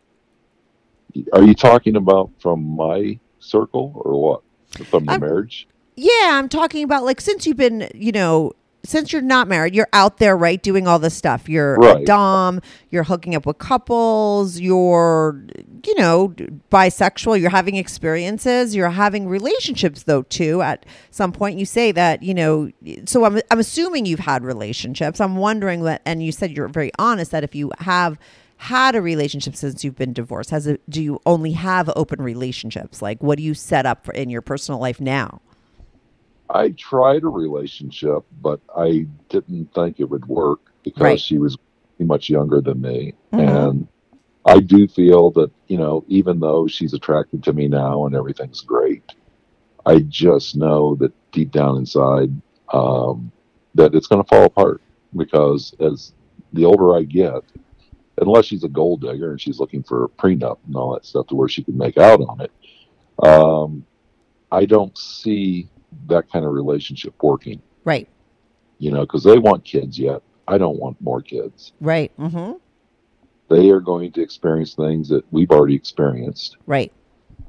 Are 1.33 1.43
you 1.43 1.53
talking 1.53 1.95
about 1.95 2.31
from 2.39 2.63
my 2.63 3.19
circle 3.39 3.91
or 3.95 4.21
what? 4.21 4.41
From 4.87 5.05
the 5.05 5.11
I'm- 5.11 5.21
marriage? 5.21 5.67
Yeah, 5.97 6.31
I'm 6.33 6.49
talking 6.49 6.83
about 6.83 7.05
like 7.05 7.21
since 7.21 7.47
you've 7.47 7.55
been, 7.55 7.89
you 7.95 8.11
know, 8.11 8.51
since 8.85 9.11
you're 9.11 9.21
not 9.21 9.47
married, 9.47 9.75
you're 9.75 9.89
out 9.93 10.17
there, 10.17 10.37
right, 10.37 10.61
doing 10.61 10.87
all 10.87 10.99
this 10.99 11.13
stuff. 11.13 11.49
You're 11.49 11.83
a 11.83 12.03
dom, 12.05 12.61
you're 12.89 13.03
hooking 13.03 13.35
up 13.35 13.45
with 13.45 13.57
couples, 13.57 14.59
you're, 14.59 15.43
you 15.85 15.95
know, 15.95 16.29
bisexual, 16.71 17.39
you're 17.39 17.49
having 17.49 17.75
experiences, 17.75 18.75
you're 18.75 18.89
having 18.89 19.27
relationships 19.27 20.03
though 20.03 20.23
too. 20.23 20.61
At 20.61 20.85
some 21.11 21.31
point, 21.31 21.59
you 21.59 21.65
say 21.65 21.91
that, 21.91 22.23
you 22.23 22.33
know, 22.33 22.71
so 23.05 23.25
I'm 23.25 23.41
I'm 23.51 23.59
assuming 23.59 24.05
you've 24.05 24.19
had 24.19 24.43
relationships. 24.43 25.19
I'm 25.19 25.37
wondering 25.37 25.83
that, 25.83 26.01
and 26.05 26.23
you 26.23 26.31
said 26.31 26.51
you're 26.51 26.67
very 26.67 26.91
honest 26.97 27.31
that 27.31 27.43
if 27.43 27.55
you 27.55 27.71
have 27.79 28.17
had 28.57 28.95
a 28.95 29.01
relationship 29.01 29.55
since 29.55 29.83
you've 29.83 29.95
been 29.95 30.13
divorced, 30.13 30.49
has 30.49 30.67
it? 30.67 30.81
Do 30.89 31.03
you 31.03 31.19
only 31.25 31.51
have 31.51 31.89
open 31.95 32.21
relationships? 32.21 33.01
Like, 33.01 33.21
what 33.21 33.37
do 33.37 33.43
you 33.43 33.53
set 33.53 33.85
up 33.85 34.05
for 34.05 34.13
in 34.13 34.29
your 34.29 34.41
personal 34.41 34.79
life 34.79 35.01
now? 35.01 35.41
I 36.49 36.69
tried 36.71 37.23
a 37.23 37.27
relationship, 37.27 38.23
but 38.41 38.59
I 38.75 39.07
didn't 39.29 39.73
think 39.73 39.99
it 39.99 40.09
would 40.09 40.25
work 40.27 40.59
because 40.83 41.01
Right. 41.01 41.19
she 41.19 41.37
was 41.37 41.57
much 41.99 42.29
younger 42.29 42.61
than 42.61 42.81
me. 42.81 43.13
Mhm. 43.33 43.69
And 43.69 43.87
I 44.45 44.59
do 44.59 44.87
feel 44.87 45.31
that, 45.31 45.49
you 45.67 45.77
know, 45.77 46.03
even 46.07 46.39
though 46.39 46.67
she's 46.67 46.93
attracted 46.93 47.43
to 47.43 47.53
me 47.53 47.67
now 47.67 48.05
and 48.05 48.15
everything's 48.15 48.61
great, 48.61 49.03
I 49.85 49.99
just 49.99 50.55
know 50.55 50.95
that 50.95 51.13
deep 51.31 51.51
down 51.51 51.77
inside 51.77 52.31
um, 52.73 53.31
that 53.75 53.93
it's 53.95 54.07
going 54.07 54.23
to 54.23 54.27
fall 54.27 54.45
apart 54.45 54.81
because 55.15 55.73
as 55.79 56.13
the 56.53 56.65
older 56.65 56.95
I 56.95 57.03
get, 57.03 57.41
unless 58.19 58.45
she's 58.45 58.63
a 58.63 58.69
gold 58.69 59.01
digger 59.01 59.31
and 59.31 59.41
she's 59.41 59.59
looking 59.59 59.83
for 59.83 60.05
a 60.05 60.09
prenup 60.09 60.57
and 60.65 60.75
all 60.75 60.93
that 60.93 61.05
stuff 61.05 61.27
to 61.27 61.35
where 61.35 61.49
she 61.49 61.63
can 61.63 61.77
make 61.77 61.97
out 61.97 62.21
on 62.21 62.41
it. 62.41 62.51
Um, 63.19 63.85
I 64.51 64.65
don't 64.65 64.97
see 64.97 65.67
that 66.07 66.31
kind 66.31 66.45
of 66.45 66.51
relationship 66.53 67.13
working, 67.21 67.61
Right. 67.83 68.07
you 68.79 68.91
know, 68.91 69.01
because 69.01 69.23
they 69.23 69.37
want 69.37 69.63
kids 69.63 69.97
yet. 69.99 70.21
I 70.47 70.57
don't 70.57 70.79
want 70.79 70.99
more 71.01 71.21
kids. 71.21 71.73
Right. 71.81 72.11
Mm-hmm. 72.17 72.53
They 73.49 73.69
are 73.69 73.79
going 73.79 74.11
to 74.13 74.21
experience 74.21 74.73
things 74.75 75.09
that 75.09 75.23
we've 75.31 75.51
already 75.51 75.75
experienced, 75.75 76.57
Right. 76.65 76.91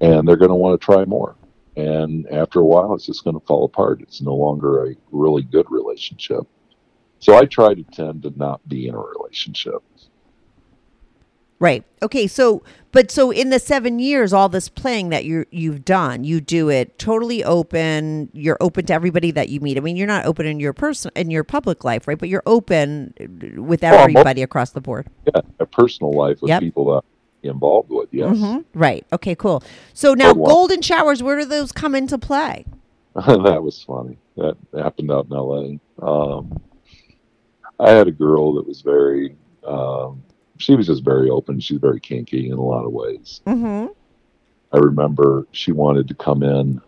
and 0.01 0.27
they're 0.27 0.37
going 0.37 0.51
to 0.51 0.55
want 0.55 0.81
to 0.81 0.85
try 0.85 1.05
more. 1.05 1.37
And 1.77 2.27
after 2.29 2.61
a 2.61 2.65
while, 2.65 2.95
it's 2.95 3.05
just 3.07 3.25
going 3.25 3.39
to 3.39 3.47
fall 3.47 3.65
apart. 3.65 4.01
It's 4.01 4.23
no 4.23 4.35
longer 4.35 4.87
a 4.87 4.95
really 5.11 5.43
good 5.43 5.71
relationship. 5.71 6.47
So 7.19 7.37
I 7.37 7.45
try 7.45 7.75
to 7.75 7.83
tend 7.83 8.23
to 8.23 8.33
not 8.37 8.67
be 8.69 8.89
in 8.89 8.95
a 8.95 8.99
relationship. 8.99 9.83
Right. 11.59 11.85
Okay. 12.03 12.27
So, 12.27 12.63
but 12.93 13.11
so 13.11 13.31
in 13.31 13.49
the 13.51 13.59
seven 13.59 13.99
years, 13.99 14.33
all 14.33 14.49
this 14.49 14.69
playing 14.69 15.09
that 15.09 15.25
you 15.25 15.47
you've 15.51 15.85
done, 15.87 16.23
you 16.23 16.41
do 16.41 16.69
it 16.69 16.99
totally 16.99 17.43
open. 17.43 18.29
You're 18.35 18.59
open 18.61 18.85
to 18.87 18.93
everybody 18.95 19.31
that 19.31 19.49
you 19.49 19.61
meet. 19.61 19.79
I 19.79 19.81
mean, 19.81 19.97
you're 19.97 20.07
not 20.07 20.27
open 20.27 20.45
in 20.47 20.61
your 20.61 20.75
person 20.75 21.11
in 21.17 21.31
your 21.31 21.45
public 21.45 21.83
life, 21.83 22.07
right? 22.07 22.19
But 22.19 22.29
you're 22.29 22.43
open 22.45 23.15
with 23.57 23.83
I'm 23.83 23.95
everybody 23.95 24.43
across 24.43 24.71
the 24.71 24.83
board. 24.83 25.07
Yeah, 25.35 25.41
a 25.59 25.67
personal 25.67 26.13
life 26.13 26.43
with 26.43 26.51
Yep. 26.51 26.61
people 26.61 26.85
that 26.93 27.03
I'm 27.45 27.51
involved 27.51 27.89
with. 27.91 28.11
Yes, 28.13 28.37
hmm 28.37 28.59
Right. 28.75 29.07
Okay. 29.13 29.35
Cool. 29.35 29.63
So 29.95 30.13
now, 30.13 30.35
golden 30.35 30.83
showers. 30.83 31.23
Where 31.23 31.39
do 31.39 31.47
those 31.47 31.73
come 31.73 31.95
into 31.95 32.19
play? 32.19 32.67
that 33.15 33.63
was 33.63 33.83
funny. 33.83 34.19
That 34.37 34.59
happened 34.77 35.11
out 35.11 35.25
in 35.27 35.33
L.A. 35.33 36.05
Um, 36.07 36.61
I 37.81 37.91
had 37.93 38.09
a 38.09 38.13
girl 38.13 38.53
that 38.57 38.67
was 38.67 38.83
very. 38.83 39.37
Um, 39.67 40.23
she 40.59 40.75
was 40.75 40.87
just 40.87 41.05
very 41.05 41.31
open. 41.31 41.61
She's 41.61 41.79
very 41.79 42.01
kinky 42.01 42.49
in 42.49 42.59
a 42.59 42.63
lot 42.63 42.85
of 42.85 42.93
ways. 42.93 43.41
Mm-hmm. 43.47 43.93
I 44.73 44.79
remember 44.79 45.47
she 45.53 45.73
wanted 45.73 46.09
to 46.09 46.15
come 46.15 46.43
in 46.43 46.81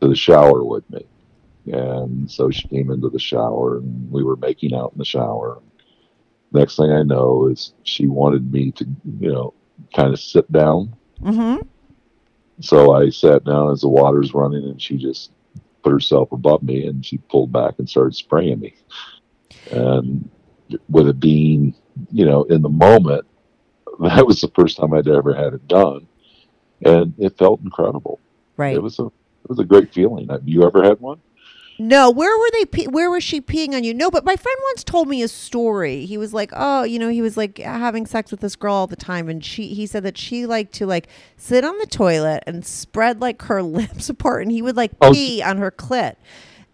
to 0.00 0.08
the 0.08 0.16
shower 0.16 0.64
with 0.64 0.88
me. 0.90 1.06
And 1.66 2.30
so 2.30 2.50
she 2.50 2.68
came 2.68 2.90
into 2.90 3.08
the 3.08 3.18
shower 3.18 3.78
and 3.78 4.10
we 4.10 4.22
were 4.22 4.36
making 4.36 4.74
out 4.74 4.92
in 4.92 4.98
the 4.98 5.04
shower. 5.04 5.60
Next 6.52 6.76
thing 6.76 6.90
I 6.90 7.02
know 7.02 7.48
is 7.48 7.72
she 7.82 8.06
wanted 8.06 8.52
me 8.52 8.70
to, 8.72 8.86
you 9.20 9.32
know, 9.32 9.54
kind 9.94 10.12
of 10.12 10.20
sit 10.20 10.50
down. 10.52 10.94
Mm-hmm. 11.22 11.66
So 12.60 12.92
I 12.92 13.10
sat 13.10 13.44
down 13.44 13.72
as 13.72 13.80
the 13.82 13.88
water's 13.88 14.32
running 14.32 14.64
and 14.64 14.80
she 14.80 14.96
just 14.96 15.32
put 15.82 15.92
herself 15.92 16.32
above 16.32 16.62
me 16.62 16.86
and 16.86 17.04
she 17.04 17.18
pulled 17.18 17.52
back 17.52 17.74
and 17.78 17.88
started 17.88 18.14
spraying 18.14 18.60
me. 18.60 18.74
And 19.70 20.30
with 20.88 21.08
it 21.08 21.20
being, 21.20 21.74
you 22.10 22.24
know, 22.24 22.44
in 22.44 22.62
the 22.62 22.68
moment, 22.68 23.26
that 24.00 24.26
was 24.26 24.40
the 24.40 24.48
first 24.54 24.76
time 24.76 24.92
I'd 24.94 25.08
ever 25.08 25.34
had 25.34 25.54
it 25.54 25.66
done. 25.68 26.06
And 26.84 27.14
it 27.18 27.38
felt 27.38 27.60
incredible. 27.62 28.20
Right. 28.56 28.74
It 28.74 28.82
was 28.82 28.98
a 28.98 29.06
it 29.06 29.50
was 29.50 29.58
a 29.58 29.64
great 29.64 29.94
feeling. 29.94 30.28
Have 30.28 30.46
you 30.46 30.64
ever 30.64 30.82
had 30.82 31.00
one? 31.00 31.20
No, 31.78 32.10
where 32.10 32.36
were 32.38 32.50
they? 32.52 32.64
Pe- 32.64 32.86
where 32.86 33.10
was 33.10 33.22
she 33.22 33.40
peeing 33.40 33.74
on 33.74 33.84
you? 33.84 33.92
No, 33.92 34.10
but 34.10 34.24
my 34.24 34.34
friend 34.34 34.58
once 34.70 34.82
told 34.82 35.08
me 35.08 35.22
a 35.22 35.28
story. 35.28 36.06
He 36.06 36.16
was 36.16 36.32
like, 36.32 36.50
"Oh, 36.54 36.84
you 36.84 36.98
know, 36.98 37.10
he 37.10 37.20
was 37.20 37.36
like 37.36 37.60
uh, 37.60 37.64
having 37.64 38.06
sex 38.06 38.30
with 38.30 38.40
this 38.40 38.56
girl 38.56 38.74
all 38.74 38.86
the 38.86 38.96
time, 38.96 39.28
and 39.28 39.44
she." 39.44 39.74
He 39.74 39.86
said 39.86 40.02
that 40.04 40.16
she 40.16 40.46
liked 40.46 40.72
to 40.74 40.86
like 40.86 41.08
sit 41.36 41.64
on 41.64 41.76
the 41.78 41.86
toilet 41.86 42.44
and 42.46 42.64
spread 42.64 43.20
like 43.20 43.42
her 43.42 43.62
lips 43.80 44.08
apart, 44.08 44.42
and 44.42 44.50
he 44.50 44.62
would 44.62 44.76
like 44.76 44.92
Oh, 45.02 45.12
pee 45.12 45.42
on 45.42 45.58
her 45.58 45.70
clit. 45.70 46.16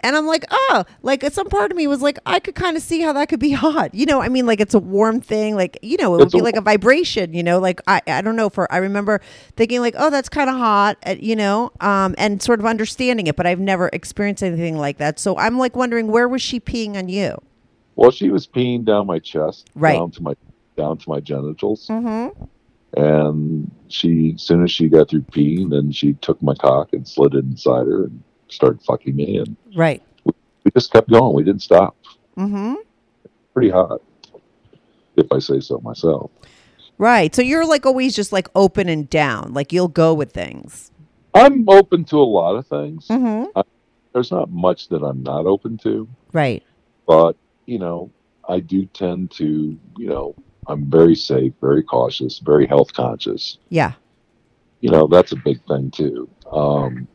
And 0.04 0.16
I'm 0.16 0.26
like, 0.26 0.44
oh, 0.50 0.84
like 1.02 1.22
some 1.32 1.48
part 1.48 1.70
of 1.70 1.76
me 1.76 1.86
was 1.86 2.02
like, 2.02 2.18
I 2.26 2.40
could 2.40 2.54
kind 2.56 2.76
of 2.76 2.82
see 2.82 3.00
how 3.00 3.12
that 3.12 3.28
could 3.28 3.38
be 3.38 3.52
hot. 3.66 3.94
You 3.94 4.04
know, 4.06 4.20
I 4.20 4.28
mean, 4.28 4.46
like 4.46 4.60
it's 4.60 4.74
a 4.74 4.78
warm 4.78 5.20
thing. 5.20 5.54
Like, 5.54 5.78
you 5.82 5.96
know, 5.96 6.14
it 6.14 6.18
would 6.18 6.22
It's 6.24 6.32
be 6.32 6.40
a- 6.40 6.42
like 6.42 6.56
a 6.56 6.60
vibration, 6.60 7.32
you 7.34 7.42
know, 7.42 7.58
like 7.60 7.80
I, 7.86 8.00
I 8.06 8.20
don't 8.20 8.34
know 8.36 8.50
for, 8.50 8.70
I 8.72 8.78
remember 8.78 9.20
thinking 9.56 9.80
like, 9.80 9.94
oh, 9.96 10.10
that's 10.10 10.28
kind 10.28 10.50
of 10.50 10.56
hot, 10.56 10.96
uh, 11.06 11.14
you 11.20 11.36
know, 11.36 11.70
um, 11.80 12.14
and 12.18 12.42
sort 12.42 12.58
of 12.58 12.66
understanding 12.66 13.28
it, 13.28 13.36
but 13.36 13.46
I've 13.46 13.60
never 13.60 13.88
experienced 13.92 14.42
anything 14.42 14.76
like 14.76 14.98
that. 14.98 15.18
So 15.20 15.36
I'm 15.38 15.56
like 15.58 15.76
wondering, 15.76 16.08
where 16.08 16.28
was 16.28 16.42
she 16.42 16.58
peeing 16.58 16.96
on 16.96 17.08
you? 17.08 17.40
Well, 17.94 18.10
she 18.10 18.30
was 18.30 18.46
peeing 18.46 18.84
down 18.84 19.06
my 19.06 19.18
chest, 19.20 19.68
Right. 19.74 19.94
down 19.98 20.10
to 20.12 20.22
my 20.22 20.34
down 20.76 20.96
to 20.98 21.08
my 21.08 21.20
genitals, 21.20 21.86
Mm-hmm. 21.88 22.42
and 23.00 23.70
she, 23.88 24.32
as 24.34 24.42
soon 24.42 24.64
as 24.64 24.70
she 24.70 24.88
got 24.88 25.10
through 25.10 25.22
peeing, 25.22 25.70
then 25.70 25.92
she 25.92 26.14
took 26.14 26.42
my 26.42 26.54
cock 26.54 26.92
and 26.92 27.06
slid 27.06 27.34
it 27.34 27.44
inside 27.44 27.86
her 27.86 28.04
and 28.04 28.22
started 28.52 28.82
fucking 28.82 29.14
me, 29.16 29.38
and 29.38 29.56
Right. 29.74 30.02
we 30.24 30.70
just 30.74 30.92
kept 30.92 31.10
going. 31.10 31.34
We 31.34 31.42
didn't 31.44 31.62
stop. 31.62 31.96
Mm-hmm. 32.36 32.74
Pretty 33.54 33.70
hot, 33.70 34.00
if 35.16 35.30
I 35.32 35.38
say 35.38 35.60
so 35.60 35.78
myself. 35.80 36.30
Right. 36.98 37.34
So 37.34 37.42
you're 37.42 37.66
like 37.66 37.84
always 37.84 38.14
just 38.14 38.32
like 38.32 38.48
open 38.54 38.88
and 38.88 39.08
down, 39.10 39.52
like 39.54 39.72
you'll 39.72 39.88
go 39.88 40.14
with 40.14 40.32
things. 40.32 40.90
I'm 41.34 41.68
open 41.68 42.04
to 42.06 42.16
a 42.18 42.22
lot 42.24 42.56
of 42.56 42.66
things. 42.66 43.08
Mm-hmm. 43.08 43.60
There's 44.12 44.30
not 44.30 44.50
much 44.50 44.88
that 44.88 45.02
I'm 45.02 45.22
not 45.22 45.46
open 45.46 45.78
to, 45.78 46.06
Right. 46.32 46.62
but 47.06 47.36
you 47.66 47.78
know, 47.78 48.10
I 48.48 48.60
do 48.60 48.84
tend 48.86 49.30
to, 49.32 49.78
you 49.96 50.06
know, 50.08 50.34
I'm 50.66 50.88
very 50.90 51.14
safe, 51.14 51.52
very 51.60 51.82
cautious, 51.82 52.38
very 52.38 52.66
health 52.66 52.92
conscious. 52.92 53.58
Yeah. 53.70 53.92
You 54.80 54.90
know, 54.90 55.06
that's 55.06 55.32
a 55.32 55.36
big 55.36 55.64
thing 55.66 55.90
too. 55.90 56.28
Um, 56.50 57.08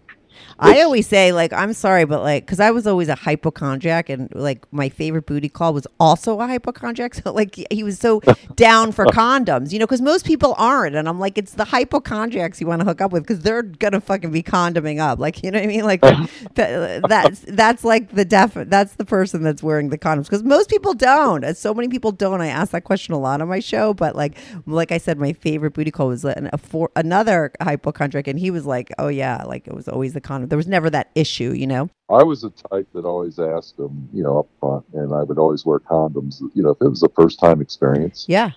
I 0.60 0.82
always 0.82 1.08
say 1.08 1.32
like 1.32 1.54
I'm 1.54 1.74
sorry, 1.74 2.06
but 2.06 2.22
like 2.22 2.46
because 2.46 2.60
I 2.60 2.72
was 2.72 2.88
always 2.88 3.10
a 3.10 3.16
hypochondriac, 3.16 4.10
and 4.10 4.34
like 4.34 4.66
my 4.72 4.90
favorite 4.90 5.26
booty 5.26 5.50
call 5.50 5.74
was 5.74 5.88
also 6.00 6.40
a 6.40 6.48
hypochondriac. 6.48 7.16
So 7.28 7.34
like 7.34 7.56
he 7.72 7.84
was 7.84 7.98
so 8.00 8.20
down 8.56 8.92
for 8.92 9.06
condoms, 9.06 9.72
you 9.72 9.80
know, 9.80 9.86
because 9.86 10.02
most 10.02 10.26
people 10.26 10.54
aren't, 10.58 10.96
and 10.96 11.10
I'm 11.10 11.20
like, 11.20 11.38
it's 11.38 11.54
the 11.54 11.66
hypochondriacs 11.66 12.62
you 12.62 12.68
want 12.68 12.82
to 12.82 12.86
hook 12.86 13.02
up 13.02 13.12
with 13.12 13.24
because 13.24 13.42
they're 13.42 13.64
gonna 13.64 14.02
fucking 14.02 14.32
be 14.32 14.44
condoming 14.44 15.00
up, 15.00 15.20
like 15.20 15.44
you 15.44 15.52
know 15.52 15.58
what 15.58 15.64
I 15.64 15.68
mean, 15.68 15.84
like 15.84 16.02
that, 16.56 17.04
that's 17.08 17.42
that's 17.48 17.84
like 17.84 18.12
the 18.12 18.26
def 18.26 18.54
that's 18.54 18.96
the 18.96 19.06
person 19.06 19.42
that's 19.44 19.64
wearing 19.64 19.90
the 19.90 19.98
condoms 19.98 20.24
because 20.24 20.44
most 20.44 20.70
people 20.70 20.94
don't. 20.94 21.44
And 21.44 21.58
so 21.58 21.74
many 21.74 21.88
people 21.88 22.12
don't. 22.12 22.42
I 22.42 22.48
ask 22.48 22.72
that 22.72 22.84
question 22.84 23.14
a 23.14 23.20
lot 23.20 23.42
on 23.42 23.48
my 23.48 23.60
show, 23.60 23.94
but 23.94 24.16
like 24.16 24.38
like 24.66 24.92
I 24.92 24.98
said, 24.98 25.18
my 25.18 25.34
favorite 25.34 25.74
booty 25.74 25.92
call 25.92 26.08
was 26.08 26.24
an, 26.26 26.50
a 26.54 26.58
for, 26.58 26.92
another 26.96 27.52
hypochondriac, 27.62 28.28
and 28.28 28.40
he 28.40 28.52
was 28.52 28.66
like, 28.66 28.92
oh 29.00 29.08
yeah, 29.08 29.44
like 29.44 29.68
it 29.68 29.74
was 29.74 29.88
always 29.88 30.14
the 30.14 30.22
condom. 30.28 30.50
There 30.50 30.58
was 30.58 30.68
never 30.68 30.90
that 30.90 31.10
issue, 31.16 31.52
you 31.54 31.66
know. 31.68 31.90
I 32.10 32.24
was 32.24 32.44
a 32.44 32.50
type 32.50 32.88
that 32.94 33.06
always 33.06 33.40
asked 33.40 33.78
them, 33.78 34.10
you 34.14 34.24
know, 34.24 34.40
up 34.40 34.48
front, 34.60 34.86
and 34.94 35.14
I 35.14 35.24
would 35.24 35.38
always 35.40 35.66
wear 35.66 35.80
condoms. 35.80 36.42
You 36.54 36.64
know, 36.64 36.72
if 36.72 36.82
it 36.82 36.90
was 36.90 37.04
a 37.04 37.10
first 37.10 37.40
time 37.40 37.62
experience, 37.62 38.26
Yeah. 38.28 38.52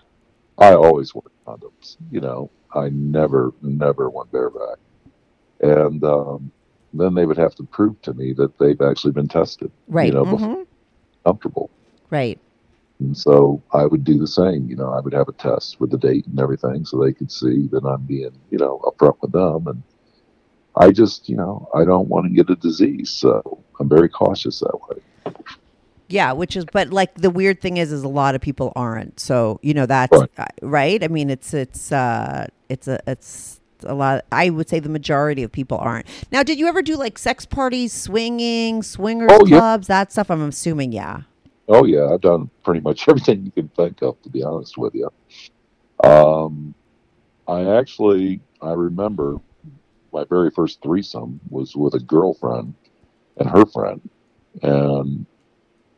I 0.58 0.74
always 0.74 1.14
wore 1.14 1.24
condoms. 1.46 1.96
You 2.10 2.20
know, 2.20 2.50
I 2.74 2.90
never, 2.90 3.52
never 3.62 4.10
went 4.10 4.30
bareback. 4.30 4.78
And 5.60 6.02
um, 6.04 6.50
then 6.92 7.14
they 7.14 7.26
would 7.26 7.38
have 7.38 7.54
to 7.56 7.64
prove 7.64 8.00
to 8.02 8.14
me 8.14 8.32
that 8.34 8.58
they've 8.58 8.80
actually 8.80 9.12
been 9.12 9.28
tested, 9.28 9.70
Right. 9.88 10.08
you 10.08 10.12
know, 10.12 10.24
before 10.24 10.48
mhm, 10.56 10.66
comfortable. 11.24 11.70
Right. 12.10 12.38
And 13.00 13.16
so 13.16 13.62
I 13.72 13.86
would 13.86 14.04
do 14.04 14.18
the 14.18 14.26
same. 14.26 14.68
You 14.68 14.76
know, 14.76 14.92
I 14.92 15.00
would 15.00 15.14
have 15.14 15.28
a 15.28 15.32
test 15.32 15.80
with 15.80 15.90
the 15.90 15.98
date 15.98 16.26
and 16.26 16.38
everything 16.40 16.84
so 16.84 16.98
they 16.98 17.12
could 17.12 17.32
see 17.32 17.66
that 17.68 17.84
I'm 17.84 18.02
being, 18.02 18.32
you 18.50 18.58
know, 18.58 18.78
upfront 18.84 19.16
with 19.22 19.32
them. 19.32 19.66
And 19.68 19.82
I 20.76 20.90
just, 20.92 21.28
you 21.28 21.36
know, 21.36 21.68
I 21.74 21.84
don't 21.84 22.08
want 22.08 22.26
to 22.26 22.32
get 22.32 22.48
a 22.50 22.56
disease. 22.56 23.10
So 23.10 23.62
I'm 23.78 23.88
very 23.88 24.08
cautious 24.08 24.60
that 24.60 24.78
way. 24.88 25.34
Yeah, 26.08 26.32
which 26.32 26.56
is, 26.56 26.64
but 26.72 26.90
like 26.90 27.14
the 27.14 27.30
weird 27.30 27.60
thing 27.60 27.76
is, 27.76 27.92
is 27.92 28.02
a 28.02 28.08
lot 28.08 28.34
of 28.34 28.40
people 28.40 28.72
aren't. 28.74 29.20
So 29.20 29.60
you 29.62 29.74
know 29.74 29.86
that's 29.86 30.12
Right. 30.16 30.30
uh, 30.38 30.44
right. 30.62 31.04
I 31.04 31.08
mean, 31.08 31.30
it's 31.30 31.54
it's 31.54 31.92
uh 31.92 32.48
it's 32.68 32.88
a 32.88 32.98
it's 33.06 33.60
a 33.84 33.94
lot. 33.94 34.24
I 34.32 34.50
would 34.50 34.68
say 34.68 34.80
the 34.80 34.88
majority 34.88 35.44
of 35.44 35.52
people 35.52 35.78
aren't. 35.78 36.06
Now, 36.32 36.42
did 36.42 36.58
you 36.58 36.66
ever 36.66 36.82
do 36.82 36.96
like 36.96 37.16
sex 37.16 37.46
parties, 37.46 37.92
swinging, 37.92 38.82
swingers 38.82 39.30
Oh, 39.32 39.46
yeah. 39.46 39.58
clubs, 39.58 39.86
that 39.86 40.10
stuff? 40.10 40.30
I'm 40.30 40.42
assuming, 40.42 40.90
yeah. 40.92 41.22
Oh 41.68 41.84
yeah, 41.84 42.12
I've 42.12 42.20
done 42.22 42.50
pretty 42.64 42.80
much 42.80 43.04
everything 43.08 43.44
you 43.44 43.52
can 43.52 43.68
think 43.68 44.02
of, 44.02 44.20
to 44.22 44.28
be 44.30 44.42
honest 44.42 44.76
with 44.76 44.94
you. 44.96 45.08
Um, 46.02 46.74
I 47.46 47.76
actually, 47.78 48.40
I 48.60 48.72
remember 48.72 49.38
my 50.12 50.24
very 50.24 50.50
first 50.50 50.82
threesome 50.82 51.40
was 51.50 51.76
with 51.76 51.94
a 51.94 52.00
girlfriend 52.00 52.74
and 53.36 53.48
her 53.48 53.66
friend, 53.66 54.00
and 54.62 55.26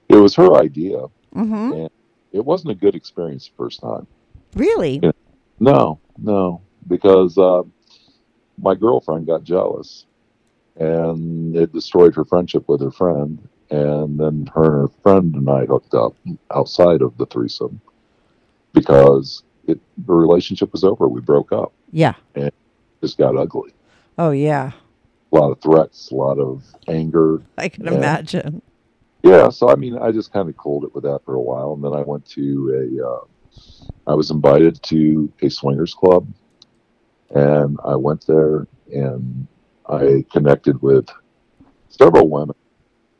it 0.08 0.16
was 0.16 0.34
her 0.36 0.56
idea. 0.56 0.98
Mm-hmm. 1.34 1.86
It 2.32 2.44
wasn't 2.44 2.72
a 2.72 2.74
good 2.74 2.94
experience 2.94 3.48
the 3.48 3.54
first 3.56 3.80
time. 3.80 4.06
Really? 4.54 5.00
Yeah. 5.02 5.12
No, 5.60 6.00
no, 6.18 6.60
because 6.88 7.38
uh, 7.38 7.62
my 8.60 8.74
girlfriend 8.74 9.26
got 9.26 9.44
jealous, 9.44 10.06
and 10.76 11.56
it 11.56 11.72
destroyed 11.72 12.14
her 12.14 12.24
friendship 12.24 12.68
with 12.68 12.80
her 12.80 12.90
friend. 12.90 13.48
And 13.70 14.20
then 14.20 14.50
her 14.54 14.82
and 14.82 14.90
her 14.92 15.00
friend 15.02 15.34
and 15.34 15.48
I 15.48 15.64
hooked 15.64 15.94
up 15.94 16.14
outside 16.50 17.00
of 17.00 17.16
the 17.16 17.24
threesome 17.24 17.80
because 18.74 19.44
it 19.66 19.80
the 20.06 20.12
relationship 20.12 20.72
was 20.72 20.84
over. 20.84 21.08
We 21.08 21.22
broke 21.22 21.52
up. 21.52 21.72
Yeah. 21.90 22.14
And 22.34 22.48
It 22.48 22.54
just 23.00 23.16
got 23.16 23.34
ugly. 23.36 23.72
Oh 24.18 24.30
yeah. 24.30 24.72
A 25.32 25.36
lot 25.36 25.50
of 25.52 25.60
threats, 25.60 26.10
a 26.10 26.14
lot 26.14 26.38
of 26.38 26.62
anger. 26.88 27.42
I 27.56 27.68
can 27.68 27.86
Yeah. 27.86 27.92
imagine. 27.94 28.62
Yeah, 29.22 29.50
so 29.50 29.68
I 29.68 29.76
mean, 29.76 29.96
I 29.96 30.10
just 30.10 30.32
kind 30.32 30.48
of 30.48 30.56
cooled 30.56 30.84
it 30.84 30.94
with 30.94 31.04
that 31.04 31.20
for 31.24 31.34
a 31.34 31.40
while, 31.40 31.72
and 31.74 31.82
then 31.84 31.92
I 31.94 32.02
went 32.02 32.26
to 32.30 32.98
a 33.00 33.08
uh, 33.08 33.24
I 34.06 34.14
was 34.14 34.30
invited 34.30 34.82
to 34.84 35.32
a 35.42 35.48
swingers 35.48 35.94
club, 35.94 36.26
and 37.30 37.78
I 37.84 37.94
went 37.96 38.26
there 38.26 38.66
and 38.92 39.46
I 39.88 40.24
connected 40.32 40.80
with 40.82 41.06
several 41.88 42.28
women 42.28 42.56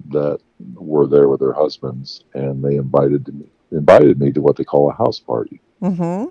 that 0.09 0.41
were 0.75 1.07
there 1.07 1.29
with 1.29 1.41
their 1.41 1.53
husbands, 1.53 2.25
and 2.35 2.63
they 2.65 2.77
invited 2.77 3.33
me 3.33 3.47
invited 3.71 4.21
me 4.21 4.31
to 4.33 4.43
what 4.43 4.57
they 4.57 4.65
call 4.65 4.91
a 4.91 4.95
house 4.95 5.19
party. 5.19 5.61
Mm-hmm. 5.81 6.27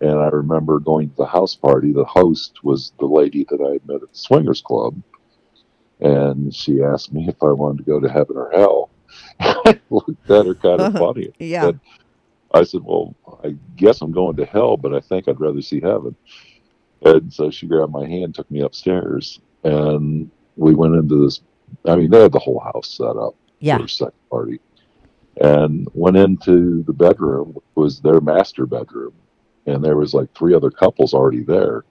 And 0.00 0.18
I 0.18 0.28
remember 0.28 0.78
going 0.78 1.10
to 1.10 1.16
the 1.16 1.26
house 1.26 1.54
party. 1.54 1.92
The 1.92 2.04
host 2.04 2.62
was 2.62 2.92
the 2.98 3.06
lady 3.06 3.46
that 3.48 3.60
I 3.60 3.72
had 3.72 3.86
met 3.86 4.02
at 4.02 4.12
the 4.12 4.18
swingers 4.18 4.60
club, 4.62 5.00
and 6.00 6.54
she 6.54 6.82
asked 6.82 7.12
me 7.12 7.26
if 7.28 7.42
I 7.42 7.52
wanted 7.52 7.78
to 7.78 7.84
go 7.84 8.00
to 8.00 8.08
heaven 8.08 8.36
or 8.36 8.50
hell. 8.50 8.90
I 9.40 9.80
looked 9.88 10.30
at 10.30 10.46
her 10.46 10.54
kind 10.54 10.80
of 10.80 10.94
uh-huh. 10.94 10.98
funny. 10.98 11.32
Yeah. 11.38 11.64
Said- 11.66 11.80
I 12.52 12.62
said, 12.62 12.82
"Well, 12.84 13.14
I 13.44 13.56
guess 13.76 14.00
I'm 14.00 14.12
going 14.12 14.36
to 14.36 14.46
hell, 14.46 14.76
but 14.76 14.94
I 14.94 15.00
think 15.00 15.28
I'd 15.28 15.40
rather 15.40 15.60
see 15.60 15.80
heaven." 15.80 16.14
And 17.02 17.32
so 17.32 17.50
she 17.50 17.66
grabbed 17.66 17.92
my 17.92 18.06
hand, 18.06 18.34
took 18.34 18.50
me 18.50 18.60
upstairs, 18.60 19.40
and 19.64 20.30
we 20.56 20.74
went 20.74 20.94
into 20.94 21.24
this. 21.24 21.40
I 21.84 21.96
mean, 21.96 22.10
they 22.10 22.22
had 22.22 22.32
the 22.32 22.38
whole 22.38 22.60
house 22.60 22.96
set 22.96 23.16
up 23.16 23.34
Yeah. 23.58 23.78
for 23.78 23.84
a 23.84 23.88
sex 23.88 24.12
party, 24.30 24.60
and 25.40 25.88
went 25.92 26.16
into 26.16 26.82
the 26.84 26.92
bedroom, 26.92 27.52
which 27.54 27.64
was 27.74 28.00
their 28.00 28.20
master 28.20 28.64
bedroom, 28.64 29.12
and 29.66 29.82
there 29.84 29.96
was 29.96 30.14
like 30.14 30.32
three 30.34 30.54
other 30.54 30.70
couples 30.70 31.12
already 31.14 31.42
there, 31.42 31.84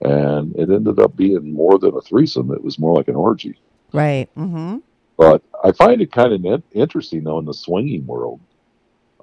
and 0.00 0.54
it 0.56 0.70
ended 0.70 0.98
up 0.98 1.16
being 1.16 1.52
more 1.52 1.78
than 1.78 1.94
a 1.96 2.00
threesome. 2.00 2.52
It 2.52 2.62
was 2.62 2.78
more 2.78 2.94
like 2.94 3.08
an 3.08 3.16
orgy. 3.16 3.58
Right. 3.92 4.28
Mm-hmm. 4.36 4.78
But 5.16 5.42
I 5.64 5.72
find 5.72 6.00
it 6.00 6.12
kind 6.12 6.32
of 6.32 6.44
in- 6.44 6.62
interesting, 6.72 7.24
though, 7.24 7.38
in 7.38 7.44
the 7.44 7.54
swinging 7.54 8.06
world. 8.06 8.40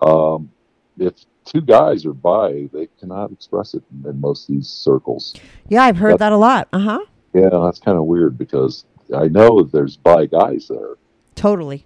Um, 0.02 0.52
if 0.98 1.14
two 1.46 1.62
guys 1.62 2.06
are 2.06 2.14
bi, 2.14 2.70
they 2.74 2.88
cannot 3.00 3.32
express 3.32 3.74
it 3.74 3.84
in, 4.04 4.10
in 4.10 4.20
most 4.20 4.50
of 4.50 4.56
these 4.56 4.68
circles. 4.68 5.34
Yeah, 5.70 5.84
I've 5.84 5.98
heard 5.98 6.12
Yep. 6.12 6.20
that 6.20 6.32
a 6.34 6.38
lot. 6.38 6.68
Uh 6.74 6.80
huh. 6.80 7.00
Yeah, 7.34 7.50
that's 7.52 7.80
kind 7.80 7.98
of 7.98 8.06
weird 8.06 8.38
because 8.38 8.86
I 9.16 9.28
know 9.28 9.62
there's 9.64 9.96
bi 9.98 10.26
guys 10.26 10.68
there. 10.68 10.96
Totally. 11.36 11.86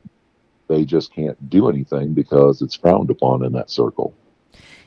They 0.67 0.85
just 0.85 1.13
can't 1.13 1.49
do 1.49 1.69
anything 1.69 2.13
because 2.13 2.61
it's 2.61 2.75
frowned 2.75 3.09
upon 3.09 3.43
in 3.43 3.51
that 3.53 3.69
circle. 3.71 4.13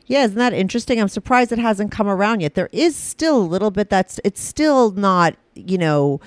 Yeah, 0.07 0.25
isn't 0.25 0.37
that 0.39 0.53
interesting? 0.53 1.01
I'm 1.01 1.09
surprised 1.09 1.53
it 1.53 1.59
hasn't 1.59 1.91
come 1.93 2.09
around 2.09 2.41
yet. 2.41 2.55
There 2.55 2.69
is 2.73 2.97
still 2.97 3.39
a 3.39 3.43
little 3.47 3.71
bit 3.71 3.89
that's 3.91 4.21
it's 4.25 4.41
still 4.41 4.91
not, 4.93 5.37
you 5.55 5.79
know, 5.79 6.21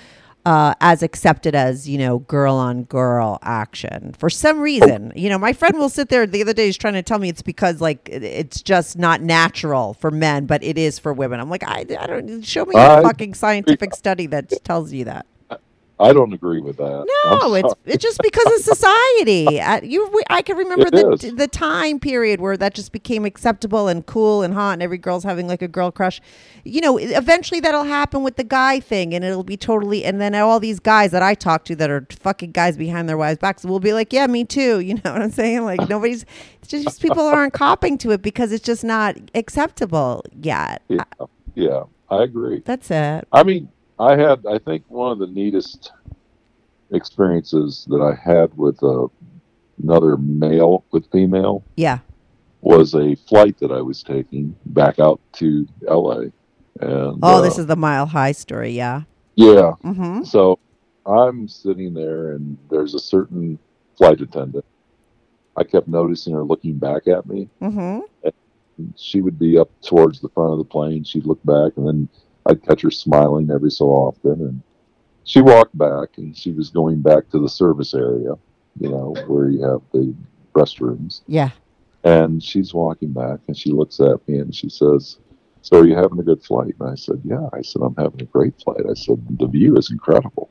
uh, 0.46 0.74
as 0.80 1.02
accepted 1.02 1.54
as, 1.56 1.88
you 1.88 1.98
know, 1.98 2.20
girl 2.20 2.54
on 2.54 2.84
girl 2.84 3.38
action. 3.42 4.14
For 4.18 4.30
some 4.30 4.60
reason, 4.60 5.12
you 5.16 5.28
know, 5.28 5.38
my 5.38 5.52
friend 5.52 5.76
will 5.76 5.88
sit 5.88 6.08
there 6.08 6.24
the 6.26 6.40
other 6.40 6.52
day, 6.52 6.66
he's 6.66 6.76
trying 6.76 6.94
to 6.94 7.02
tell 7.02 7.18
me 7.18 7.28
it's 7.28 7.42
because 7.42 7.80
like 7.80 8.08
it- 8.08 8.22
it's 8.22 8.62
just 8.62 8.96
not 8.96 9.20
natural 9.20 9.94
for 9.94 10.10
men, 10.12 10.46
but 10.46 10.62
it 10.62 10.78
is 10.78 10.98
for 11.00 11.12
women. 11.12 11.40
I'm 11.40 11.50
like, 11.50 11.64
I, 11.64 11.84
I 11.98 12.06
don't 12.06 12.42
show 12.42 12.64
me 12.64 12.74
a 12.76 13.02
fucking 13.02 13.34
scientific 13.34 13.94
study 13.94 14.26
that 14.28 14.52
tells 14.64 14.92
you 14.92 15.04
that. 15.06 15.26
I 15.98 16.12
don't 16.12 16.32
agree 16.34 16.60
with 16.60 16.76
that. 16.76 17.06
No, 17.24 17.54
it's 17.54 17.72
it's 17.86 18.02
just 18.02 18.20
because 18.22 18.46
of 18.54 18.76
society. 18.76 19.60
Uh, 19.60 19.80
you, 19.82 20.06
we, 20.12 20.22
I 20.28 20.42
can 20.42 20.56
remember 20.58 20.88
It 20.88 20.92
the 20.92 21.26
is. 21.28 21.34
the 21.36 21.48
time 21.48 22.00
period 22.00 22.38
where 22.38 22.54
that 22.58 22.74
just 22.74 22.92
became 22.92 23.24
acceptable 23.24 23.88
and 23.88 24.04
cool 24.04 24.42
and 24.42 24.52
hot, 24.52 24.72
and 24.74 24.82
every 24.82 24.98
girl's 24.98 25.24
having 25.24 25.48
like 25.48 25.62
a 25.62 25.68
girl 25.68 25.90
crush. 25.90 26.20
You 26.64 26.82
know, 26.82 26.98
eventually 26.98 27.60
that'll 27.60 27.84
happen 27.84 28.22
with 28.22 28.36
the 28.36 28.44
guy 28.44 28.78
thing, 28.78 29.14
and 29.14 29.24
it'll 29.24 29.42
be 29.42 29.56
totally. 29.56 30.04
And 30.04 30.20
then 30.20 30.34
all 30.34 30.60
these 30.60 30.80
guys 30.80 31.12
that 31.12 31.22
I 31.22 31.34
talk 31.34 31.64
to 31.66 31.76
that 31.76 31.88
are 31.88 32.06
fucking 32.20 32.52
guys 32.52 32.76
behind 32.76 33.08
their 33.08 33.16
wives' 33.16 33.38
backs 33.38 33.64
will 33.64 33.80
be 33.80 33.94
like, 33.94 34.12
"Yeah, 34.12 34.26
me 34.26 34.44
too." 34.44 34.80
You 34.86 34.94
know 34.94 35.12
what 35.12 35.22
I'm 35.22 35.30
saying? 35.30 35.64
Like 35.64 35.88
nobody's. 35.88 36.24
It's 36.60 36.68
just, 36.68 36.84
just 36.84 37.02
people 37.02 37.22
aren't 37.22 37.54
copping 37.54 37.96
to 37.98 38.10
it 38.10 38.20
because 38.22 38.52
it's 38.52 38.64
just 38.64 38.84
not 38.84 39.16
acceptable 39.34 40.24
yet. 40.40 40.82
Yeah, 40.88 41.04
yeah, 41.54 41.84
I 42.10 42.22
agree. 42.22 42.62
That's 42.64 42.90
it. 42.90 43.26
I 43.32 43.42
mean, 43.42 43.68
I 43.98 44.16
had, 44.16 44.44
I 44.46 44.58
think 44.58 44.84
one 44.88 45.12
of 45.12 45.18
the 45.18 45.26
neatest 45.26 45.92
experiences 46.92 47.86
that 47.90 48.00
I 48.00 48.14
had 48.14 48.56
with 48.56 48.82
uh, 48.82 49.06
another 49.82 50.16
male 50.16 50.84
with 50.92 51.10
female 51.10 51.64
Yeah. 51.76 51.98
was 52.60 52.94
a 52.94 53.14
flight 53.14 53.58
that 53.60 53.72
I 53.72 53.80
was 53.80 54.02
taking 54.02 54.54
back 54.66 54.98
out 54.98 55.20
to 55.34 55.66
LA. 55.82 56.20
And 56.80 57.18
Oh, 57.22 57.38
uh, 57.38 57.40
this 57.40 57.58
is 57.58 57.66
the 57.66 57.76
mile 57.76 58.06
high 58.06 58.32
story. 58.32 58.70
Yeah. 58.72 59.02
yeah. 59.34 59.72
Mm-hmm. 59.82 60.24
So 60.24 60.58
I'm 61.06 61.48
sitting 61.48 61.94
there, 61.94 62.32
and 62.32 62.58
there's 62.70 62.94
a 62.94 62.98
certain 62.98 63.58
flight 63.96 64.20
attendant. 64.20 64.64
I 65.56 65.64
kept 65.64 65.88
noticing 65.88 66.34
her 66.34 66.42
looking 66.44 66.76
back 66.76 67.08
at 67.08 67.26
me. 67.26 67.48
Mm-hmm. 67.62 68.00
She 68.96 69.22
would 69.22 69.38
be 69.38 69.56
up 69.56 69.70
towards 69.80 70.20
the 70.20 70.28
front 70.28 70.52
of 70.52 70.58
the 70.58 70.64
plane. 70.64 71.02
She'd 71.02 71.24
look 71.24 71.42
back, 71.44 71.72
and 71.78 71.88
then 71.88 72.08
I'd 72.46 72.62
catch 72.62 72.82
her 72.82 72.90
smiling 72.90 73.50
every 73.50 73.70
so 73.70 73.86
often. 73.86 74.40
And 74.40 74.62
she 75.24 75.40
walked 75.40 75.76
back, 75.76 76.18
and 76.18 76.36
she 76.36 76.52
was 76.52 76.70
going 76.70 77.02
back 77.02 77.28
to 77.30 77.38
the 77.38 77.48
service 77.48 77.94
area, 77.94 78.34
you 78.80 78.88
know, 78.88 79.14
where 79.26 79.48
you 79.48 79.62
have 79.62 79.82
the 79.92 80.14
restrooms. 80.54 81.22
Yeah. 81.26 81.50
And 82.04 82.42
she's 82.42 82.72
walking 82.72 83.12
back, 83.12 83.40
and 83.48 83.56
she 83.56 83.72
looks 83.72 83.98
at 84.00 84.26
me, 84.28 84.38
and 84.38 84.54
she 84.54 84.68
says, 84.68 85.18
"So 85.62 85.80
are 85.80 85.86
you 85.86 85.96
having 85.96 86.20
a 86.20 86.22
good 86.22 86.42
flight?" 86.42 86.74
And 86.78 86.88
I 86.90 86.94
said, 86.94 87.20
"Yeah." 87.24 87.48
I 87.52 87.62
said, 87.62 87.82
"I'm 87.82 87.96
having 87.96 88.22
a 88.22 88.26
great 88.26 88.54
flight." 88.62 88.82
I 88.88 88.94
said, 88.94 89.20
"The 89.38 89.48
view 89.48 89.76
is 89.76 89.90
incredible." 89.90 90.48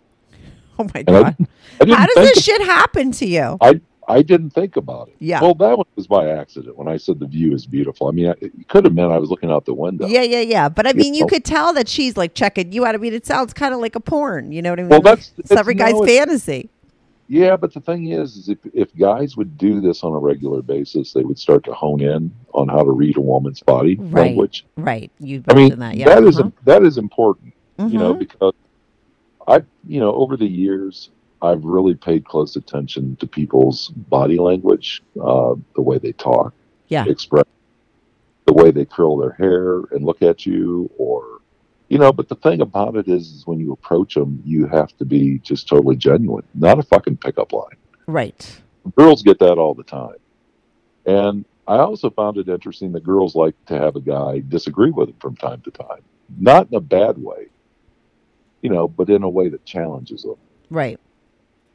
Oh 0.78 0.84
my 0.94 1.06
And 1.08 1.16
I, 1.16 1.22
god. 1.22 1.36
I 1.80 1.86
didn't 1.86 1.98
How 1.98 2.06
does 2.08 2.34
this 2.34 2.44
shit 2.44 2.62
happen 2.62 3.12
to 3.14 3.26
you? 3.26 3.58
I 3.62 3.80
I 4.08 4.22
didn't 4.22 4.52
think 4.52 4.76
about 4.76 5.08
it. 5.10 5.16
Yeah. 5.20 5.42
Well, 5.42 5.56
that 5.56 5.78
one 5.78 5.88
was 5.96 6.08
by 6.08 6.30
accident 6.30 6.78
when 6.78 6.88
I 6.88 6.98
said 6.98 7.20
the 7.20 7.26
view 7.26 7.54
is 7.54 7.66
beautiful. 7.66 8.08
I 8.08 8.12
mean, 8.12 8.28
I, 8.28 8.36
it 8.40 8.68
could 8.68 8.86
have 8.86 8.94
meant 8.94 9.12
I 9.12 9.18
was 9.18 9.30
looking 9.30 9.52
out 9.52 9.66
the 9.66 9.74
window. 9.74 10.06
Yeah, 10.08 10.22
yeah, 10.22 10.42
yeah. 10.42 10.70
But 10.70 10.88
I 10.88 10.94
mean, 10.94 11.14
you 11.14 11.22
know? 11.22 11.28
could 11.28 11.44
tell 11.44 11.74
that 11.74 11.88
she's 11.88 12.16
like 12.16 12.36
checking 12.36 12.72
you 12.72 12.86
out. 12.86 12.94
I 12.96 13.00
mean, 13.00 13.14
it 13.14 13.26
sounds 13.26 13.54
kind 13.54 13.74
of 13.74 13.80
like 13.80 13.96
a 13.96 14.00
porn. 14.00 14.52
You 14.52 14.62
know 14.62 14.72
what 14.72 14.80
I 14.80 14.84
mean? 14.84 14.90
Well, 14.90 15.02
that's- 15.02 15.32
it's 15.38 15.52
it's- 15.52 15.60
every 15.60 15.74
guy's 15.74 15.94
no, 15.94 16.06
fantasy. 16.06 16.70
Yeah, 17.28 17.58
but 17.58 17.74
the 17.74 17.80
thing 17.80 18.10
is, 18.12 18.38
is 18.38 18.50
if, 18.50 18.60
if 18.74 18.96
guys 18.96 19.36
would 19.36 19.58
do 19.58 19.82
this 19.82 20.04
on 20.04 20.14
a 20.14 20.20
regular 20.20 20.62
basis, 20.62 21.12
they 21.12 21.24
would 21.24 21.40
start 21.40 21.64
to 21.64 21.74
hone 21.74 22.00
in 22.00 22.32
on 22.54 22.68
how 22.68 22.84
to 22.84 22.92
read 22.92 23.18
a 23.18 23.22
woman's 23.22 23.62
body 23.62 23.96
Right. 23.96 24.26
language. 24.28 24.64
Right. 24.78 25.12
You 25.20 25.44
I 25.48 25.56
mentioned 25.56 25.80
mean, 25.80 25.90
that. 25.90 25.98
Yeah. 25.98 26.06
that 26.06 26.24
is 26.24 26.40
uh-huh. 26.40 26.52
that 26.66 26.84
is 26.84 27.00
important, 27.00 27.54
you 27.80 27.98
know, 27.98 28.14
Mhm. 28.14 28.20
because 28.20 28.54
I, 29.48 29.64
you 29.88 30.00
know, 30.00 30.14
over 30.14 30.38
the 30.38 30.46
years, 30.46 31.10
I've 31.46 31.64
really 31.64 31.96
paid 31.96 32.26
close 32.26 32.56
attention 32.56 33.16
to 33.18 33.28
people's 33.28 33.90
body 33.90 34.38
language, 34.38 35.04
uh, 35.22 35.56
the 35.76 35.82
way 35.82 35.98
they 36.00 36.12
talk, 36.12 36.54
Yeah. 36.90 37.06
express, 37.08 37.46
the 38.46 38.54
way 38.54 38.72
they 38.72 38.86
curl 38.86 39.18
their 39.18 39.32
hair 39.32 39.80
and 39.92 40.04
look 40.04 40.22
at 40.22 40.46
you, 40.46 40.90
or 40.98 41.40
you 41.90 42.00
know. 42.00 42.12
But 42.12 42.30
the 42.30 42.36
thing 42.36 42.62
about 42.62 42.96
it 42.96 43.08
is, 43.08 43.32
is 43.32 43.48
when 43.48 43.60
you 43.60 43.72
approach 43.72 44.16
them, 44.16 44.42
you 44.44 44.66
have 44.68 44.96
to 44.98 45.06
be 45.06 45.40
just 45.40 45.68
totally 45.68 45.96
genuine, 45.96 46.46
not 46.54 46.80
a 46.80 46.84
fucking 46.84 47.18
pickup 47.18 47.54
line. 47.54 47.78
Right. 48.08 48.62
Girls 48.96 49.22
get 49.22 49.40
that 49.40 49.58
all 49.58 49.74
the 49.74 49.84
time, 49.84 50.18
and 51.06 51.46
I 51.68 51.78
also 51.78 52.10
found 52.10 52.38
it 52.38 52.48
interesting 52.48 52.92
that 52.94 53.04
girls 53.04 53.36
like 53.36 53.56
to 53.66 53.78
have 53.78 53.96
a 53.96 54.02
guy 54.02 54.44
disagree 54.48 54.92
with 54.92 55.10
them 55.10 55.18
from 55.20 55.36
time 55.36 55.62
to 55.62 55.72
time, 55.72 56.02
not 56.40 56.68
in 56.70 56.76
a 56.76 56.82
bad 56.82 57.18
way, 57.18 57.48
you 58.62 58.70
know, 58.70 58.88
but 58.88 59.10
in 59.10 59.24
a 59.24 59.30
way 59.30 59.50
that 59.50 59.66
challenges 59.66 60.24
them. 60.24 60.38
Right. 60.70 61.00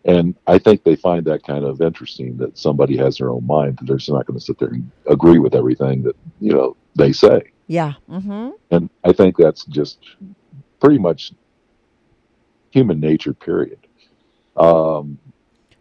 And 0.05 0.35
I 0.47 0.59
think 0.59 0.83
they 0.85 0.97
find 0.97 1.25
that 1.27 1.43
kind 1.45 1.65
of 1.65 1.83
interesting 1.83 2.37
that 2.39 2.57
somebody 2.57 2.97
has 2.97 3.19
their 3.19 3.31
own 3.31 3.47
mind 3.47 3.77
that 3.79 3.87
they're 3.87 3.99
just 3.99 4.11
not 4.11 4.27
going 4.27 4.39
to 4.39 4.45
sit 4.45 4.59
there 4.59 4.69
and 4.69 4.91
agree 5.07 5.39
with 5.39 5.55
everything 5.55 6.03
that, 6.05 6.17
you 6.41 6.53
know, 6.55 6.77
they 6.97 7.13
say. 7.13 7.43
Yeah. 7.67 7.93
Mm-hmm. 8.09 8.51
And 8.71 8.89
I 9.05 9.13
think 9.13 9.37
that's 9.37 9.65
just 9.67 9.99
pretty 10.81 10.99
much 10.99 11.33
human 12.71 12.99
nature, 13.01 13.35
period. 13.35 13.79
Um, 14.57 15.19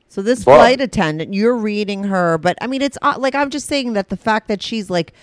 So 0.10 0.22
this 0.22 0.44
But- 0.44 0.58
flight 0.58 0.82
attendant, 0.82 1.34
you're 1.34 1.56
reading 1.56 2.04
her, 2.06 2.38
but 2.38 2.58
I 2.62 2.68
mean, 2.68 2.82
it's 2.82 2.98
uh, 3.02 3.16
like 3.18 3.36
I'm 3.36 3.50
just 3.50 3.68
saying 3.68 3.94
that 3.94 4.10
the 4.10 4.18
fact 4.18 4.48
that 4.50 4.62
she's 4.62 4.90
like 4.90 5.14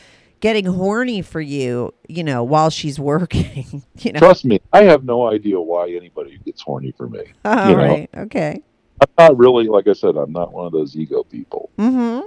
getting 0.40 0.64
horny 0.66 1.22
for 1.22 1.40
you, 1.40 1.92
you 2.08 2.22
know, 2.24 2.42
while 2.44 2.70
she's 2.70 2.98
working, 3.12 3.82
you 3.98 4.12
know. 4.12 4.20
trust 4.20 4.44
me, 4.44 4.60
I 4.72 4.84
have 4.84 5.04
no 5.04 5.26
idea 5.28 5.60
why 5.60 5.90
anybody 5.90 6.38
gets 6.46 6.62
horny 6.62 6.92
for 6.96 7.08
me. 7.08 7.24
All 7.44 7.68
you 7.70 7.76
know. 7.76 7.82
right. 7.82 8.10
Okay. 8.16 8.62
I'm 9.00 9.08
not 9.18 9.38
really, 9.38 9.66
like 9.66 9.88
I 9.88 9.92
said, 9.92 10.16
I'm 10.16 10.32
not 10.32 10.52
one 10.52 10.66
of 10.66 10.72
those 10.72 10.96
ego 10.96 11.22
people. 11.22 11.70
Mm-hmm. 11.78 12.26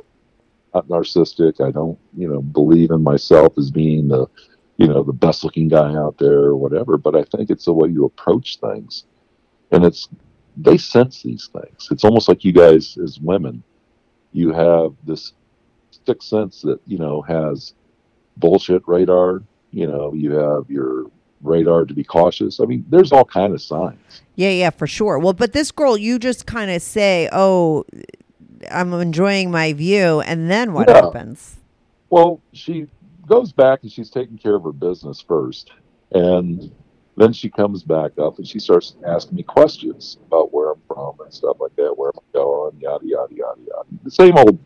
Not 0.74 0.88
narcissistic. 0.88 1.65
I 1.65 1.72
don't, 1.72 1.97
you 2.15 2.28
know, 2.28 2.41
believe 2.41 2.91
in 2.91 3.03
myself 3.03 3.57
as 3.57 3.72
being 3.72 4.07
the, 4.07 4.28
you 4.78 4.88
know, 4.88 5.03
the 5.03 5.13
best 5.13 5.43
looking 5.43 5.67
guy 5.67 5.95
out 5.95 6.17
there 6.20 6.39
or 6.39 6.55
whatever. 6.55 6.97
But 6.97 7.15
I 7.15 7.24
think 7.24 7.49
it's 7.49 7.65
the 7.65 7.74
way 7.74 7.89
you 7.89 8.05
approach 8.05 8.59
things, 8.59 9.05
and 9.72 9.84
it's 9.84 10.09
they 10.57 10.78
sense 10.78 11.24
these 11.24 11.49
things. 11.51 11.88
It's 11.91 12.03
almost 12.03 12.28
like 12.28 12.43
you 12.43 12.51
guys 12.51 12.97
as 12.97 13.20
women, 13.20 13.63
you 14.32 14.51
have 14.51 14.93
this 15.03 15.34
sixth 16.05 16.28
sense 16.28 16.61
that 16.61 16.80
you 16.86 16.97
know 16.97 17.22
has 17.24 17.74
bullshit 18.38 18.88
radar. 18.88 19.41
You 19.72 19.88
know, 19.88 20.13
you 20.13 20.32
have 20.34 20.70
your 20.70 21.05
radar 21.41 21.85
to 21.85 21.93
be 21.93 22.03
cautious. 22.03 22.59
I 22.59 22.65
mean, 22.65 22.85
there's 22.89 23.11
all 23.11 23.25
kind 23.25 23.53
of 23.53 23.61
signs. 23.61 24.21
Yeah, 24.35 24.49
yeah, 24.51 24.69
for 24.69 24.87
sure. 24.87 25.19
Well, 25.19 25.33
but 25.33 25.53
this 25.53 25.71
girl, 25.71 25.97
you 25.97 26.19
just 26.19 26.45
kind 26.45 26.71
of 26.71 26.81
say, 26.81 27.29
"Oh, 27.31 27.85
I'm 28.71 28.93
enjoying 28.93 29.51
my 29.51 29.73
view," 29.73 30.21
and 30.21 30.49
then 30.49 30.73
what 30.73 30.89
Yeah. 30.89 31.01
happens? 31.01 31.57
Well, 32.09 32.41
she 32.53 32.87
goes 33.27 33.51
back 33.51 33.83
and 33.83 33.91
she's 33.91 34.09
taking 34.09 34.37
care 34.37 34.55
of 34.55 34.63
her 34.63 34.71
business 34.71 35.21
first. 35.21 35.71
And 36.11 36.71
then 37.17 37.31
she 37.33 37.49
comes 37.49 37.83
back 37.83 38.17
up 38.17 38.37
and 38.39 38.47
she 38.47 38.57
starts 38.59 38.95
asking 39.05 39.35
me 39.35 39.43
questions 39.43 40.17
about 40.25 40.51
where 40.51 40.71
I'm 40.71 40.81
from 40.87 41.15
and 41.23 41.31
stuff 41.31 41.57
like 41.59 41.75
that, 41.75 41.93
where 41.95 42.09
I'm 42.15 42.23
going, 42.33 42.79
yada, 42.79 43.05
yada, 43.05 43.35
yada, 43.35 43.61
yada. 43.67 43.85
The 44.03 44.09
same 44.09 44.35
old 44.37 44.57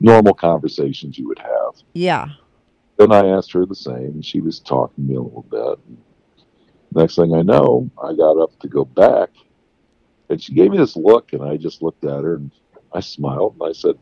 normal 0.00 0.32
conversations 0.32 1.18
you 1.18 1.28
would 1.28 1.40
have. 1.40 1.74
Yeah. 1.92 2.28
Then 2.96 3.12
I 3.12 3.26
asked 3.26 3.52
her 3.52 3.66
the 3.66 3.74
same, 3.74 4.12
and 4.14 4.24
she 4.24 4.40
was 4.40 4.58
talking 4.60 5.04
to 5.04 5.10
me 5.10 5.16
a 5.16 5.20
little 5.20 5.42
bit. 5.50 5.78
Next 6.94 7.16
thing 7.16 7.34
I 7.34 7.42
know, 7.42 7.90
I 8.02 8.14
got 8.14 8.40
up 8.40 8.58
to 8.60 8.68
go 8.68 8.84
back, 8.84 9.30
and 10.30 10.40
she 10.40 10.54
gave 10.54 10.70
me 10.70 10.78
this 10.78 10.96
look, 10.96 11.32
and 11.32 11.42
I 11.42 11.56
just 11.56 11.82
looked 11.82 12.04
at 12.04 12.24
her 12.24 12.36
and 12.36 12.50
I 12.92 13.00
smiled 13.00 13.56
and 13.60 13.68
I 13.68 13.72
said, 13.72 13.98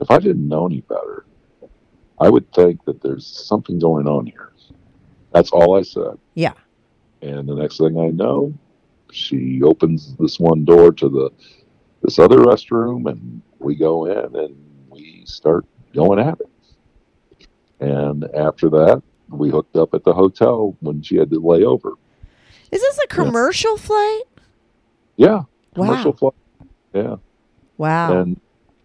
"If 0.00 0.10
I 0.10 0.18
didn't 0.18 0.48
know 0.48 0.66
any 0.66 0.80
better, 0.80 1.26
I 2.18 2.28
would 2.28 2.52
think 2.52 2.84
that 2.84 3.00
there's 3.00 3.26
something 3.26 3.78
going 3.78 4.08
on 4.08 4.26
here." 4.26 4.52
That's 5.32 5.50
all 5.50 5.76
I 5.76 5.82
said. 5.82 6.18
Yeah. 6.34 6.54
And 7.22 7.48
the 7.48 7.54
next 7.54 7.78
thing 7.78 7.98
I 7.98 8.08
know, 8.08 8.52
she 9.12 9.62
opens 9.62 10.16
this 10.16 10.40
one 10.40 10.64
door 10.64 10.92
to 10.92 11.08
the 11.08 11.30
this 12.02 12.18
other 12.18 12.38
restroom, 12.38 13.10
and 13.10 13.42
we 13.58 13.74
go 13.74 14.06
in 14.06 14.36
and 14.36 14.56
we 14.90 15.22
start 15.26 15.66
going 15.94 16.18
at 16.18 16.40
it. 16.40 17.46
And 17.80 18.24
after 18.34 18.68
that, 18.70 19.02
we 19.28 19.50
hooked 19.50 19.76
up 19.76 19.94
at 19.94 20.04
the 20.04 20.12
hotel 20.12 20.76
when 20.80 21.02
she 21.02 21.16
had 21.16 21.30
to 21.30 21.40
lay 21.40 21.64
over. 21.64 21.94
Is 22.70 22.80
this 22.80 22.98
a 23.04 23.06
commercial 23.08 23.76
flight? 23.76 24.22
Yeah, 25.16 25.28
Wow. 25.36 25.44
commercial 25.74 26.12
flight. 26.12 26.34
Yeah, 26.94 27.16
Wow. 27.76 28.20
and 28.20 28.40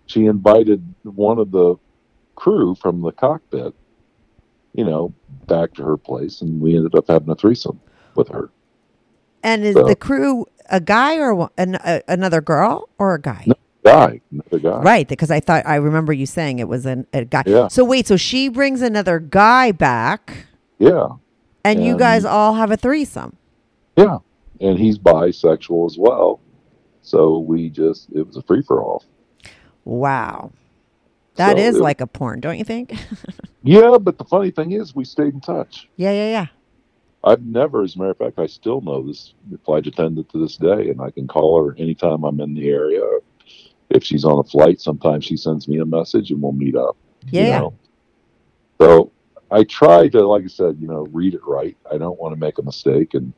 she 0.05 0.25
invited 0.25 0.83
one 1.03 1.39
of 1.39 1.51
the 1.51 1.75
crew 2.35 2.75
from 2.75 3.01
the 3.01 3.11
cockpit, 3.11 3.73
you 4.73 4.83
know, 4.85 5.13
back 5.47 5.73
to 5.75 5.83
her 5.83 5.97
place, 5.97 6.41
and 6.41 6.59
we 6.61 6.75
ended 6.75 6.95
up 6.95 7.05
having 7.07 7.29
a 7.29 7.35
threesome 7.35 7.79
with 8.15 8.29
her. 8.29 8.49
And 9.43 9.63
is 9.63 9.75
So- 9.75 9.83
the 9.85 9.95
crew 9.95 10.45
a 10.69 10.79
guy 10.79 11.17
or 11.17 11.49
an, 11.57 11.75
a, 11.83 12.01
another 12.07 12.39
girl 12.41 12.87
or 12.97 13.13
a 13.15 13.21
guy? 13.21 13.43
No. 13.47 13.53
Guy, 13.85 14.21
another 14.31 14.59
guy. 14.59 14.81
Right, 14.81 15.07
because 15.09 15.29
I 15.29 15.41
thought 15.41 15.63
I 15.65 15.75
remember 15.75 16.13
you 16.13 16.25
saying 16.25 16.59
it 16.59 16.69
was 16.69 16.85
an, 16.85 17.05
a 17.11 17.25
guy. 17.25 17.43
Yeah. 17.45 17.67
So 17.67 17.83
wait, 17.83 18.07
so 18.07 18.15
she 18.15 18.47
brings 18.47 18.81
another 18.81 19.19
guy 19.19 19.73
back, 19.73 20.47
Yeah, 20.79 21.09
and 21.65 21.83
you 21.83 21.97
guys 21.97 22.23
all 22.23 22.53
have 22.53 22.71
a 22.71 22.77
threesome. 22.77 23.35
Yeah, 23.95 24.17
and 24.61 24.77
he's 24.77 24.97
bisexual 24.97 25.85
as 25.89 25.97
well. 25.97 26.39
So 27.01 27.39
we 27.39 27.69
just 27.69 28.09
it 28.13 28.25
was 28.25 28.37
a 28.37 28.41
free 28.43 28.61
for 28.61 28.81
all. 28.81 29.03
Wow, 29.85 30.51
that 31.35 31.57
is 31.59 31.75
So 31.75 31.81
it- 31.81 31.83
like 31.83 32.01
a 32.01 32.07
porn, 32.07 32.39
don't 32.39 32.57
you 32.57 32.65
think? 32.65 32.93
Yeah, 33.65 33.97
but 33.97 34.17
the 34.17 34.25
funny 34.25 34.51
thing 34.51 34.73
is, 34.73 34.93
we 34.93 35.05
stayed 35.05 35.33
in 35.33 35.39
touch. 35.39 35.87
yeah, 35.95 36.11
yeah, 36.11 36.27
yeah. 36.29 36.47
I've 37.23 37.45
never, 37.45 37.81
as 37.81 37.95
a 37.95 37.99
matter 37.99 38.11
of 38.11 38.17
fact, 38.17 38.37
I 38.37 38.45
still 38.45 38.81
know 38.81 39.01
this 39.07 39.35
flight 39.63 39.87
attendant 39.87 40.27
to 40.31 40.37
this 40.37 40.57
day, 40.57 40.89
and 40.89 40.99
I 40.99 41.11
can 41.11 41.29
call 41.29 41.63
her 41.65 41.73
anytime 41.77 42.25
I'm 42.25 42.41
in 42.41 42.53
the 42.55 42.67
area. 42.69 43.01
If 43.89 44.03
she's 44.03 44.25
on 44.25 44.37
a 44.37 44.43
flight, 44.43 44.81
sometimes 44.81 45.23
she 45.23 45.37
sends 45.37 45.69
me 45.69 45.77
a 45.79 45.85
message 45.85 46.29
and 46.31 46.41
we'll 46.41 46.51
meet 46.51 46.75
up. 46.75 46.97
you 47.31 47.43
Yeah. 47.43 47.59
know. 47.59 47.73
So 48.81 49.11
I 49.49 49.63
try 49.63 50.09
to, 50.09 50.27
like 50.27 50.43
I 50.43 50.47
said, 50.47 50.75
you 50.81 50.89
know, 50.89 51.07
read 51.13 51.33
it 51.33 51.41
right. 51.47 51.77
I 51.89 51.97
don't 51.97 52.19
want 52.19 52.33
to 52.33 52.39
make 52.39 52.57
a 52.57 52.63
mistake 52.63 53.13
and 53.13 53.31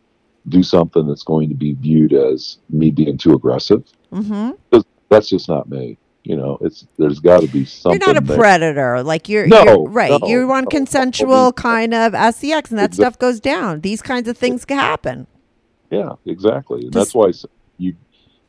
do 0.50 0.64
something 0.64 1.08
that's 1.08 1.24
going 1.24 1.50
to 1.50 1.56
be 1.56 1.74
viewed 1.74 2.14
as 2.14 2.58
me 2.70 2.92
being 2.92 3.18
too 3.18 3.34
aggressive. 3.34 3.84
Mm-hmm. 4.12 4.80
That's 5.10 5.30
just 5.30 5.50
not 5.50 5.70
me. 5.70 5.98
You 6.24 6.36
know, 6.36 6.58
it's 6.62 6.88
there's 6.98 7.20
got 7.20 7.42
to 7.42 7.48
be 7.48 7.66
something. 7.66 8.02
You're 8.02 8.14
not 8.14 8.24
a 8.24 8.26
there. 8.26 8.38
predator. 8.38 9.04
Like 9.04 9.30
you're, 9.30 9.46
No, 9.48 9.64
you're 9.64 9.84
right. 9.90 10.20
no, 10.20 10.28
you're 10.28 10.52
on 10.52 10.64
no. 10.64 10.70
consensual 10.70 11.54
kind 11.54 11.94
of 11.94 12.14
SEX, 12.14 12.72
and 12.72 12.80
that 12.80 12.86
Exact- 12.86 12.94
stuff 12.96 13.20
goes 13.20 13.40
down. 13.40 13.82
These 13.82 14.02
kinds 14.02 14.28
of 14.28 14.36
things 14.38 14.66
can 14.66 14.78
happen. 14.78 15.28
Yeah, 15.92 16.14
exactly. 16.26 16.86
And 16.86 16.94
that's 16.94 17.14
why 17.14 17.32
you 17.78 17.96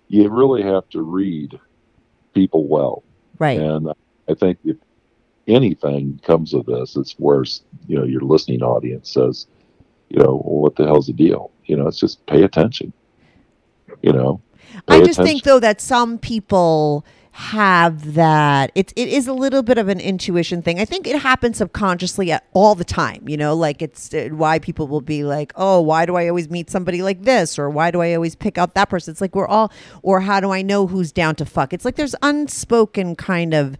you 0.09 0.29
really 0.31 0.63
have 0.63 0.89
to 0.91 1.03
read 1.03 1.59
people 2.33 2.67
well. 2.67 3.03
Right. 3.39 3.61
And 3.61 3.93
I 4.29 4.35
think 4.35 4.59
if 4.65 4.77
anything 5.47 6.19
comes 6.25 6.55
of 6.55 6.65
this, 6.67 6.97
it's 6.97 7.19
worse. 7.19 7.63
You 7.87 7.99
know, 7.99 8.05
your 8.05 8.23
listening 8.23 8.63
audience 8.63 9.11
says, 9.11 9.47
you 10.09 10.19
know, 10.19 10.43
well, 10.45 10.61
what 10.63 10.77
the 10.77 10.85
hell's 10.85 11.07
the 11.07 11.13
deal? 11.13 11.51
You 11.65 11.77
know, 11.77 11.87
it's 11.87 11.99
just 11.99 12.25
pay 12.27 12.43
attention. 12.43 12.93
You 14.03 14.13
know, 14.13 14.41
I 14.89 15.01
just 15.03 15.21
think 15.21 15.43
though 15.43 15.61
that 15.61 15.81
some 15.81 16.19
people 16.19 17.05
have 17.33 18.15
that 18.15 18.73
it's 18.75 18.95
it 18.97 19.09
is 19.09 19.27
a 19.27 19.33
little 19.35 19.63
bit 19.63 19.77
of 19.77 19.89
an 19.89 20.01
intuition 20.01 20.63
thing. 20.63 20.81
I 20.81 20.87
think 20.87 21.07
it 21.07 21.21
happens 21.21 21.59
subconsciously 21.59 22.33
at 22.33 22.47
all 22.55 22.75
the 22.75 22.85
time, 22.85 23.29
you 23.29 23.37
know, 23.37 23.55
like 23.55 23.83
it's 23.83 24.15
uh, 24.15 24.29
why 24.33 24.59
people 24.59 24.89
will 24.89 25.03
be 25.03 25.23
like, 25.23 25.53
"Oh, 25.55 25.83
why 25.83 26.07
do 26.07 26.17
I 26.17 26.29
always 26.29 26.49
meet 26.49 26.71
somebody 26.71 27.03
like 27.03 27.25
this?" 27.25 27.59
or 27.59 27.69
"Why 27.69 27.91
do 27.91 28.01
I 28.01 28.15
always 28.15 28.35
pick 28.35 28.57
out 28.57 28.75
that 28.75 28.89
person?" 28.89 29.13
It's 29.13 29.21
like 29.21 29.35
we're 29.35 29.47
all 29.47 29.71
or 30.03 30.21
how 30.21 30.41
do 30.41 30.51
I 30.51 30.63
know 30.63 30.87
who's 30.87 31.13
down 31.13 31.35
to 31.37 31.45
fuck? 31.45 31.75
It's 31.75 31.85
like 31.85 31.97
there's 31.97 32.15
unspoken 32.23 33.17
kind 33.17 33.53
of 33.53 33.77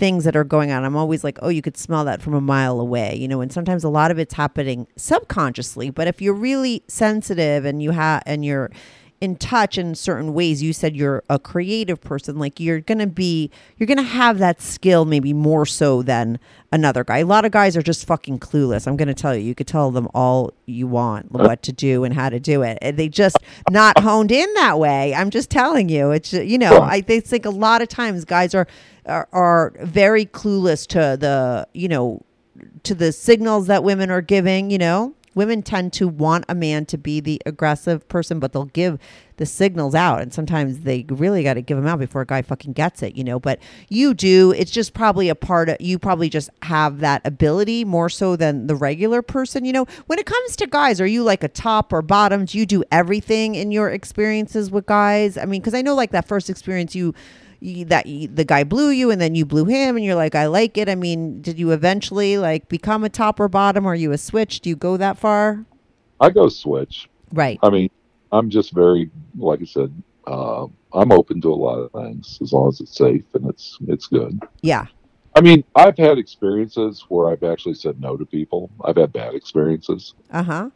things 0.00 0.24
that 0.24 0.34
are 0.34 0.44
going 0.44 0.72
on. 0.72 0.82
I'm 0.84 0.96
always 0.96 1.22
like, 1.22 1.38
"Oh, 1.42 1.50
you 1.50 1.62
could 1.62 1.76
smell 1.76 2.04
that 2.06 2.22
from 2.22 2.34
a 2.34 2.40
mile 2.40 2.80
away." 2.80 3.14
You 3.16 3.28
know, 3.28 3.42
and 3.42 3.52
sometimes 3.52 3.84
a 3.84 3.88
lot 3.88 4.10
of 4.10 4.18
it's 4.18 4.34
happening 4.34 4.88
subconsciously, 4.96 5.90
but 5.90 6.08
if 6.08 6.20
you're 6.22 6.34
really 6.34 6.82
sensitive 6.88 7.64
and 7.66 7.82
you 7.82 7.90
have 7.92 8.22
and 8.26 8.44
you're 8.44 8.70
in 9.20 9.36
touch 9.36 9.76
in 9.76 9.94
certain 9.94 10.32
ways 10.32 10.62
you 10.62 10.72
said 10.72 10.96
you're 10.96 11.22
a 11.28 11.38
creative 11.38 12.00
person 12.00 12.38
like 12.38 12.58
you're 12.58 12.80
gonna 12.80 13.06
be 13.06 13.50
you're 13.76 13.86
gonna 13.86 14.02
have 14.02 14.38
that 14.38 14.62
skill 14.62 15.04
maybe 15.04 15.34
more 15.34 15.66
so 15.66 16.02
than 16.02 16.38
another 16.72 17.04
guy. 17.04 17.18
A 17.18 17.26
lot 17.26 17.44
of 17.44 17.52
guys 17.52 17.76
are 17.76 17.82
just 17.82 18.06
fucking 18.06 18.38
clueless. 18.38 18.86
I'm 18.86 18.96
gonna 18.96 19.12
tell 19.12 19.34
you 19.36 19.42
you 19.42 19.54
could 19.54 19.66
tell 19.66 19.90
them 19.90 20.08
all 20.14 20.54
you 20.64 20.86
want 20.86 21.30
what 21.30 21.62
to 21.64 21.72
do 21.72 22.04
and 22.04 22.14
how 22.14 22.30
to 22.30 22.40
do 22.40 22.62
it. 22.62 22.78
And 22.80 22.96
they 22.96 23.08
just 23.08 23.36
not 23.70 23.98
honed 23.98 24.32
in 24.32 24.52
that 24.54 24.78
way. 24.78 25.14
I'm 25.14 25.28
just 25.28 25.50
telling 25.50 25.90
you 25.90 26.12
it's 26.12 26.32
you 26.32 26.56
know 26.56 26.80
i 26.80 27.02
they 27.02 27.20
think 27.20 27.44
a 27.44 27.50
lot 27.50 27.82
of 27.82 27.88
times 27.88 28.24
guys 28.24 28.54
are 28.54 28.66
are, 29.06 29.28
are 29.32 29.74
very 29.80 30.26
clueless 30.26 30.86
to 30.88 31.16
the 31.18 31.66
you 31.72 31.88
know 31.88 32.24
to 32.82 32.94
the 32.94 33.12
signals 33.12 33.66
that 33.66 33.84
women 33.84 34.10
are 34.10 34.22
giving, 34.22 34.70
you 34.70 34.78
know. 34.78 35.14
Women 35.36 35.62
tend 35.62 35.92
to 35.94 36.08
want 36.08 36.44
a 36.48 36.56
man 36.56 36.86
to 36.86 36.98
be 36.98 37.20
the 37.20 37.40
aggressive 37.46 38.08
person, 38.08 38.40
but 38.40 38.52
they'll 38.52 38.64
give 38.64 38.98
the 39.36 39.46
signals 39.46 39.94
out. 39.94 40.20
And 40.20 40.34
sometimes 40.34 40.80
they 40.80 41.06
really 41.08 41.44
got 41.44 41.54
to 41.54 41.62
give 41.62 41.76
them 41.76 41.86
out 41.86 42.00
before 42.00 42.22
a 42.22 42.26
guy 42.26 42.42
fucking 42.42 42.72
gets 42.72 43.00
it, 43.00 43.16
you 43.16 43.22
know. 43.22 43.38
But 43.38 43.60
you 43.88 44.12
do. 44.12 44.50
It's 44.50 44.72
just 44.72 44.92
probably 44.92 45.28
a 45.28 45.36
part 45.36 45.68
of 45.68 45.76
you, 45.80 46.00
probably 46.00 46.28
just 46.28 46.50
have 46.62 46.98
that 46.98 47.24
ability 47.24 47.84
more 47.84 48.08
so 48.08 48.34
than 48.34 48.66
the 48.66 48.74
regular 48.74 49.22
person, 49.22 49.64
you 49.64 49.72
know. 49.72 49.86
When 50.06 50.18
it 50.18 50.26
comes 50.26 50.56
to 50.56 50.66
guys, 50.66 51.00
are 51.00 51.06
you 51.06 51.22
like 51.22 51.44
a 51.44 51.48
top 51.48 51.92
or 51.92 52.02
bottom? 52.02 52.44
Do 52.44 52.58
you 52.58 52.66
do 52.66 52.82
everything 52.90 53.54
in 53.54 53.70
your 53.70 53.88
experiences 53.88 54.72
with 54.72 54.86
guys? 54.86 55.38
I 55.38 55.44
mean, 55.44 55.60
because 55.60 55.74
I 55.74 55.82
know 55.82 55.94
like 55.94 56.10
that 56.10 56.26
first 56.26 56.50
experience 56.50 56.96
you 56.96 57.14
you, 57.60 57.84
that 57.86 58.06
you, 58.06 58.28
the 58.28 58.44
guy 58.44 58.64
blew 58.64 58.90
you 58.90 59.10
and 59.10 59.20
then 59.20 59.34
you 59.34 59.44
blew 59.44 59.64
him 59.66 59.96
and 59.96 60.04
you're 60.04 60.14
like 60.14 60.34
I 60.34 60.46
like 60.46 60.76
it. 60.76 60.88
I 60.88 60.94
mean, 60.94 61.42
did 61.42 61.58
you 61.58 61.70
eventually 61.72 62.38
like 62.38 62.68
become 62.68 63.04
a 63.04 63.08
top 63.08 63.38
or 63.38 63.48
bottom? 63.48 63.86
Or 63.86 63.92
are 63.92 63.94
you 63.94 64.12
a 64.12 64.18
switch? 64.18 64.60
Do 64.60 64.68
you 64.70 64.76
go 64.76 64.96
that 64.96 65.18
far? 65.18 65.64
I 66.20 66.30
go 66.30 66.48
switch. 66.48 67.08
Right. 67.32 67.58
I 67.62 67.70
mean, 67.70 67.90
I'm 68.32 68.50
just 68.50 68.72
very, 68.72 69.10
like 69.36 69.60
I 69.60 69.64
said, 69.64 69.92
uh, 70.26 70.66
I'm 70.92 71.12
open 71.12 71.40
to 71.42 71.52
a 71.52 71.54
lot 71.54 71.78
of 71.78 71.92
things 71.92 72.38
as 72.42 72.52
long 72.52 72.68
as 72.68 72.80
it's 72.80 72.96
safe 72.96 73.24
and 73.34 73.48
it's 73.48 73.78
it's 73.86 74.06
good. 74.06 74.40
Yeah. 74.62 74.86
I 75.36 75.40
mean, 75.40 75.62
I've 75.76 75.96
had 75.96 76.18
experiences 76.18 77.04
where 77.08 77.30
I've 77.30 77.44
actually 77.44 77.74
said 77.74 78.00
no 78.00 78.16
to 78.16 78.26
people. 78.26 78.70
I've 78.84 78.96
had 78.96 79.12
bad 79.12 79.34
experiences. 79.34 80.14
Uh 80.30 80.42
huh. 80.42 80.70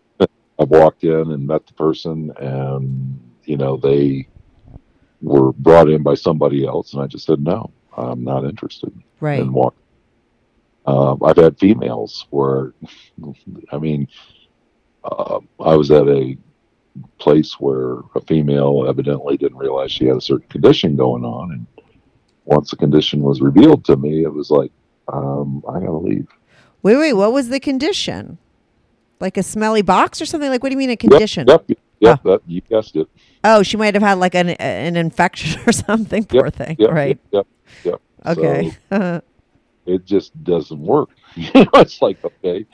I've 0.59 0.71
walked 0.71 1.03
in 1.03 1.33
and 1.33 1.47
met 1.47 1.67
the 1.67 1.73
person, 1.73 2.33
and 2.39 3.21
you 3.45 3.57
know 3.57 3.77
they 3.77 4.29
were 5.25 5.53
brought 5.53 5.89
in 5.91 6.03
by 6.03 6.15
somebody 6.15 6.67
else, 6.67 6.93
and 6.93 7.03
I 7.03 7.07
just 7.07 7.27
said 7.27 7.41
no, 7.41 7.71
I'm 7.97 8.23
not 8.25 8.45
interested, 8.45 8.93
Right. 9.21 9.41
and 9.41 9.53
walked. 9.53 9.79
Um, 10.87 11.23
I've 11.25 11.37
had 11.39 11.59
females 11.59 12.27
where, 12.31 12.75
I 13.73 13.79
mean, 13.79 14.07
uh, 15.03 15.41
I 15.61 15.77
was 15.77 15.91
at 15.91 16.07
a 16.09 16.37
place 17.19 17.59
where 17.59 17.99
a 18.15 18.21
female 18.27 18.85
evidently 18.89 19.37
didn't 19.37 19.59
realize 19.59 19.91
she 19.91 20.05
had 20.07 20.17
a 20.17 20.21
certain 20.21 20.49
condition 20.49 20.95
going 20.97 21.25
on, 21.25 21.53
and 21.53 21.67
once 22.45 22.71
the 22.71 22.77
condition 22.77 23.21
was 23.23 23.41
revealed 23.41 23.85
to 23.87 23.97
me, 23.97 24.23
it 24.25 24.33
was 24.33 24.51
like, 24.51 24.71
um, 25.09 25.63
I 25.69 25.81
gotta 25.81 25.93
leave. 25.97 26.29
Wait, 26.83 26.97
wait. 26.97 27.15
What 27.15 27.33
was 27.33 27.49
the 27.49 27.61
condition? 27.61 28.37
Like 29.21 29.37
a 29.39 29.43
smelly 29.43 29.81
box 29.81 30.21
or 30.21 30.27
something? 30.27 30.51
Like 30.51 30.63
what 30.63 30.69
do 30.69 30.75
you 30.75 30.79
mean 30.79 30.91
a 30.91 30.93
Yep, 30.93 30.99
condition? 31.01 31.47
Yep, 32.05 32.21
yep, 32.25 32.25
that 32.25 32.41
you 32.47 32.61
guessed 32.63 32.97
it. 32.97 33.09
Oh, 33.45 33.63
she 33.63 33.77
might 33.77 33.95
have 33.95 34.03
had 34.03 34.19
like 34.19 34.35
an 34.35 34.51
an 34.51 34.97
infection 34.97 35.61
or 35.67 35.73
something. 35.73 36.25
Poor 36.25 36.47
Yep, 36.47 36.55
thing. 36.55 36.77
Yep, 36.79 36.91
right. 36.91 37.19
Yep. 37.33 37.47
Yep. 37.85 38.01
Okay. 38.27 38.73
So 38.91 39.21
it 39.87 40.05
just 40.05 40.43
doesn't 40.45 40.81
work. 40.81 41.11
You 41.37 41.51
know, 41.55 41.71
it's 41.75 42.01
like, 42.01 42.19
okay, 42.25 42.65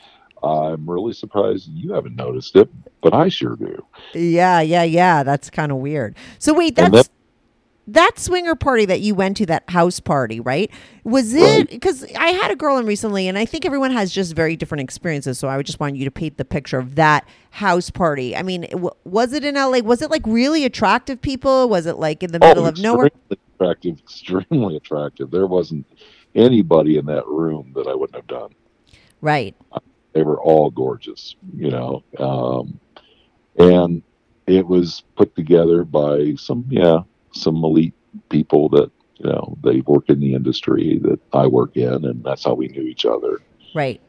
I'm 0.42 0.88
really 0.88 1.14
surprised 1.14 1.68
you 1.70 1.94
haven't 1.94 2.14
noticed 2.16 2.56
it, 2.56 2.68
but 3.00 3.14
I 3.14 3.28
sure 3.30 3.56
do. 3.56 3.86
yeah. 4.14 4.60
Yeah. 4.60 4.82
Yeah. 4.82 5.22
That's 5.22 5.48
kind 5.48 5.72
of 5.72 5.78
weird. 5.78 6.14
So 6.38 6.52
wait. 6.54 6.76
That's 6.76 7.08
that 7.86 8.18
swinger 8.18 8.54
party 8.54 8.84
that 8.86 9.00
you 9.00 9.14
went 9.14 9.36
to, 9.38 9.46
that 9.46 9.68
house 9.68 10.00
party, 10.00 10.38
right? 10.38 10.70
Was 11.04 11.34
it 11.34 11.70
because 11.70 12.04
I 12.14 12.28
had 12.28 12.50
a 12.50 12.56
girl 12.56 12.78
in 12.78 12.86
recently, 12.86 13.26
and 13.26 13.36
I 13.36 13.44
think 13.44 13.64
everyone 13.66 13.90
has 13.90 14.12
just 14.12 14.34
very 14.34 14.56
different 14.56 14.82
experiences. 14.82 15.38
So 15.38 15.48
I 15.48 15.56
would 15.56 15.66
just 15.66 15.80
want 15.80 15.96
you 15.96 16.04
to 16.04 16.10
paint 16.10 16.36
the 16.36 16.44
picture 16.44 16.78
of 16.78 16.94
that 16.94 17.26
house 17.50 17.90
party. 17.90 18.36
I 18.36 18.42
mean, 18.42 18.62
w- 18.70 18.90
was 19.04 19.32
it 19.32 19.44
in 19.44 19.54
LA? 19.56 19.78
Was 19.78 20.02
it 20.02 20.10
like 20.10 20.22
really 20.26 20.64
attractive 20.64 21.20
people? 21.20 21.68
Was 21.68 21.86
it 21.86 21.96
like 21.96 22.22
in 22.22 22.32
the 22.32 22.38
middle 22.38 22.66
of 22.66 22.78
nowhere? 22.78 23.06
extremely 23.06 23.38
attractive, 23.58 23.98
extremely 23.98 24.76
attractive. 24.76 25.30
There 25.30 25.46
wasn't 25.46 25.86
anybody 26.34 26.96
in 26.96 27.06
that 27.06 27.26
room 27.26 27.72
that 27.74 27.86
I 27.86 27.94
wouldn't 27.94 28.16
have 28.16 28.26
done. 28.26 28.54
Right. 29.20 29.54
They 30.12 30.22
were 30.22 30.40
all 30.40 30.70
gorgeous, 30.70 31.36
you 31.56 31.70
know. 31.70 32.02
Um, 32.18 32.78
and 33.58 34.02
it 34.46 34.66
was 34.66 35.04
put 35.16 35.34
together 35.36 35.84
by 35.84 36.34
some, 36.36 36.64
yeah, 36.68 37.00
some 37.32 37.56
elite 37.64 37.94
people 38.28 38.68
that, 38.70 38.90
you 39.18 39.30
know, 39.30 39.56
they 39.62 39.80
work 39.80 40.08
in 40.08 40.20
the 40.20 40.34
industry 40.34 40.98
that 41.02 41.20
I 41.32 41.46
work 41.46 41.76
in, 41.76 42.04
and 42.04 42.24
that's 42.24 42.44
how 42.44 42.54
we 42.54 42.68
knew 42.68 42.82
each 42.82 43.04
other. 43.04 43.40
Right. 43.74 44.00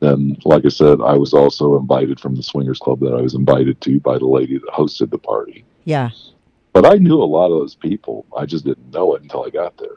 And 0.00 0.40
like 0.44 0.64
I 0.64 0.68
said, 0.68 1.00
I 1.00 1.14
was 1.14 1.34
also 1.34 1.76
invited 1.76 2.20
from 2.20 2.34
the 2.36 2.42
swingers 2.42 2.78
club 2.78 3.00
that 3.00 3.14
I 3.14 3.20
was 3.20 3.34
invited 3.34 3.80
to 3.80 4.00
by 4.00 4.18
the 4.18 4.26
lady 4.26 4.58
that 4.58 4.68
hosted 4.68 5.10
the 5.10 5.18
party. 5.18 5.64
Yeah. 5.84 6.10
But 6.72 6.86
I 6.86 6.94
knew 6.96 7.20
a 7.20 7.24
lot 7.24 7.50
of 7.50 7.58
those 7.58 7.74
people. 7.74 8.26
I 8.36 8.46
just 8.46 8.64
didn't 8.64 8.92
know 8.92 9.14
it 9.14 9.22
until 9.22 9.44
I 9.44 9.50
got 9.50 9.76
there. 9.76 9.96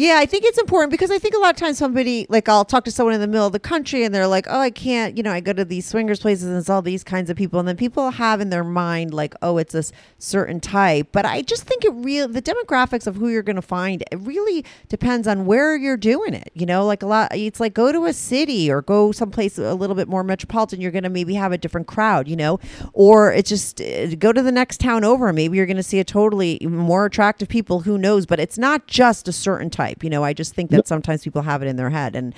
Yeah, 0.00 0.14
I 0.18 0.26
think 0.26 0.44
it's 0.44 0.58
important 0.58 0.92
because 0.92 1.10
I 1.10 1.18
think 1.18 1.34
a 1.34 1.38
lot 1.38 1.50
of 1.50 1.56
times 1.56 1.76
somebody 1.76 2.24
like 2.28 2.48
I'll 2.48 2.64
talk 2.64 2.84
to 2.84 2.90
someone 2.92 3.14
in 3.16 3.20
the 3.20 3.26
middle 3.26 3.48
of 3.48 3.52
the 3.52 3.58
country 3.58 4.04
and 4.04 4.14
they're 4.14 4.28
like, 4.28 4.46
"Oh, 4.48 4.60
I 4.60 4.70
can't," 4.70 5.16
you 5.16 5.24
know, 5.24 5.32
I 5.32 5.40
go 5.40 5.52
to 5.52 5.64
these 5.64 5.86
swingers 5.86 6.20
places 6.20 6.44
and 6.44 6.56
it's 6.56 6.70
all 6.70 6.82
these 6.82 7.02
kinds 7.02 7.30
of 7.30 7.36
people, 7.36 7.58
and 7.58 7.66
then 7.66 7.76
people 7.76 8.10
have 8.12 8.40
in 8.40 8.50
their 8.50 8.62
mind 8.62 9.12
like, 9.12 9.34
"Oh, 9.42 9.58
it's 9.58 9.74
a 9.74 9.78
s- 9.78 9.90
certain 10.16 10.60
type." 10.60 11.08
But 11.10 11.26
I 11.26 11.42
just 11.42 11.64
think 11.64 11.84
it 11.84 11.90
real 11.94 12.28
the 12.28 12.40
demographics 12.40 13.08
of 13.08 13.16
who 13.16 13.26
you're 13.26 13.42
going 13.42 13.56
to 13.56 13.60
find 13.62 14.02
it 14.12 14.20
really 14.20 14.64
depends 14.88 15.26
on 15.26 15.46
where 15.46 15.74
you're 15.76 15.96
doing 15.96 16.32
it. 16.32 16.52
You 16.54 16.64
know, 16.66 16.86
like 16.86 17.02
a 17.02 17.06
lot, 17.06 17.34
it's 17.34 17.58
like 17.58 17.74
go 17.74 17.90
to 17.90 18.04
a 18.06 18.12
city 18.12 18.70
or 18.70 18.82
go 18.82 19.10
someplace 19.10 19.58
a 19.58 19.74
little 19.74 19.96
bit 19.96 20.06
more 20.06 20.22
metropolitan. 20.22 20.80
You're 20.80 20.92
going 20.92 21.02
to 21.02 21.10
maybe 21.10 21.34
have 21.34 21.50
a 21.50 21.58
different 21.58 21.88
crowd, 21.88 22.28
you 22.28 22.36
know, 22.36 22.60
or 22.92 23.32
it's 23.32 23.48
just 23.48 23.80
uh, 23.80 24.14
go 24.14 24.32
to 24.32 24.42
the 24.42 24.52
next 24.52 24.78
town 24.78 25.02
over. 25.02 25.26
And 25.26 25.34
maybe 25.34 25.56
you're 25.56 25.66
going 25.66 25.76
to 25.76 25.82
see 25.82 25.98
a 25.98 26.04
totally 26.04 26.60
more 26.62 27.06
attractive 27.06 27.48
people. 27.48 27.80
Who 27.80 27.98
knows? 27.98 28.26
But 28.26 28.38
it's 28.38 28.58
not 28.58 28.86
just 28.86 29.26
a 29.26 29.32
certain 29.32 29.70
type. 29.70 29.87
You 30.02 30.10
know, 30.10 30.24
I 30.24 30.32
just 30.32 30.54
think 30.54 30.70
that 30.70 30.86
sometimes 30.88 31.24
people 31.24 31.42
have 31.42 31.62
it 31.62 31.66
in 31.68 31.76
their 31.76 31.90
head 31.90 32.16
and. 32.16 32.34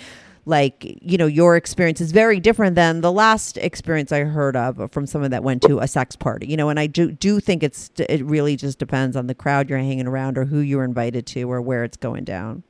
Like 0.46 0.98
you 1.02 1.18
know, 1.18 1.26
your 1.26 1.54
experience 1.54 2.00
is 2.00 2.12
very 2.12 2.40
different 2.40 2.74
than 2.74 3.02
the 3.02 3.12
last 3.12 3.58
experience 3.58 4.10
I 4.10 4.20
heard 4.20 4.56
of 4.56 4.90
from 4.90 5.06
someone 5.06 5.30
that 5.32 5.44
went 5.44 5.60
to 5.64 5.80
a 5.80 5.86
sex 5.86 6.16
party. 6.16 6.46
You 6.46 6.56
know, 6.56 6.70
and 6.70 6.80
I 6.80 6.86
do 6.86 7.12
do 7.12 7.40
think 7.40 7.62
it's 7.62 7.90
it 7.98 8.24
really 8.24 8.56
just 8.56 8.78
depends 8.78 9.16
on 9.16 9.26
the 9.26 9.34
crowd 9.34 9.68
you're 9.68 9.78
hanging 9.78 10.06
around 10.06 10.38
or 10.38 10.46
who 10.46 10.60
you're 10.60 10.82
invited 10.82 11.26
to 11.26 11.42
or 11.42 11.60
where 11.60 11.84
it's 11.84 11.98
going 11.98 12.24
down. 12.24 12.62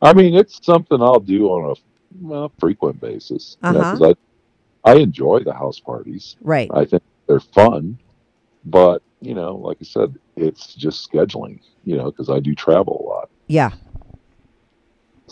I 0.00 0.12
mean, 0.12 0.34
it's 0.34 0.64
something 0.64 1.02
I'll 1.02 1.18
do 1.18 1.48
on 1.48 1.72
a 1.72 1.74
well, 2.20 2.52
frequent 2.60 3.00
basis. 3.00 3.56
you 3.64 3.72
know, 3.72 3.80
Uh-huh. 3.80 4.14
I, 4.84 4.92
I 4.92 4.94
enjoy 4.96 5.40
the 5.40 5.52
house 5.52 5.80
parties. 5.80 6.36
Right. 6.40 6.70
I 6.72 6.84
think 6.84 7.02
they're 7.26 7.40
fun, 7.40 7.98
but 8.64 9.02
you 9.20 9.34
know, 9.34 9.56
like 9.56 9.78
I 9.80 9.84
said, 9.84 10.14
it's 10.36 10.72
just 10.72 11.10
scheduling. 11.10 11.58
You 11.84 11.96
know, 11.96 12.12
because 12.12 12.30
I 12.30 12.38
do 12.38 12.54
travel 12.54 13.04
a 13.04 13.06
lot. 13.08 13.30
Yeah. 13.48 13.72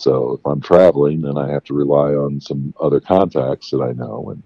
So 0.00 0.32
if 0.32 0.46
I'm 0.46 0.62
traveling, 0.62 1.20
then 1.20 1.36
I 1.36 1.50
have 1.50 1.64
to 1.64 1.74
rely 1.74 2.14
on 2.14 2.40
some 2.40 2.72
other 2.80 3.00
contacts 3.00 3.70
that 3.70 3.82
I 3.82 3.92
know, 3.92 4.30
and 4.30 4.42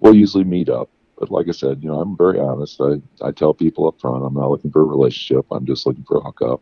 we'll 0.00 0.14
usually 0.14 0.44
meet 0.44 0.68
up. 0.68 0.90
But 1.18 1.30
like 1.30 1.48
I 1.48 1.52
said, 1.52 1.82
you 1.82 1.88
know, 1.88 2.00
I'm 2.00 2.14
very 2.14 2.38
honest. 2.38 2.78
I, 2.80 3.00
I 3.22 3.30
tell 3.32 3.54
people 3.54 3.88
up 3.88 3.98
front, 3.98 4.22
I'm 4.22 4.34
not 4.34 4.50
looking 4.50 4.70
for 4.70 4.82
a 4.82 4.84
relationship. 4.84 5.46
I'm 5.50 5.64
just 5.64 5.86
looking 5.86 6.04
for 6.04 6.18
a 6.18 6.20
hookup. 6.20 6.60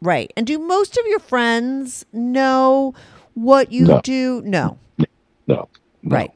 Right. 0.00 0.32
And 0.38 0.46
do 0.46 0.58
most 0.58 0.96
of 0.96 1.06
your 1.06 1.18
friends 1.18 2.06
know 2.14 2.94
what 3.34 3.70
you 3.70 3.86
No. 3.86 4.00
do? 4.00 4.40
No. 4.42 4.78
No, 4.98 5.06
no. 5.46 5.68
Right. 6.02 6.32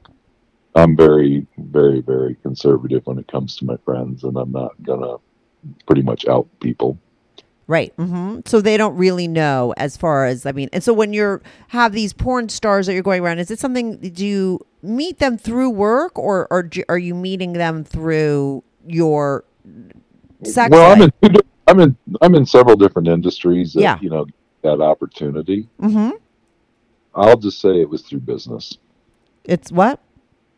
I'm 0.75 0.95
very, 0.95 1.47
very, 1.57 2.01
very 2.01 2.35
conservative 2.35 3.07
when 3.07 3.19
it 3.19 3.29
comes 3.29 3.57
to 3.57 3.65
my 3.65 3.77
friends, 3.85 4.25
and 4.25 4.37
I'm 4.37 4.53
not 4.53 4.73
gonna 4.83 5.17
pretty 5.87 6.03
much 6.03 6.27
out 6.27 6.49
people. 6.61 6.99
Right. 7.67 7.93
hmm 7.97 8.41
So 8.45 8.61
they 8.61 8.77
don't 8.77 8.97
really 8.97 9.27
know 9.27 9.73
as 9.77 9.97
far 9.97 10.27
as 10.27 10.45
I 10.45 10.53
mean. 10.53 10.69
And 10.73 10.83
so 10.85 10.93
when 10.93 11.13
you're 11.13 11.41
have 11.69 11.93
these 11.93 12.13
porn 12.13 12.49
stars 12.51 12.87
that 12.87 12.93
you're 12.95 13.03
going 13.03 13.23
around, 13.23 13.39
is 13.39 13.51
it 13.51 13.59
something? 13.59 13.97
Do 13.97 14.27
you 14.27 14.61
meet 14.83 15.19
them 15.19 15.39
through 15.39 15.71
work, 15.71 16.19
or 16.19 16.47
or 16.51 16.63
do, 16.65 16.83
are 16.91 16.99
you 16.99 17.15
meeting 17.15 17.55
them 17.55 17.83
through 17.85 18.63
your 18.87 19.45
sex 20.43 20.71
well, 20.71 20.93
I'm 20.93 21.01
in, 21.03 21.13
I'm 21.67 21.81
in, 21.81 21.97
I'm 22.21 22.35
in 22.35 22.45
several 22.45 22.77
different 22.77 23.09
industries 23.09 23.73
that 23.73 23.81
Yeah. 23.81 23.99
you 24.01 24.11
know 24.11 24.27
that 24.63 24.81
opportunity. 24.83 25.67
Mm-hmm. 25.81 26.11
I'll 27.15 27.37
just 27.39 27.61
say 27.61 27.81
it 27.81 27.89
was 27.89 28.03
through 28.03 28.21
business. 28.21 28.77
It's 29.45 29.71
what? 29.73 30.01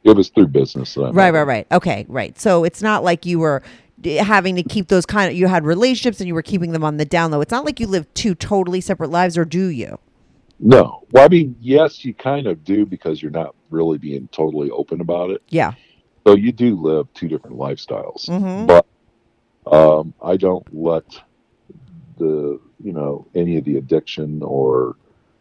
It 0.05 0.17
was 0.17 0.29
through 0.29 0.49
business. 0.49 0.95
That 0.95 1.03
I 1.03 1.05
Right, 1.11 1.15
met 1.33 1.39
right, 1.41 1.47
right. 1.47 1.67
Okay, 1.73 2.07
right. 2.09 2.39
So 2.39 2.65
it's 2.65 2.83
not 2.83 3.05
like 3.05 3.27
you 3.27 3.39
were 3.41 3.63
d- 3.63 3.86
having 4.05 4.57
to 4.57 4.63
keep 4.63 4.89
those 4.89 5.07
kind 5.07 5.31
of 5.31 5.37
you 5.37 5.47
had 5.47 5.65
relationships 5.65 6.21
and 6.21 6.29
you 6.29 6.35
were 6.35 6.43
keeping 6.43 6.73
them 6.73 6.85
on 6.85 6.97
the 6.97 7.05
down 7.05 7.31
low. 7.31 7.41
It's 7.41 7.51
not 7.51 7.65
like 7.65 7.81
you 7.81 7.87
live 7.87 8.13
two 8.15 8.35
totally 8.35 8.81
separate 8.81 9.11
lives, 9.11 9.39
or 9.39 9.45
do 9.45 9.67
you? 9.67 9.99
No, 10.59 11.03
well, 11.13 11.25
I 11.25 11.29
mean, 11.29 11.57
yes, 11.61 12.05
you 12.05 12.15
kind 12.15 12.47
of 12.47 12.65
do 12.65 12.87
because 12.87 13.21
you're 13.21 13.31
not 13.31 13.55
really 13.71 13.99
being 13.99 14.29
totally 14.33 14.71
open 14.71 15.01
about 15.01 15.31
it. 15.31 15.43
Yeah. 15.49 15.75
So 16.27 16.35
you 16.35 16.51
do 16.53 16.81
live 16.81 17.13
two 17.15 17.29
different 17.29 17.57
lifestyles, 17.57 18.27
Mhm. 18.29 18.67
but 18.67 18.87
um, 19.71 20.15
I 20.23 20.37
don't 20.37 20.67
let 20.73 21.05
the 22.19 22.59
you 22.83 22.93
know 22.93 23.27
any 23.35 23.57
of 23.59 23.65
the 23.65 23.77
addiction 23.77 24.43
or 24.43 24.97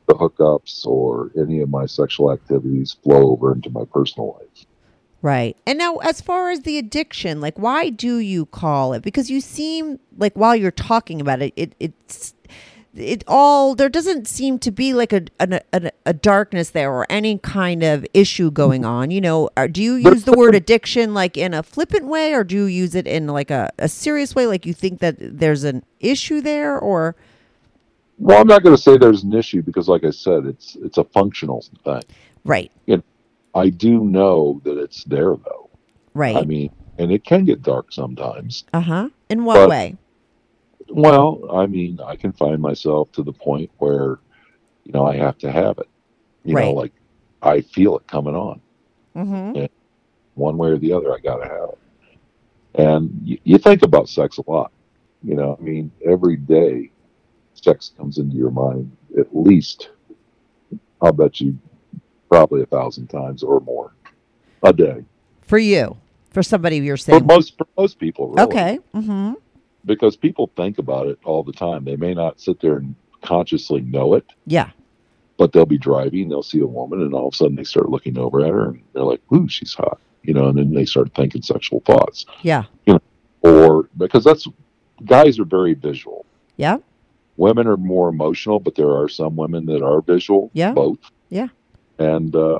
the 0.08 0.14
hookups 0.14 0.86
or 0.86 1.32
any 1.38 1.62
of 1.62 1.70
my 1.70 1.86
sexual 1.86 2.32
activities 2.32 2.96
flow 3.04 3.32
over 3.32 3.54
into 3.54 3.70
my 3.70 3.84
personal 3.86 4.38
life. 4.40 4.66
Right. 5.26 5.58
And 5.66 5.80
now, 5.80 5.96
as 5.98 6.22
far 6.22 6.52
as 6.52 6.60
the 6.62 6.78
addiction, 6.78 7.42
like, 7.42 7.58
why 7.58 7.90
do 7.90 8.20
you 8.20 8.46
call 8.46 8.94
it? 8.94 9.02
Because 9.02 9.28
you 9.28 9.42
seem 9.42 10.00
like 10.20 10.36
while 10.36 10.56
you're 10.56 10.70
talking 10.70 11.20
about 11.20 11.42
it, 11.42 11.52
it 11.56 11.74
it's 11.80 12.36
it 12.94 13.24
all 13.28 13.74
there 13.74 13.90
doesn't 13.90 14.28
seem 14.28 14.60
to 14.60 14.70
be 14.70 14.94
like 14.94 15.12
a 15.12 15.24
a, 15.40 15.62
a, 15.74 15.92
a 16.06 16.14
darkness 16.14 16.70
there 16.70 16.92
or 16.94 17.08
any 17.10 17.40
kind 17.40 17.82
of 17.82 18.06
issue 18.14 18.52
going 18.52 18.86
on. 18.86 19.10
You 19.10 19.20
know, 19.20 19.50
Are- 19.58 19.68
do 19.68 19.82
you 19.82 19.96
use 19.96 20.26
the 20.26 20.34
word 20.34 20.54
addiction 20.54 21.16
like 21.16 21.38
in 21.38 21.56
a 21.56 21.64
flippant 21.64 22.06
way, 22.06 22.36
or 22.36 22.44
do 22.44 22.56
you 22.56 22.66
use 22.66 22.94
it 22.94 23.08
in 23.08 23.26
like 23.26 23.50
a, 23.50 23.72
a 23.80 23.90
serious 23.90 24.36
way? 24.36 24.46
Like 24.46 24.68
you 24.68 24.76
think 24.76 25.00
that 25.00 25.16
there's 25.20 25.64
an 25.64 25.84
issue 26.00 26.40
there, 26.40 26.78
or 26.78 27.16
Well, 28.20 28.40
I'm 28.40 28.46
not 28.46 28.62
going 28.62 28.76
to 28.76 28.82
say 28.82 28.96
there's 28.96 29.24
an 29.24 29.34
issue 29.34 29.64
because, 29.64 29.88
like 29.88 30.04
I 30.04 30.12
said, 30.12 30.46
it's 30.46 30.78
it's 30.84 31.00
a 31.00 31.04
functional 31.04 31.66
thing. 31.84 32.04
right, 32.44 32.72
I 33.56 33.70
do 33.70 34.04
know 34.04 34.62
that 34.66 34.78
it's 34.78 35.04
there 35.06 35.36
though. 35.36 35.70
right, 36.14 36.36
I 36.36 36.44
mean, 36.44 36.72
and 37.00 37.12
it 37.12 37.24
can 37.24 37.46
get 37.46 37.62
dark 37.64 37.92
sometimes. 37.92 38.66
uh 38.74 38.82
huh. 38.82 39.10
In 39.30 39.44
what 39.46 39.56
but- 39.56 39.70
way? 39.70 39.96
Well, 40.90 41.42
I 41.52 41.66
mean, 41.66 42.00
I 42.06 42.16
can 42.16 42.32
find 42.32 42.62
myself 42.62 43.12
to 43.14 43.24
the 43.24 43.34
point 43.34 43.72
where, 43.80 44.20
you 44.84 44.92
know, 44.94 45.04
I 45.04 45.16
have 45.18 45.36
to 45.40 45.52
have 45.52 45.80
it. 45.80 45.90
You 46.44 46.54
know, 46.54 46.74
like 46.74 46.92
I 47.42 47.62
feel 47.62 47.98
it 47.98 48.06
coming 48.08 48.36
on 48.36 48.62
Mm-hmm. 49.16 49.66
one 50.36 50.58
way 50.58 50.70
or 50.70 50.78
the 50.78 50.94
other. 50.94 51.12
I 51.12 51.18
got 51.20 51.38
to 51.38 51.48
have 51.50 51.70
it. 51.70 51.80
And 52.76 53.20
you, 53.24 53.40
you 53.46 53.58
think 53.58 53.82
about 53.82 54.10
sex 54.10 54.38
a 54.38 54.44
lot. 54.50 54.72
You 55.24 55.34
know, 55.36 55.58
I 55.60 55.64
mean, 55.64 55.90
every 56.06 56.36
day 56.36 56.92
sex 57.56 57.92
comes 57.98 58.20
into 58.20 58.36
your 58.36 58.52
mind 58.52 58.96
at 59.18 59.36
least, 59.36 59.90
I'll 61.02 61.14
bet 61.14 61.42
you, 61.42 61.58
probably 62.30 62.62
a 62.62 62.66
thousand 62.66 63.08
times 63.08 63.44
or 63.44 63.60
more 63.62 63.94
a 64.64 64.74
day. 64.74 65.04
For 65.44 65.58
you, 65.58 65.98
for 66.32 66.42
somebody 66.44 66.78
you're 66.78 66.98
For 66.98 67.04
saying. 67.04 67.26
most, 67.26 67.58
for 67.58 67.68
most 67.78 68.00
people, 68.00 68.30
really. 68.30 68.42
Okay. 68.44 68.80
Mm-hmm. 68.94 69.34
Because 69.86 70.16
people 70.16 70.50
think 70.56 70.80
about 70.80 71.08
it 71.08 71.20
all 71.24 71.44
the 71.44 71.52
time. 71.54 71.86
They 71.86 71.96
may 71.96 72.14
not 72.14 72.42
sit 72.42 72.60
there 72.60 72.78
and 72.78 72.96
consciously 73.22 73.82
know 73.82 74.16
it, 74.16 74.26
Yeah. 74.48 74.72
but 75.38 75.52
they'll 75.52 75.66
be 75.66 75.78
driving, 75.78 76.30
they'll 76.30 76.42
see 76.44 76.60
a 76.60 76.66
woman, 76.66 77.02
and 77.02 77.14
all 77.14 77.28
of 77.28 77.34
a 77.34 77.38
sudden 77.38 77.56
they 77.56 77.64
start 77.64 77.90
looking 77.90 78.18
over 78.18 78.42
at 78.42 78.50
her, 78.52 78.66
and 78.70 78.82
they're 78.94 79.04
like, 79.04 79.22
"Ooh, 79.34 79.48
she's 79.48 79.74
hot," 79.74 80.00
you 80.24 80.34
know, 80.34 80.48
and 80.48 80.58
then 80.58 80.74
they 80.74 80.86
start 80.86 81.14
thinking 81.16 81.42
sexual 81.42 81.82
thoughts, 81.82 82.26
Yeah. 82.42 82.64
You 82.88 82.94
know, 82.94 83.02
or 83.42 83.90
because 83.98 84.24
that's 84.24 84.48
guys 85.06 85.40
are 85.40 85.46
very 85.46 85.74
visual. 85.76 86.26
Yeah. 86.58 86.78
Women 87.38 87.68
are 87.68 87.78
more 87.78 88.10
emotional, 88.10 88.60
but 88.60 88.76
there 88.76 88.92
are 88.96 89.10
some 89.10 89.36
women 89.36 89.66
that 89.68 89.84
are 89.84 90.02
visual. 90.02 90.50
Yeah. 90.54 90.72
both. 90.72 91.00
Yeah. 91.30 91.50
And 92.00 92.36
uh, 92.36 92.60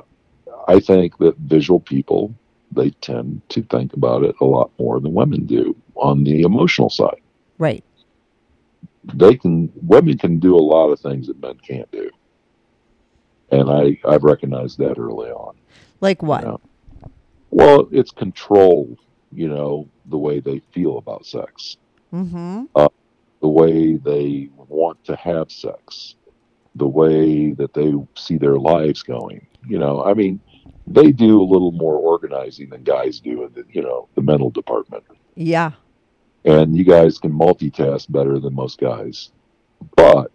I 0.68 0.80
think 0.80 1.18
that 1.18 1.36
visual 1.38 1.80
people 1.80 2.34
they 2.72 2.90
tend 2.90 3.40
to 3.50 3.62
think 3.62 3.92
about 3.94 4.24
it 4.24 4.34
a 4.40 4.44
lot 4.44 4.70
more 4.78 4.98
than 5.00 5.14
women 5.14 5.46
do 5.46 5.74
on 5.94 6.24
the 6.24 6.42
emotional 6.42 6.90
side. 6.90 7.20
Right. 7.58 7.84
they 9.14 9.36
can 9.36 9.72
women 9.82 10.18
can 10.18 10.38
do 10.40 10.56
a 10.56 10.58
lot 10.74 10.88
of 10.90 10.98
things 11.00 11.28
that 11.28 11.40
men 11.40 11.56
can't 11.58 11.90
do 11.92 12.10
and 13.50 13.70
i 13.70 13.96
i've 14.10 14.24
recognized 14.24 14.78
that 14.78 14.98
early 14.98 15.30
on 15.30 15.54
Like 16.00 16.22
what? 16.22 16.42
Yeah. 16.44 16.56
well 17.50 17.88
it's 17.92 18.10
control 18.10 18.98
you 19.32 19.48
know 19.48 19.88
the 20.06 20.18
way 20.18 20.40
they 20.40 20.58
feel 20.72 20.98
about 20.98 21.24
sex 21.24 21.76
Mm-hmm. 22.12 22.64
the 23.40 23.48
way 23.48 23.96
they 23.96 24.48
want 24.56 25.02
to 25.04 25.16
have 25.16 25.50
sex, 25.50 26.14
the 26.76 26.86
way 26.86 27.52
that 27.52 27.74
they 27.74 27.92
see 28.14 28.38
their 28.38 28.58
lives 28.58 29.02
going. 29.02 29.46
You 29.66 29.78
know, 29.78 30.04
I 30.04 30.14
mean, 30.14 30.40
they 30.86 31.10
do 31.10 31.42
a 31.42 31.44
little 31.44 31.72
more 31.72 31.96
organizing 31.96 32.70
than 32.70 32.84
guys 32.84 33.20
do 33.20 33.44
in 33.44 33.52
the, 33.52 33.64
you 33.70 33.82
know, 33.82 34.08
the 34.14 34.22
mental 34.22 34.50
department. 34.50 35.04
Yeah. 35.34 35.72
And 36.44 36.76
you 36.76 36.84
guys 36.84 37.18
can 37.18 37.32
multitask 37.32 38.10
better 38.10 38.38
than 38.38 38.54
most 38.54 38.78
guys. 38.78 39.30
But 39.96 40.30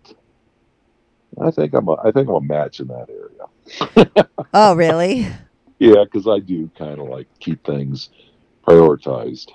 I 1.42 1.52
think 1.52 1.74
I'm 1.74 1.88
a, 1.88 1.94
I 2.04 2.12
think 2.12 2.28
I'm 2.28 2.36
a 2.36 2.42
match 2.42 2.80
in 2.80 2.88
that 2.88 3.08
area. 3.10 4.28
Oh, 4.54 4.76
really? 4.76 5.28
Yeah, 5.80 6.04
because 6.04 6.28
I 6.28 6.40
do 6.40 6.70
kind 6.78 7.00
of 7.00 7.08
like 7.08 7.28
keep 7.40 7.66
things 7.66 8.10
prioritized, 8.68 9.48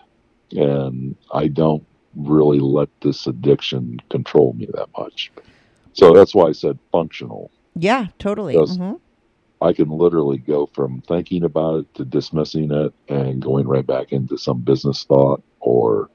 and 0.53 1.15
I 1.33 1.49
don't 1.49 1.87
really 2.17 2.59
let 2.61 2.89
this 3.03 3.27
addiction 3.27 4.01
control 4.09 4.55
me 4.55 4.69
that 4.73 4.89
much. 4.97 5.31
So 5.97 6.13
that's 6.13 6.35
why 6.35 6.49
I 6.49 6.53
said 6.53 6.79
functional. 6.93 7.51
Yeah, 7.75 8.07
totally. 8.19 8.55
Yes. 8.55 8.77
hmm 8.77 8.95
I 9.63 9.73
can 9.73 9.89
literally 9.89 10.37
go 10.37 10.67
from 10.75 11.01
thinking 11.09 11.45
about 11.45 11.81
it 11.81 11.95
to 11.95 12.05
dismissing 12.05 12.71
it 12.71 12.93
and 13.09 13.41
going 13.41 13.67
right 13.67 13.87
back 13.87 14.13
into 14.13 14.37
some 14.37 14.61
business 14.61 15.05
thought 15.05 15.43
or 15.61 16.11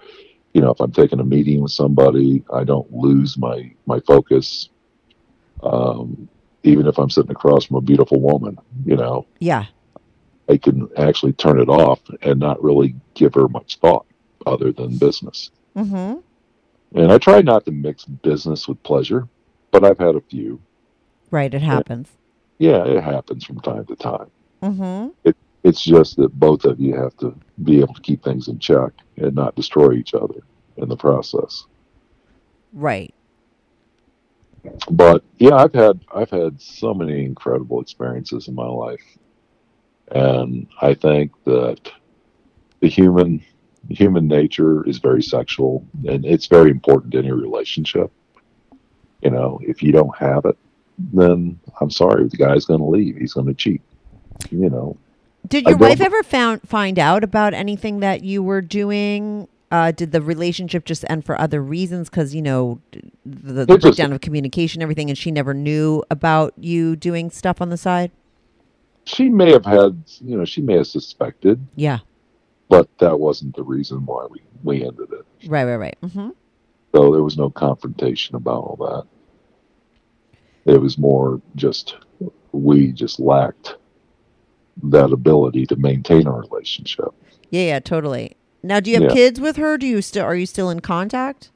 you 0.53 0.61
know 0.61 0.69
if 0.69 0.79
i'm 0.79 0.91
taking 0.91 1.19
a 1.19 1.23
meeting 1.23 1.61
with 1.61 1.71
somebody 1.71 2.43
i 2.53 2.63
don't 2.63 2.91
lose 2.93 3.37
my 3.39 3.73
my 3.87 3.99
focus 4.01 4.69
um, 5.63 6.29
even 6.63 6.85
if 6.87 6.99
i'm 6.99 7.09
sitting 7.09 7.31
across 7.31 7.65
from 7.65 7.77
a 7.77 7.81
beautiful 7.81 8.19
woman 8.21 8.57
you 8.85 8.95
know 8.95 9.25
Yeah. 9.39 9.65
i 10.49 10.57
can 10.57 10.87
actually 10.97 11.33
turn 11.33 11.59
it 11.59 11.69
off 11.69 11.99
and 12.21 12.39
not 12.39 12.61
really 12.61 12.95
give 13.15 13.33
her 13.33 13.47
much 13.47 13.79
thought 13.79 14.05
other 14.45 14.71
than 14.71 14.97
business 14.97 15.49
Mm-hmm. 15.75 16.19
and 16.99 17.11
i 17.11 17.17
try 17.17 17.41
not 17.41 17.65
to 17.65 17.71
mix 17.71 18.05
business 18.05 18.67
with 18.67 18.81
pleasure 18.83 19.27
but 19.71 19.83
i've 19.83 19.97
had 19.99 20.15
a 20.15 20.21
few 20.21 20.61
Right. 21.31 21.53
It 21.53 21.61
happens. 21.61 22.09
yeah 22.57 22.83
it 22.85 23.01
happens 23.03 23.45
from 23.45 23.59
time 23.61 23.85
to 23.85 23.95
time 23.95 24.29
Mm-hmm. 24.61 25.31
It's 25.63 25.83
just 25.83 26.17
that 26.17 26.39
both 26.39 26.65
of 26.65 26.79
you 26.79 26.95
have 26.95 27.15
to 27.17 27.35
be 27.63 27.79
able 27.79 27.93
to 27.93 28.01
keep 28.01 28.23
things 28.23 28.47
in 28.47 28.57
check 28.59 28.91
and 29.17 29.35
not 29.35 29.55
destroy 29.55 29.93
each 29.93 30.13
other 30.13 30.41
in 30.77 30.89
the 30.89 30.95
process. 30.95 31.65
Right. 32.73 33.13
But 34.89 35.23
yeah, 35.37 35.55
I've 35.55 35.73
had 35.73 35.99
I've 36.13 36.29
had 36.29 36.61
so 36.61 36.93
many 36.93 37.25
incredible 37.25 37.81
experiences 37.81 38.47
in 38.47 38.55
my 38.55 38.67
life, 38.67 39.03
and 40.11 40.67
I 40.81 40.93
think 40.93 41.31
that 41.45 41.91
the 42.79 42.87
human 42.87 43.43
human 43.89 44.27
nature 44.27 44.87
is 44.87 44.99
very 44.99 45.23
sexual, 45.23 45.85
and 46.07 46.25
it's 46.25 46.45
very 46.45 46.69
important 46.69 47.13
in 47.15 47.25
any 47.25 47.31
relationship. 47.31 48.11
You 49.21 49.29
know, 49.29 49.59
if 49.63 49.83
you 49.83 49.91
don't 49.91 50.15
have 50.17 50.45
it, 50.45 50.57
then 50.97 51.59
I'm 51.79 51.89
sorry, 51.91 52.27
the 52.27 52.37
guy's 52.37 52.65
going 52.65 52.79
to 52.79 52.85
leave. 52.85 53.17
He's 53.17 53.33
going 53.33 53.47
to 53.47 53.53
cheat. 53.53 53.81
You 54.49 54.69
know, 54.69 54.97
Did 55.47 55.65
your 55.65 55.77
wife 55.77 56.01
ever 56.01 56.23
found 56.23 56.61
find 56.67 56.97
out 56.97 57.23
about 57.23 57.53
anything 57.53 57.99
that 57.99 58.23
you 58.23 58.41
were 58.43 58.61
doing? 58.61 59.47
Uh, 59.71 59.91
did 59.91 60.11
the 60.11 60.21
relationship 60.21 60.83
just 60.83 61.05
end 61.09 61.23
for 61.23 61.39
other 61.39 61.61
reasons? 61.61 62.09
Because 62.09 62.35
you 62.35 62.41
know 62.41 62.81
the, 63.25 63.65
the 63.65 63.77
breakdown 63.77 64.11
of 64.11 64.19
communication, 64.21 64.81
everything, 64.81 65.09
and 65.09 65.17
she 65.17 65.31
never 65.31 65.53
knew 65.53 66.03
about 66.11 66.53
you 66.57 66.95
doing 66.97 67.29
stuff 67.29 67.61
on 67.61 67.69
the 67.69 67.77
side. 67.77 68.11
she 69.05 69.29
may 69.29 69.51
have 69.51 69.63
had, 69.65 70.03
you 70.19 70.35
know, 70.37 70.43
she 70.45 70.61
may 70.61 70.75
have 70.75 70.87
suspected, 70.87 71.65
Yeah. 71.75 71.99
but 72.67 72.89
that 72.99 73.17
wasn't 73.19 73.55
the 73.55 73.63
reason 73.63 74.05
why 74.05 74.25
we, 74.29 74.41
we 74.63 74.83
ended 74.85 75.07
it. 75.13 75.25
Right. 75.49 75.63
Right. 75.63 75.75
Right. 75.77 75.97
Mm-hmm. 76.03 76.29
So 76.93 77.11
there 77.11 77.23
was 77.23 77.37
no 77.37 77.49
confrontation 77.49 78.35
about 78.35 78.63
all 78.63 79.07
that. 80.65 80.73
It 80.73 80.79
was 80.79 80.97
more 80.97 81.41
just 81.55 81.95
we 82.51 82.91
just 82.91 83.19
lacked 83.19 83.75
that 84.83 85.11
ability 85.11 85.65
to 85.67 85.75
maintain 85.75 86.27
a 86.27 86.31
relationship. 86.31 87.05
Yeah. 87.49 87.63
Yeah. 87.63 87.79
Totally. 87.79 88.35
Now, 88.63 88.79
do 88.79 88.91
you 88.91 89.01
have 89.01 89.09
Yeah. 89.09 89.15
kids 89.15 89.39
with 89.39 89.55
her? 89.57 89.77
Do 89.77 89.87
you 89.87 90.01
still 90.01 90.23
are 90.25 90.35
you 90.35 90.45
still 90.45 90.69
in 90.69 90.81
contact? 90.81 91.49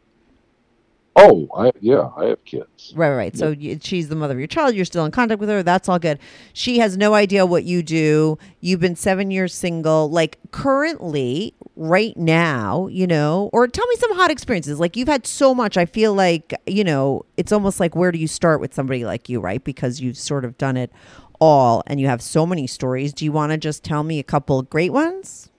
Oh, 1.18 1.48
I 1.56 1.72
yeah, 1.80 2.10
I 2.18 2.26
have 2.26 2.44
kids. 2.44 2.92
Right, 2.96 3.10
right, 3.10 3.16
right. 3.16 3.38
So 3.38 3.52
you, 3.52 3.80
she's 3.82 4.10
the 4.10 4.18
mother 4.18 4.34
of 4.34 4.40
your 4.40 4.48
child. 4.48 4.76
You're 4.76 4.84
still 4.84 5.06
in 5.06 5.12
contact 5.12 5.40
with 5.40 5.48
her. 5.48 5.64
That's 5.64 5.88
all 5.88 5.98
good. 6.00 6.20
She 6.52 6.80
has 6.80 6.98
no 6.98 7.14
idea 7.14 7.46
what 7.46 7.64
you 7.64 7.84
do. 7.84 8.38
You've 8.60 8.82
been 8.82 8.98
seven 8.98 9.32
years 9.32 9.54
single. 9.54 10.10
Like 10.10 10.40
currently, 10.52 11.54
right 11.76 12.16
now, 12.16 12.88
you 12.88 13.06
know, 13.08 13.50
or 13.54 13.68
tell 13.68 13.86
me 13.88 13.96
some 13.98 14.16
hot 14.16 14.32
experiences. 14.32 14.80
Like 14.80 14.96
you've 14.96 15.08
had 15.08 15.28
so 15.28 15.54
much. 15.54 15.78
I 15.78 15.86
feel 15.86 16.14
like, 16.14 16.54
you 16.66 16.84
know, 16.84 17.26
it's 17.38 17.52
almost 17.52 17.80
like 17.80 17.96
where 17.96 18.12
do 18.12 18.20
you 18.20 18.28
start 18.28 18.62
with 18.62 18.74
somebody 18.74 19.06
like 19.06 19.28
you, 19.30 19.40
right? 19.40 19.64
Because 19.64 20.00
you've 20.02 20.18
sort 20.18 20.46
of 20.46 20.58
done 20.58 20.78
it 20.78 20.92
all 21.40 21.84
and 21.88 22.00
you 22.00 22.08
have 22.08 22.22
so 22.22 22.46
many 22.46 22.66
stories. 22.68 23.14
Do 23.14 23.26
you 23.26 23.32
want 23.32 23.52
to 23.52 23.58
just 23.58 23.84
tell 23.84 24.04
me 24.04 24.20
a 24.20 24.24
couple 24.24 24.62
great 24.64 24.94
ones? 24.94 25.50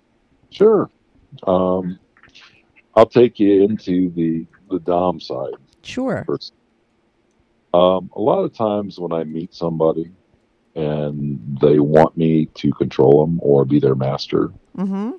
Sure. 0.51 0.89
Um, 1.47 1.99
I'll 2.95 3.07
take 3.07 3.39
you 3.39 3.62
into 3.64 4.11
the 4.11 4.47
the 4.71 4.81
dom 4.81 5.21
side 5.21 5.53
Sure. 5.83 6.25
first. 6.27 6.53
Um, 7.75 8.11
a 8.17 8.21
lot 8.21 8.41
of 8.43 8.53
times 8.55 8.99
when 8.99 9.12
I 9.12 9.23
meet 9.25 9.55
somebody 9.55 10.11
and 10.75 11.59
they 11.61 11.79
want 11.79 12.17
me 12.17 12.47
to 12.55 12.73
control 12.73 13.25
them 13.25 13.39
or 13.43 13.64
be 13.64 13.79
their 13.81 13.95
master, 13.95 14.51
Mm-hmm. 14.79 15.12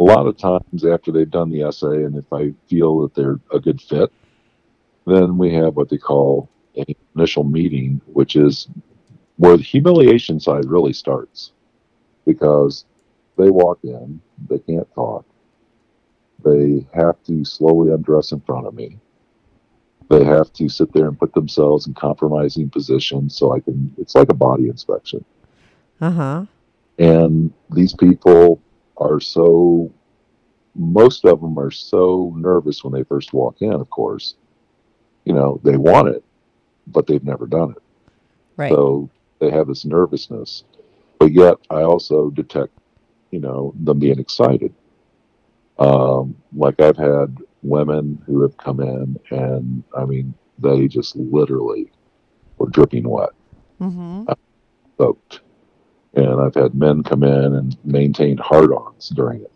A 0.00 0.02
lot 0.02 0.26
of 0.26 0.36
times 0.38 0.84
after 0.84 1.12
they've 1.12 1.30
done 1.30 1.50
the 1.50 1.62
essay 1.62 2.04
and 2.04 2.16
if 2.16 2.32
I 2.32 2.54
feel 2.68 3.00
that 3.02 3.14
they're 3.14 3.40
a 3.52 3.60
good 3.60 3.80
fit, 3.82 4.10
then 5.06 5.38
we 5.38 5.54
have 5.54 5.76
what 5.76 5.90
they 5.90 5.98
call 5.98 6.48
an 6.76 6.86
initial 7.16 7.44
meeting, 7.44 8.00
which 8.06 8.36
is 8.36 8.68
where 9.36 9.56
the 9.56 9.62
humiliation 9.62 10.40
side 10.40 10.64
really 10.66 10.92
starts 10.94 11.52
because 12.26 12.86
they 13.36 13.50
walk 13.50 13.78
in, 13.84 14.20
they 14.48 14.58
can't 14.60 14.88
talk, 14.94 15.26
they 16.44 16.86
have 16.94 17.22
to 17.24 17.44
slowly 17.44 17.92
undress 17.92 18.32
in 18.32 18.40
front 18.40 18.66
of 18.66 18.74
me. 18.74 18.98
They 20.08 20.24
have 20.24 20.52
to 20.54 20.68
sit 20.68 20.92
there 20.92 21.08
and 21.08 21.18
put 21.18 21.34
themselves 21.34 21.86
in 21.86 21.94
compromising 21.94 22.70
positions 22.70 23.36
so 23.36 23.52
I 23.52 23.60
can, 23.60 23.94
it's 23.98 24.14
like 24.14 24.30
a 24.30 24.34
body 24.34 24.68
inspection 24.68 25.24
Uh 26.00 26.10
huh. 26.10 26.46
and 26.98 27.52
these 27.70 27.94
people 27.94 28.60
are 29.00 29.20
so 29.20 29.90
most 30.74 31.24
of 31.24 31.40
them 31.40 31.58
are 31.58 31.70
so 31.70 32.32
nervous 32.36 32.84
when 32.84 32.92
they 32.92 33.02
first 33.04 33.32
walk 33.32 33.56
in 33.60 33.72
of 33.72 33.90
course 33.90 34.34
you 35.24 35.32
know 35.32 35.60
they 35.64 35.76
want 35.76 36.08
it 36.08 36.22
but 36.86 37.06
they've 37.06 37.24
never 37.24 37.46
done 37.46 37.70
it 37.72 37.82
Right. 38.56 38.70
so 38.70 39.08
they 39.38 39.50
have 39.50 39.68
this 39.68 39.84
nervousness 39.84 40.64
but 41.18 41.32
yet 41.32 41.56
i 41.70 41.82
also 41.82 42.30
detect 42.30 42.72
you 43.30 43.40
know 43.40 43.72
them 43.80 43.98
being 43.98 44.18
excited 44.18 44.72
um, 45.78 46.36
like 46.54 46.78
i've 46.80 46.96
had 46.96 47.38
women 47.62 48.22
who 48.26 48.42
have 48.42 48.56
come 48.58 48.80
in 48.80 49.18
and 49.30 49.82
i 49.96 50.04
mean 50.04 50.34
they 50.58 50.86
just 50.88 51.16
literally 51.16 51.90
were 52.58 52.68
dripping 52.68 53.08
wet 53.08 53.30
mm-hmm. 53.80 54.24
soaked. 54.98 55.40
And 56.14 56.40
I've 56.40 56.54
had 56.54 56.74
men 56.74 57.02
come 57.02 57.22
in 57.22 57.54
and 57.54 57.76
maintain 57.84 58.36
hard 58.36 58.72
ons 58.72 59.08
during 59.10 59.42
it. 59.42 59.52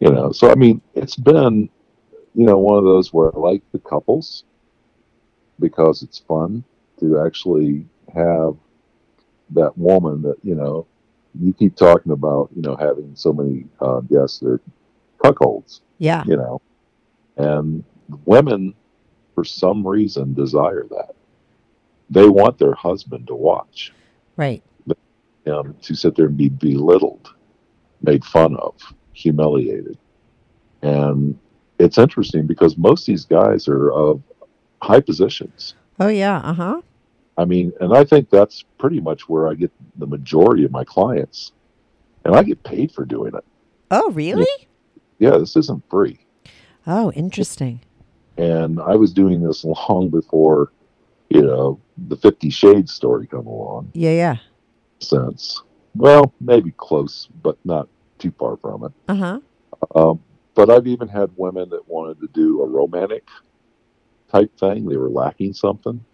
You 0.00 0.12
know, 0.12 0.30
so 0.30 0.50
I 0.50 0.54
mean, 0.54 0.80
it's 0.94 1.16
been, 1.16 1.68
you 2.34 2.44
know, 2.44 2.58
one 2.58 2.78
of 2.78 2.84
those 2.84 3.12
where 3.12 3.34
I 3.34 3.38
like 3.38 3.62
the 3.72 3.78
couples 3.78 4.44
because 5.58 6.02
it's 6.02 6.18
fun 6.18 6.62
to 7.00 7.20
actually 7.20 7.86
have 8.14 8.56
that 9.50 9.76
woman 9.76 10.22
that, 10.22 10.36
you 10.42 10.54
know, 10.54 10.86
you 11.38 11.52
keep 11.52 11.76
talking 11.76 12.12
about, 12.12 12.50
you 12.54 12.62
know, 12.62 12.76
having 12.76 13.12
so 13.14 13.32
many 13.32 13.64
uh, 13.80 14.00
guests 14.00 14.38
that 14.40 14.48
are 14.48 14.60
cuckolds, 15.22 15.80
Yeah. 15.98 16.24
you 16.26 16.36
know, 16.36 16.60
and 17.36 17.84
women, 18.24 18.74
for 19.34 19.44
some 19.44 19.86
reason, 19.86 20.34
desire 20.34 20.86
that. 20.90 21.14
They 22.10 22.28
want 22.28 22.58
their 22.58 22.74
husband 22.74 23.26
to 23.28 23.34
watch 23.34 23.92
Right. 24.36 24.62
Him 25.46 25.76
to 25.82 25.94
sit 25.94 26.16
there 26.16 26.26
and 26.26 26.36
be 26.36 26.48
belittled, 26.48 27.32
made 28.02 28.24
fun 28.24 28.56
of, 28.56 28.74
humiliated. 29.12 29.96
And 30.82 31.38
it's 31.78 31.98
interesting 31.98 32.46
because 32.46 32.76
most 32.76 33.02
of 33.02 33.06
these 33.06 33.24
guys 33.24 33.68
are 33.68 33.90
of 33.90 34.22
high 34.82 35.00
positions. 35.00 35.74
Oh 35.98 36.08
yeah. 36.08 36.38
Uh 36.38 36.52
huh. 36.52 36.80
I 37.38 37.44
mean, 37.44 37.72
and 37.80 37.96
I 37.96 38.04
think 38.04 38.30
that's 38.30 38.64
pretty 38.78 39.00
much 39.00 39.28
where 39.28 39.48
I 39.48 39.54
get 39.54 39.70
the 39.96 40.06
majority 40.06 40.64
of 40.64 40.70
my 40.70 40.84
clients. 40.84 41.52
And 42.24 42.34
I 42.34 42.42
get 42.42 42.62
paid 42.64 42.90
for 42.92 43.04
doing 43.04 43.34
it. 43.34 43.44
Oh 43.90 44.10
really? 44.10 44.46
Yeah, 45.18 45.38
this 45.38 45.56
isn't 45.56 45.88
free. 45.88 46.18
Oh, 46.86 47.12
interesting. 47.12 47.80
And 48.36 48.80
I 48.80 48.96
was 48.96 49.12
doing 49.12 49.42
this 49.42 49.64
long 49.88 50.10
before, 50.10 50.72
you 51.30 51.42
know, 51.42 51.80
the 52.08 52.16
Fifty 52.16 52.50
Shades 52.50 52.92
story 52.92 53.26
come 53.26 53.46
along. 53.46 53.90
Yeah. 53.94 54.10
Yeah. 54.10 54.36
Sense. 55.00 55.62
Well, 55.94 56.32
maybe 56.40 56.72
close, 56.76 57.28
but 57.42 57.58
not 57.64 57.88
too 58.18 58.32
far 58.38 58.56
from 58.56 58.84
it. 58.84 58.92
Uh 59.08 59.14
huh. 59.14 59.40
Um, 59.94 60.20
but 60.54 60.70
I've 60.70 60.86
even 60.86 61.08
had 61.08 61.30
women 61.36 61.68
that 61.70 61.88
wanted 61.88 62.20
to 62.20 62.28
do 62.28 62.62
a 62.62 62.66
romantic 62.66 63.28
type 64.30 64.56
thing. 64.58 64.86
They 64.86 64.96
were 64.96 65.10
lacking 65.10 65.52
something. 65.52 66.04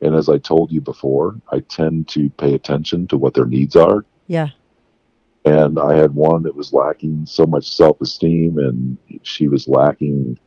And 0.00 0.14
as 0.14 0.28
I 0.28 0.38
told 0.38 0.70
you 0.70 0.80
before, 0.80 1.40
I 1.50 1.60
tend 1.60 2.08
to 2.08 2.30
pay 2.30 2.54
attention 2.54 3.06
to 3.08 3.16
what 3.16 3.34
their 3.34 3.46
needs 3.46 3.74
are. 3.76 4.04
Yeah. 4.26 4.50
And 5.44 5.78
I 5.78 5.96
had 5.96 6.14
one 6.14 6.42
that 6.42 6.54
was 6.54 6.72
lacking 6.72 7.26
so 7.26 7.46
much 7.46 7.74
self 7.74 8.00
esteem 8.00 8.58
and 8.58 8.98
she 9.22 9.48
was 9.48 9.66
lacking 9.66 10.38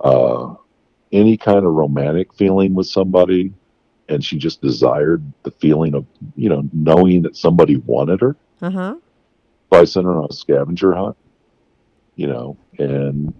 uh, 0.00 0.54
any 1.12 1.36
kind 1.36 1.64
of 1.64 1.72
romantic 1.72 2.34
feeling 2.34 2.74
with 2.74 2.86
somebody. 2.86 3.52
And 4.12 4.22
she 4.22 4.36
just 4.36 4.60
desired 4.60 5.22
the 5.42 5.50
feeling 5.52 5.94
of, 5.94 6.04
you 6.36 6.50
know, 6.50 6.68
knowing 6.74 7.22
that 7.22 7.34
somebody 7.34 7.76
wanted 7.76 8.20
her. 8.20 8.36
Uh 8.60 8.70
huh. 8.70 8.94
So 9.72 9.80
I 9.80 9.84
sent 9.84 10.04
her 10.04 10.18
on 10.18 10.26
a 10.28 10.34
scavenger 10.34 10.92
hunt, 10.92 11.16
you 12.16 12.26
know, 12.26 12.58
and 12.78 13.32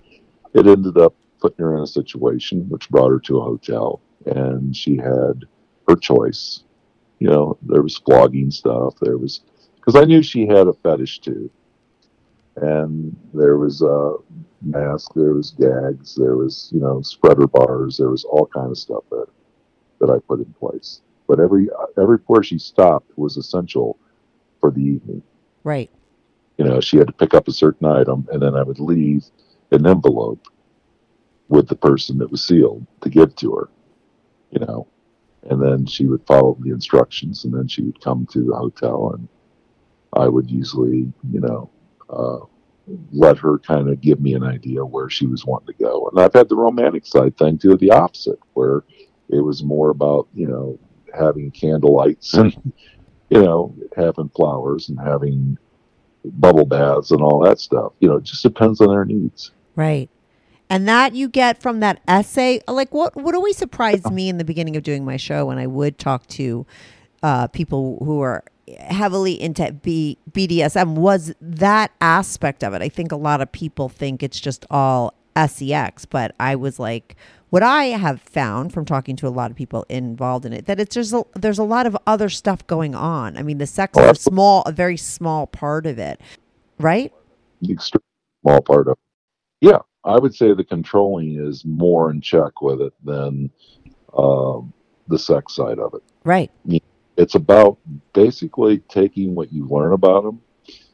it 0.55 0.67
ended 0.67 0.97
up 0.97 1.15
putting 1.41 1.63
her 1.63 1.77
in 1.77 1.83
a 1.83 1.87
situation 1.87 2.69
which 2.71 2.89
brought 2.89 3.11
her 3.11 3.21
to 3.21 3.39
a 3.39 3.45
hotel. 3.45 4.01
And 4.25 4.75
she 4.75 4.97
had 4.97 5.45
her 5.89 5.97
choice. 5.97 6.65
You 7.19 7.29
know, 7.29 7.59
there 7.61 7.83
was 7.83 7.99
flogging 7.99 8.51
stuff. 8.51 8.95
There 8.99 9.19
was, 9.19 9.43
because 9.77 9.95
I 9.95 10.05
knew 10.05 10.23
she 10.23 10.47
had 10.47 10.69
a 10.69 10.73
fetish 10.73 11.19
too. 11.19 11.51
And 12.57 13.15
there 13.35 13.59
was 13.59 13.83
a 13.83 14.15
mask, 14.63 15.13
there 15.15 15.35
was 15.35 15.51
gags, 15.51 16.15
there 16.15 16.37
was, 16.37 16.71
you 16.73 16.81
know, 16.81 17.03
spreader 17.03 17.47
bars, 17.47 17.99
there 17.99 18.11
was 18.11 18.25
all 18.25 18.47
kind 18.47 18.71
of 18.71 18.79
stuff 18.79 19.05
that, 19.11 19.27
that 20.03 20.11
I 20.11 20.19
put 20.29 20.41
in 20.41 20.53
place. 20.55 21.01
But 21.29 21.41
every, 21.41 21.69
every 21.99 22.19
where 22.27 22.43
she 22.43 22.59
stopped 22.59 23.11
was 23.17 23.39
essential 23.39 23.99
for 24.61 24.71
the 24.71 24.83
evening 24.83 25.23
Right. 25.65 25.91
you 26.59 26.65
know, 26.65 26.81
she 26.81 26.99
had 26.99 27.07
to 27.07 27.13
pick 27.13 27.35
up 27.35 27.49
a 27.49 27.53
certain 27.53 27.87
item, 27.87 28.29
and 28.33 28.43
then 28.43 28.57
I 28.57 28.63
would 28.65 28.81
leave 28.81 29.25
an 29.71 29.87
envelope 29.87 30.47
with 31.49 31.69
the 31.69 31.77
person 31.77 32.19
that 32.19 32.31
was 32.31 32.45
sealed 32.45 32.87
to 33.03 33.11
give 33.11 33.35
to 33.37 33.55
her, 33.55 33.71
you 34.51 34.61
know, 34.61 34.89
and 35.45 35.63
then 35.63 35.87
she 35.87 36.07
would 36.07 36.27
follow 36.27 36.57
the 36.61 36.71
instructions, 36.71 37.45
and 37.45 37.55
then 37.55 37.69
she 37.69 37.83
would 37.83 38.01
come 38.01 38.27
to 38.33 38.45
the 38.45 38.55
hotel, 38.57 39.13
and 39.15 39.29
I 40.15 40.29
would 40.29 40.51
usually, 40.51 41.13
you 41.31 41.41
know, 41.41 41.71
uh, 42.11 42.41
let 43.13 43.39
her 43.39 43.59
kind 43.61 43.89
of 43.89 44.01
give 44.01 44.21
me 44.21 44.35
an 44.35 44.43
idea 44.45 44.85
where 44.85 45.09
she 45.09 45.27
was 45.27 45.47
wanting 45.47 45.69
to 45.69 45.83
go. 45.83 46.09
And 46.11 46.21
I've 46.21 46.35
had 46.35 46.49
the 46.49 46.57
romantic 46.57 47.07
side 47.07 47.37
thing 47.39 47.59
too, 47.59 47.77
the 47.77 47.93
opposite, 47.93 48.41
where 48.55 48.85
it 49.29 49.41
was 49.41 49.63
more 49.63 49.91
about, 49.91 50.29
you 50.35 50.47
know, 50.47 50.79
having 51.15 51.51
candlelights 51.51 52.35
and, 52.35 52.73
you 53.31 53.43
know, 53.43 53.75
having 53.97 54.29
flowers 54.31 54.89
and 54.89 54.99
having 55.01 55.59
bubble 56.25 56.67
baths 56.67 57.11
and 57.11 57.21
all 57.21 57.41
that 57.41 57.59
stuff. 57.59 57.93
You 58.01 58.09
know, 58.09 58.17
it 58.17 58.25
just 58.25 58.43
depends 58.43 58.81
on 58.81 58.89
their 58.89 59.05
needs. 59.05 59.51
Right. 59.75 60.11
And 60.71 60.89
that 60.89 61.15
you 61.15 61.29
get 61.29 61.61
from 61.61 61.81
that 61.81 62.01
essay, 62.09 62.61
like 62.67 62.95
what 62.95 63.15
what 63.15 63.35
always 63.35 63.57
surprised 63.57 64.11
me 64.13 64.29
in 64.29 64.39
the 64.39 64.45
beginning 64.45 64.77
of 64.77 64.83
doing 64.83 65.05
my 65.05 65.17
show 65.17 65.47
when 65.47 65.59
I 65.59 65.67
would 65.67 65.99
talk 65.99 66.27
to 66.29 66.67
uh, 67.23 67.49
people 67.49 67.99
who 68.03 68.21
are 68.21 68.45
heavily 68.79 69.41
into 69.41 69.73
B, 69.73 70.19
BDSM 70.31 70.95
was 70.95 71.35
that 71.41 71.93
aspect 72.01 72.65
of 72.65 72.75
it. 72.75 72.83
I 72.83 72.89
think 72.89 73.13
a 73.13 73.17
lot 73.17 73.41
of 73.41 73.51
people 73.53 73.89
think 73.89 74.23
it's 74.23 74.41
just 74.41 74.65
all 74.71 75.15
sex, 75.49 76.05
but 76.05 76.35
I 76.39 76.57
was 76.57 76.79
like, 76.79 77.17
what 77.53 77.63
I 77.63 77.85
have 77.85 78.23
found 78.23 78.73
from 78.73 78.87
talking 78.87 79.15
to 79.17 79.29
a 79.29 79.29
lot 79.29 79.51
of 79.51 79.59
people 79.59 79.85
involved 79.91 80.47
in 80.47 80.55
it, 80.55 80.65
that 80.65 80.81
it's 80.81 80.95
just 80.95 81.13
a, 81.13 81.23
there's 81.35 81.59
a 81.59 81.65
lot 81.65 81.85
of 81.87 81.95
other 82.07 82.31
stuff 82.31 82.67
going 82.67 82.95
on. 82.95 83.37
I 83.37 83.43
mean, 83.43 83.59
the 83.59 83.67
sex 83.67 83.99
is 83.99 84.11
a 84.11 84.15
small, 84.15 84.63
a 84.63 84.73
very 84.73 84.97
small 84.97 85.47
part 85.47 85.85
of 85.85 85.99
it, 85.99 86.19
right? 86.79 87.13
The 87.61 87.75
extreme 87.75 88.01
small 88.41 88.63
part 88.63 88.89
of 88.89 88.93
It. 88.93 89.67
Yeah, 89.69 89.81
I 90.03 90.19
would 90.19 90.35
say 90.35 90.55
the 90.55 90.65
controlling 90.65 91.47
is 91.47 91.63
more 91.67 92.11
in 92.11 92.23
check 92.23 92.63
with 92.63 92.81
it 92.81 92.95
than 93.05 93.51
um, 94.17 94.73
the 95.09 95.19
sex 95.19 95.55
side 95.55 95.79
of 95.79 95.93
it. 95.93 96.03
Right. 96.25 96.51
It's 97.19 97.35
about 97.35 97.77
basically 98.15 98.79
taking 98.89 99.35
what 99.35 99.53
you 99.53 99.69
learn 99.69 99.93
about 99.93 100.25
them. 100.25 100.41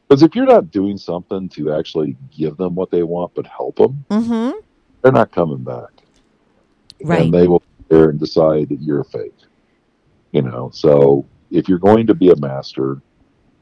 Because 0.09 0.23
if 0.23 0.35
you're 0.35 0.45
not 0.45 0.71
doing 0.71 0.97
something 0.97 1.47
to 1.49 1.71
actually 1.71 2.17
give 2.37 2.57
them 2.57 2.75
what 2.75 2.91
they 2.91 3.03
want 3.03 3.33
but 3.33 3.47
help 3.47 3.77
them, 3.77 4.03
Mm-hmm. 4.09 4.59
they're 5.01 5.13
not 5.13 5.31
coming 5.31 5.63
back. 5.63 5.98
Right. 7.01 7.21
and 7.21 7.33
they 7.33 7.47
will 7.47 7.61
sit 7.77 7.89
there 7.89 8.09
and 8.09 8.19
decide 8.19 8.69
that 8.69 8.81
you're 8.81 9.03
fake. 9.03 9.33
You 10.31 10.41
know, 10.43 10.69
so 10.73 11.25
if 11.49 11.67
you're 11.67 11.79
going 11.79 12.07
to 12.07 12.13
be 12.13 12.29
a 12.29 12.35
master 12.35 13.01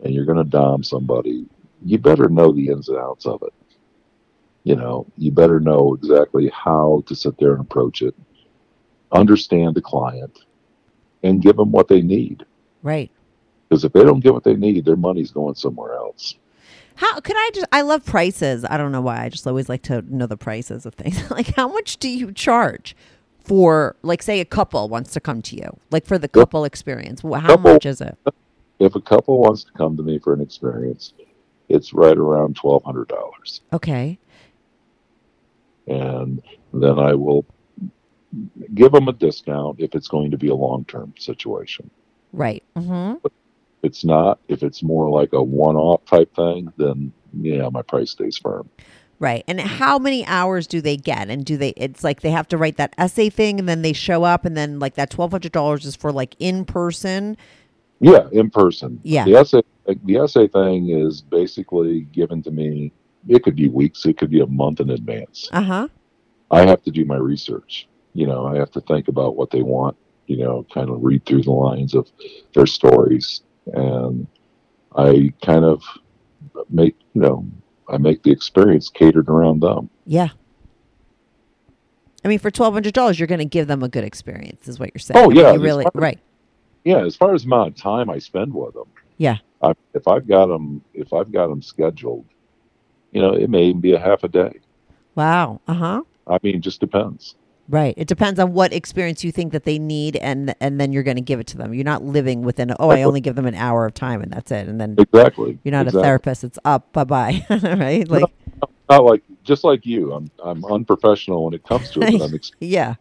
and 0.04 0.14
you're 0.14 0.26
going 0.26 0.38
to 0.38 0.44
dom 0.44 0.84
somebody, 0.84 1.46
you 1.84 1.98
better 1.98 2.30
know 2.30 2.52
the 2.52 2.68
ins 2.70 2.90
and 2.90 2.98
outs 2.98 3.26
of 3.26 3.42
it. 3.44 3.54
You 4.64 4.76
know, 4.76 5.08
you 5.18 5.32
better 5.32 5.60
know 5.60 5.94
exactly 5.94 6.52
how 6.54 7.04
to 7.06 7.16
sit 7.16 7.38
there 7.38 7.54
and 7.54 7.62
approach 7.62 8.02
it, 8.02 8.14
understand 9.14 9.76
the 9.76 9.82
client, 9.82 10.40
and 11.24 11.42
give 11.42 11.56
them 11.56 11.72
what 11.72 11.88
they 11.88 12.02
need. 12.02 12.46
Right. 12.84 13.10
Because 13.70 13.86
if 13.86 13.94
they 13.94 14.04
don't 14.04 14.20
get 14.20 14.34
what 14.34 14.44
they 14.44 14.56
need, 14.56 14.84
their 14.84 14.98
money's 14.98 15.32
going 15.32 15.56
somewhere 15.56 15.94
else. 15.94 16.36
How 16.96 17.20
can 17.20 17.38
I 17.38 17.52
just? 17.54 17.68
I 17.72 17.82
love 17.82 18.06
prices. 18.06 18.66
I 18.68 18.76
don't 18.76 18.92
know 18.92 19.02
why. 19.02 19.24
I 19.24 19.30
just 19.30 19.46
always 19.46 19.70
like 19.70 19.84
to 19.84 20.02
know 20.14 20.26
the 20.26 20.36
prices 20.36 20.86
of 20.86 20.96
things. 20.96 21.30
like, 21.32 21.56
how 21.56 21.68
much 21.68 21.98
do 21.98 22.10
you 22.10 22.32
charge 22.32 22.96
for, 23.48 23.96
like, 24.04 24.22
say, 24.22 24.40
a 24.42 24.46
couple 24.46 24.90
wants 24.90 25.12
to 25.14 25.20
come 25.20 25.42
to 25.44 25.56
you, 25.56 25.78
like 25.90 26.06
for 26.06 26.18
the 26.18 26.28
couple 26.28 26.66
experience? 26.66 27.22
How 27.22 27.40
Couple- 27.40 27.74
much 27.74 27.86
is 27.86 28.02
it? 28.02 28.18
If 28.80 28.96
a 28.96 29.02
couple 29.02 29.40
wants 29.40 29.64
to 29.64 29.72
come 29.72 29.98
to 29.98 30.04
me 30.04 30.20
for 30.20 30.34
an 30.34 30.42
experience, 30.42 31.14
it's 31.70 31.94
right 31.94 32.16
around 32.18 32.56
twelve 32.56 32.84
hundred 32.84 33.08
dollars. 33.08 33.62
Okay. 33.74 34.20
and 35.88 36.42
then 36.74 37.00
I 37.00 37.14
will 37.16 37.46
give 38.76 38.92
them 38.92 39.08
a 39.08 39.14
discount 39.14 39.80
if 39.80 39.96
it's 39.96 40.08
going 40.10 40.32
to 40.32 40.38
be 40.38 40.50
a 40.50 40.56
long 40.56 40.84
term 40.86 41.14
situation. 41.18 41.90
Right. 42.34 42.62
Mm-hmm. 42.76 43.26
If 43.26 43.32
it's 43.84 44.04
not, 44.04 44.40
if 44.50 44.64
it's 44.64 44.84
more 44.84 45.10
like 45.10 45.32
a 45.34 45.42
one 45.42 45.76
off 45.78 46.04
type 46.06 46.36
thing, 46.36 46.72
then 46.78 47.14
yeah, 47.40 47.70
my 47.70 47.82
price 47.82 48.12
stays 48.12 48.38
firm. 48.38 48.70
Right. 49.20 49.44
And 49.48 49.60
how 49.60 49.98
many 49.98 50.26
hours 50.28 50.68
do 50.68 50.80
they 50.80 50.96
get? 50.96 51.30
And 51.30 51.44
do 51.44 51.58
they? 51.58 51.70
It's 51.70 52.04
like 52.04 52.22
they 52.22 52.30
have 52.30 52.48
to 52.50 52.58
write 52.58 52.78
that 52.78 52.94
essay 52.98 53.30
thing, 53.30 53.58
and 53.60 53.68
then 53.68 53.82
they 53.82 53.94
show 53.94 54.24
up, 54.24 54.46
and 54.46 54.56
then 54.56 54.80
like 54.80 54.94
that 54.96 55.10
twelve 55.10 55.32
hundred 55.32 55.52
dollars 55.52 55.86
is 55.86 55.96
for 55.96 56.12
like 56.12 56.36
in 56.38 56.66
person. 56.66 57.36
Yeah, 58.00 58.28
in 58.32 58.52
person. 58.52 59.00
Yeah. 59.04 59.26
The 59.26 59.36
essay 59.36 59.62
the 60.04 60.18
essay 60.18 60.48
thing 60.48 60.90
is 60.90 61.22
basically 61.22 62.02
given 62.12 62.44
to 62.44 62.52
me. 62.52 62.92
It 63.28 63.44
could 63.44 63.56
be 63.56 63.68
weeks, 63.68 64.06
it 64.06 64.18
could 64.18 64.30
be 64.30 64.40
a 64.40 64.48
month 64.48 64.80
in 64.80 64.90
advance. 64.90 65.50
Uh 65.52 65.62
huh. 65.62 65.88
I 66.52 66.66
have 66.66 66.84
to 66.84 66.92
do 66.92 67.04
my 67.04 67.18
research. 67.18 67.88
You 68.14 68.28
know, 68.28 68.46
I 68.46 68.56
have 68.56 68.72
to 68.72 68.82
think 68.82 69.08
about 69.08 69.36
what 69.36 69.52
they 69.52 69.62
want, 69.62 69.98
you 70.28 70.38
know, 70.38 70.66
kind 70.74 70.90
of 70.90 71.04
read 71.04 71.26
through 71.26 71.44
the 71.44 71.52
lines 71.52 71.94
of 71.94 72.10
their 72.54 72.66
stories. 72.66 73.42
And 73.74 74.28
I 74.96 75.34
kind 75.44 75.66
of 75.66 75.84
make, 76.70 76.96
you 77.14 77.22
know, 77.22 77.46
I 77.90 77.98
make 77.98 78.24
the 78.24 78.32
experience 78.32 78.90
catered 78.90 79.30
around 79.30 79.62
them. 79.62 79.90
Yeah. 80.06 80.30
I 82.26 82.28
mean, 82.28 82.40
for 82.40 82.52
twelve 82.52 82.74
hundred 82.74 82.94
dollars, 82.94 83.20
you're 83.20 83.28
going 83.28 83.40
to 83.40 83.46
give 83.46 83.68
them 83.68 83.84
a 83.84 83.90
good 83.90 84.04
experience, 84.04 84.68
is 84.68 84.80
what 84.80 84.92
you're 84.94 85.00
saying. 85.00 85.24
Oh, 85.24 85.30
yeah, 85.30 85.54
you 85.54 85.60
really 85.60 85.84
fine. 85.84 85.92
right. 85.96 86.20
Yeah, 86.84 87.06
as 87.06 87.16
far 87.16 87.34
as 87.34 87.46
amount 87.46 87.70
of 87.70 87.76
time 87.76 88.10
I 88.10 88.20
spend 88.20 88.54
with 88.54 88.74
them, 88.74 88.88
Yeah. 89.18 89.38
I, 89.62 89.74
if 89.94 90.08
I've 90.08 90.28
got 90.28 90.48
them, 90.48 90.82
if 90.94 91.14
I've 91.14 91.32
got 91.32 91.48
them 91.48 91.62
scheduled, 91.62 92.26
you 93.12 93.22
know, 93.22 93.34
it 93.34 93.50
may 93.50 93.66
even 93.66 93.82
be 93.82 93.94
a 93.94 94.00
half 94.00 94.24
a 94.24 94.28
day. 94.28 94.60
Wow. 95.16 95.62
Uh 95.68 95.74
huh. 95.74 96.02
I 96.28 96.38
mean, 96.44 96.62
just 96.62 96.80
depends. 96.80 97.36
Right. 97.70 97.94
It 97.98 98.08
depends 98.08 98.40
on 98.40 98.54
what 98.54 98.72
experience 98.72 99.24
you 99.24 99.32
think 99.32 99.52
that 99.52 99.66
they 99.66 99.78
need, 99.78 100.16
and 100.16 100.56
and 100.62 100.80
then 100.80 100.94
you're 100.94 101.04
going 101.04 101.18
to 101.18 101.22
give 101.22 101.40
it 101.40 101.48
to 101.48 101.58
them. 101.58 101.74
You're 101.74 101.84
not 101.84 102.02
living 102.02 102.42
within. 102.44 102.74
Oh, 102.80 102.90
I 102.92 103.04
only 103.04 103.20
give 103.20 103.36
them 103.36 103.46
an 103.46 103.56
hour 103.56 103.86
of 103.86 103.94
time, 103.94 104.22
and 104.22 104.32
that's 104.32 104.52
it. 104.52 104.68
And 104.68 104.80
then 104.80 104.96
Exactly. 104.98 105.60
you're 105.64 105.74
not 105.74 105.88
exactly. 105.88 106.00
a 106.00 106.04
therapist. 106.04 106.44
It's 106.46 106.60
up. 106.64 106.94
Bye 106.94 107.04
bye. 107.04 107.46
right. 107.50 108.08
Like 108.08 108.24
Not 108.90 109.04
like 109.04 109.24
just 109.44 109.66
like 109.66 109.86
you. 109.86 110.14
I'm 110.14 110.32
I'm 110.44 110.64
unprofessional 110.66 111.44
when 111.44 111.54
it 111.54 111.64
comes 111.64 111.92
to 111.92 112.02
it. 112.02 112.18
But 112.18 112.22
I'm 112.22 112.36
ex- 112.36 112.52
yeah. 112.62 112.96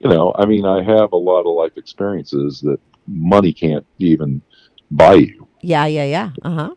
you 0.00 0.10
know, 0.10 0.34
I 0.36 0.46
mean, 0.46 0.64
I 0.66 0.82
have 0.82 1.12
a 1.12 1.16
lot 1.16 1.42
of 1.42 1.54
life 1.54 1.76
experiences 1.76 2.60
that 2.62 2.80
money 3.06 3.52
can't 3.52 3.86
even 3.98 4.42
buy 4.90 5.14
you. 5.14 5.46
Yeah. 5.62 5.86
Yeah. 5.86 6.04
Yeah. 6.04 6.30
Uh 6.42 6.54
huh. 6.54 6.74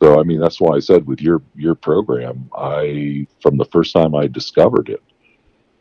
So, 0.00 0.18
I 0.18 0.24
mean, 0.24 0.40
that's 0.40 0.60
why 0.60 0.76
I 0.76 0.80
said 0.80 1.06
with 1.06 1.20
your 1.20 1.42
your 1.56 1.74
program, 1.74 2.48
I 2.56 3.26
from 3.40 3.56
the 3.56 3.64
first 3.66 3.92
time 3.92 4.14
I 4.14 4.28
discovered 4.28 4.88
it, 4.88 5.02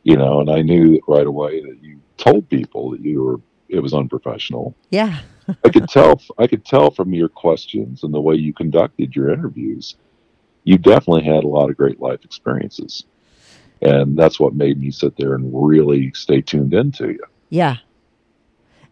you 0.04 0.18
know, 0.18 0.40
and 0.40 0.50
I 0.50 0.62
knew 0.62 1.00
right 1.08 1.28
away 1.28 1.62
that 1.62 1.78
you 1.82 2.00
told 2.18 2.50
people 2.50 2.92
that 2.92 3.02
you 3.02 3.24
were 3.24 3.42
it 3.70 3.80
was 3.80 3.94
unprofessional. 3.94 4.76
Yeah. 4.90 5.20
I 5.64 5.70
could 5.70 5.88
tell 5.88 6.22
I 6.38 6.48
could 6.48 6.66
tell 6.66 6.92
from 6.92 7.14
your 7.14 7.30
questions 7.30 8.04
and 8.04 8.14
the 8.14 8.22
way 8.22 8.36
you 8.36 8.54
conducted 8.54 9.16
your 9.16 9.32
interviews, 9.32 9.96
you 10.64 10.78
definitely 10.78 11.24
had 11.24 11.44
a 11.44 11.48
lot 11.48 11.70
of 11.70 11.78
great 11.78 12.00
life 12.00 12.24
experiences. 12.24 13.06
And 13.82 14.18
that's 14.18 14.40
what 14.40 14.54
made 14.54 14.80
me 14.80 14.92
sit 14.92 15.18
there 15.18 15.34
and 15.34 15.50
really 15.52 16.12
stay 16.14 16.42
tuned 16.42 16.74
into 16.74 17.08
you. 17.08 17.24
Yeah. 17.50 17.78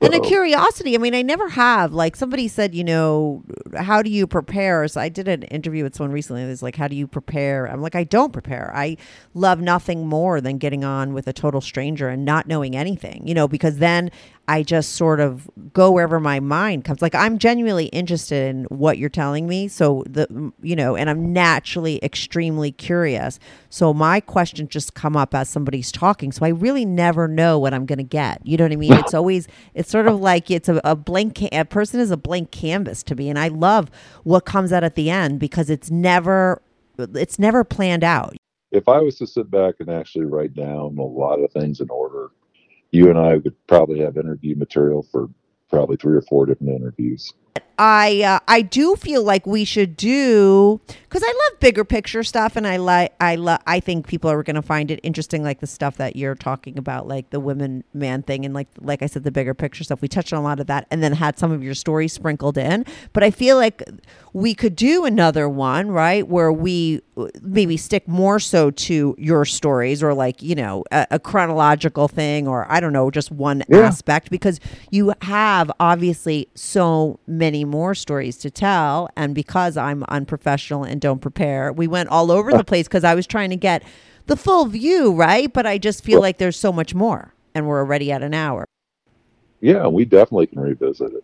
And 0.02 0.14
a 0.14 0.20
curiosity. 0.20 0.95
I 0.95 0.97
mean, 0.97 1.14
I 1.14 1.22
never 1.22 1.50
have. 1.50 1.93
Like 1.93 2.16
somebody 2.16 2.47
said, 2.47 2.74
you 2.74 2.84
know, 2.84 3.43
how 3.76 4.02
do 4.02 4.10
you 4.10 4.28
prepare? 4.28 4.88
So 4.88 5.02
I 5.02 5.10
did 5.10 5.28
an 5.28 5.43
interview 5.43 5.84
with 5.84 5.95
someone 5.95 6.12
recently. 6.12 6.43
It 6.43 6.47
was 6.47 6.64
like, 6.64 6.76
how 6.76 6.88
do 6.88 6.95
you 6.95 7.08
prepare? 7.08 7.66
I'm 7.66 7.82
like, 7.82 7.95
I 7.95 8.04
don't 8.04 8.32
prepare. 8.32 8.72
I 8.76 8.97
love 9.34 9.60
nothing 9.60 10.08
more 10.08 10.41
than 10.41 10.58
getting 10.58 10.84
on 10.84 11.14
with 11.14 11.28
a 11.28 11.34
total 11.34 11.62
stranger 11.62 12.08
and 12.08 12.24
not 12.24 12.47
knowing 12.47 12.76
anything, 12.76 13.28
you 13.28 13.34
know, 13.34 13.47
because 13.47 13.78
then 13.78 14.12
I 14.50 14.64
just 14.64 14.93
sort 14.93 15.20
of 15.20 15.47
go 15.74 15.91
wherever 15.91 16.20
my 16.20 16.39
mind 16.39 16.84
comes. 16.84 17.02
Like 17.02 17.14
I'm 17.14 17.38
genuinely 17.38 17.86
interested 17.88 18.50
in 18.50 18.64
what 18.66 18.97
you're 18.97 19.08
telling 19.10 19.47
me. 19.47 19.68
So 19.68 20.04
the 20.10 20.52
you 20.62 20.76
know, 20.76 20.95
and 20.95 21.10
I'm 21.10 21.32
naturally 21.32 22.00
extremely 22.04 22.72
curious. 22.72 23.39
So 23.70 23.93
my 23.93 24.20
questions 24.20 24.70
just 24.70 24.95
come 24.95 25.16
up 25.16 25.36
as 25.36 25.50
somebody's 25.50 25.91
talking. 25.91 26.32
So 26.32 26.45
I 26.45 26.50
really 26.50 26.84
never 26.86 27.28
know 27.28 27.60
what 27.60 27.74
I'm 27.76 27.86
going 27.86 28.00
to 28.00 28.04
get. 28.04 28.41
You 28.43 28.58
know 28.58 28.66
what 28.66 28.74
I 28.74 28.78
mean? 28.78 28.93
It's 28.93 29.14
always 29.14 29.47
it's 29.76 29.91
sort 29.91 30.08
of 30.08 30.20
like 30.20 30.50
it's 30.50 30.68
a, 30.68 30.82
a 30.84 30.95
blank. 30.95 31.38
Ca- 31.38 31.50
a 31.52 31.66
person 31.66 32.00
is 32.00 32.12
a 32.12 32.18
blank 32.18 32.52
canvas 32.52 33.04
to 33.04 33.16
me, 33.16 33.30
and 33.30 33.38
I 33.38 33.50
love 33.50 33.91
what 34.24 34.45
comes 34.45 34.74
out 34.74 34.84
at 34.84 34.95
the 34.95 35.12
end 35.12 35.39
because 35.39 35.70
it's 35.70 35.91
never 35.91 36.62
it's 36.97 37.38
never 37.39 37.64
planned 37.64 38.04
out. 38.04 38.36
if 38.72 38.88
I 38.89 39.00
was 39.00 39.18
to 39.20 39.28
sit 39.28 39.50
back 39.52 39.76
and 39.80 39.89
actually 39.89 40.26
write 40.26 40.54
down 40.56 40.97
a 40.97 41.04
lot 41.04 41.39
of 41.39 41.52
things 41.52 41.80
in 41.82 41.89
order, 41.89 42.32
you 42.92 43.10
and 43.10 43.20
I 43.20 43.38
would 43.38 43.56
probably 43.68 44.00
have 44.02 44.18
interview 44.18 44.56
material 44.56 45.04
for 45.12 45.30
probably 45.70 45.98
three 45.98 46.18
or 46.18 46.22
four 46.24 46.46
different 46.46 46.74
interviews. 46.76 47.34
I 47.78 48.22
uh, 48.24 48.39
I 48.47 48.62
do 48.62 48.95
feel 48.95 49.24
like 49.24 49.47
we 49.47 49.64
should 49.66 49.95
do 49.95 50.82
because 50.88 51.24
I 51.24 51.28
love 51.28 51.60
bigger 51.60 51.86
picture 51.86 52.24
stuff, 52.24 52.55
and 52.55 52.68
I 52.68 52.78
like 52.78 53.14
I 53.22 53.36
love 53.36 53.60
I 53.66 53.80
think 53.80 54.07
people 54.07 54.30
are 54.30 54.43
going 54.43 54.57
to 54.57 54.62
find 54.62 54.91
it 54.91 54.99
interesting, 55.01 55.43
like 55.43 55.60
the 55.62 55.68
stuff 55.68 55.97
that 55.97 56.16
you're 56.16 56.36
talking 56.36 56.78
about, 56.78 57.07
like 57.07 57.30
the 57.30 57.39
women 57.39 57.84
man 57.93 58.22
thing, 58.22 58.45
and 58.45 58.53
like 58.53 58.68
like 58.80 59.01
I 59.01 59.05
said, 59.05 59.24
the 59.24 59.32
bigger 59.32 59.53
picture 59.53 59.84
stuff. 59.84 60.01
We 60.01 60.07
touched 60.07 60.34
on 60.34 60.39
a 60.39 60.43
lot 60.43 60.60
of 60.60 60.68
that, 60.68 60.88
and 60.91 61.01
then 61.01 61.14
had 61.14 61.39
some 61.39 61.51
of 61.51 61.64
your 61.64 61.74
stories 61.74 62.12
sprinkled 62.14 62.57
in. 62.57 62.86
But 63.14 63.24
I 63.24 63.32
feel 63.32 63.55
like 63.55 63.82
we 64.34 64.53
could 64.53 64.76
do 64.76 65.05
another 65.05 65.47
one, 65.47 65.89
right, 65.89 66.28
where 66.28 66.51
we 66.51 67.01
uh, 67.18 67.28
maybe 67.41 67.78
stick 67.78 68.07
more 68.07 68.39
so 68.39 68.72
to 68.72 69.16
your 69.18 69.45
stories, 69.45 70.03
or 70.03 70.14
like 70.14 70.41
you 70.41 70.55
know 70.55 70.84
a, 70.91 71.07
a 71.12 71.20
chronological 71.20 72.07
thing, 72.10 72.45
or 72.47 72.70
I 72.72 72.80
don't 72.82 72.93
know, 72.93 73.10
just 73.10 73.32
one 73.32 73.64
Yeah. 73.70 73.80
aspect 73.80 74.30
because 74.30 74.60
you 74.91 75.14
have 75.22 75.72
obviously 75.80 76.49
so 76.55 77.20
many 77.26 77.49
more 77.66 77.95
stories 77.95 78.38
to 78.38 78.50
tell. 78.52 79.10
And 79.16 79.34
because 79.36 79.78
i'm 79.78 80.04
unprofessional 80.10 80.84
and 80.84 81.00
don't 81.02 81.20
prepare 81.20 81.72
we 81.74 81.88
went 81.88 82.10
all 82.10 82.32
over 82.32 82.52
the 82.52 82.64
place 82.64 82.88
because 82.88 83.04
i 83.04 83.16
was 83.16 83.26
trying 83.28 83.50
to 83.50 83.56
get 83.56 83.84
the 84.28 84.36
full 84.38 84.66
view 84.66 85.14
right? 85.14 85.52
But 85.52 85.66
i 85.66 85.78
just 85.78 86.04
feel 86.04 86.22
like 86.22 86.38
there's 86.38 86.58
so 86.58 86.72
much 86.72 86.93
more 86.95 87.34
and 87.56 87.68
we're 87.68 87.80
already 87.80 88.12
at 88.12 88.22
an 88.24 88.34
hour. 88.34 88.66
Yeah, 89.62 89.88
we 89.88 90.06
definitely 90.06 90.47
can 90.47 90.60
revisit 90.62 91.12
it. 91.14 91.24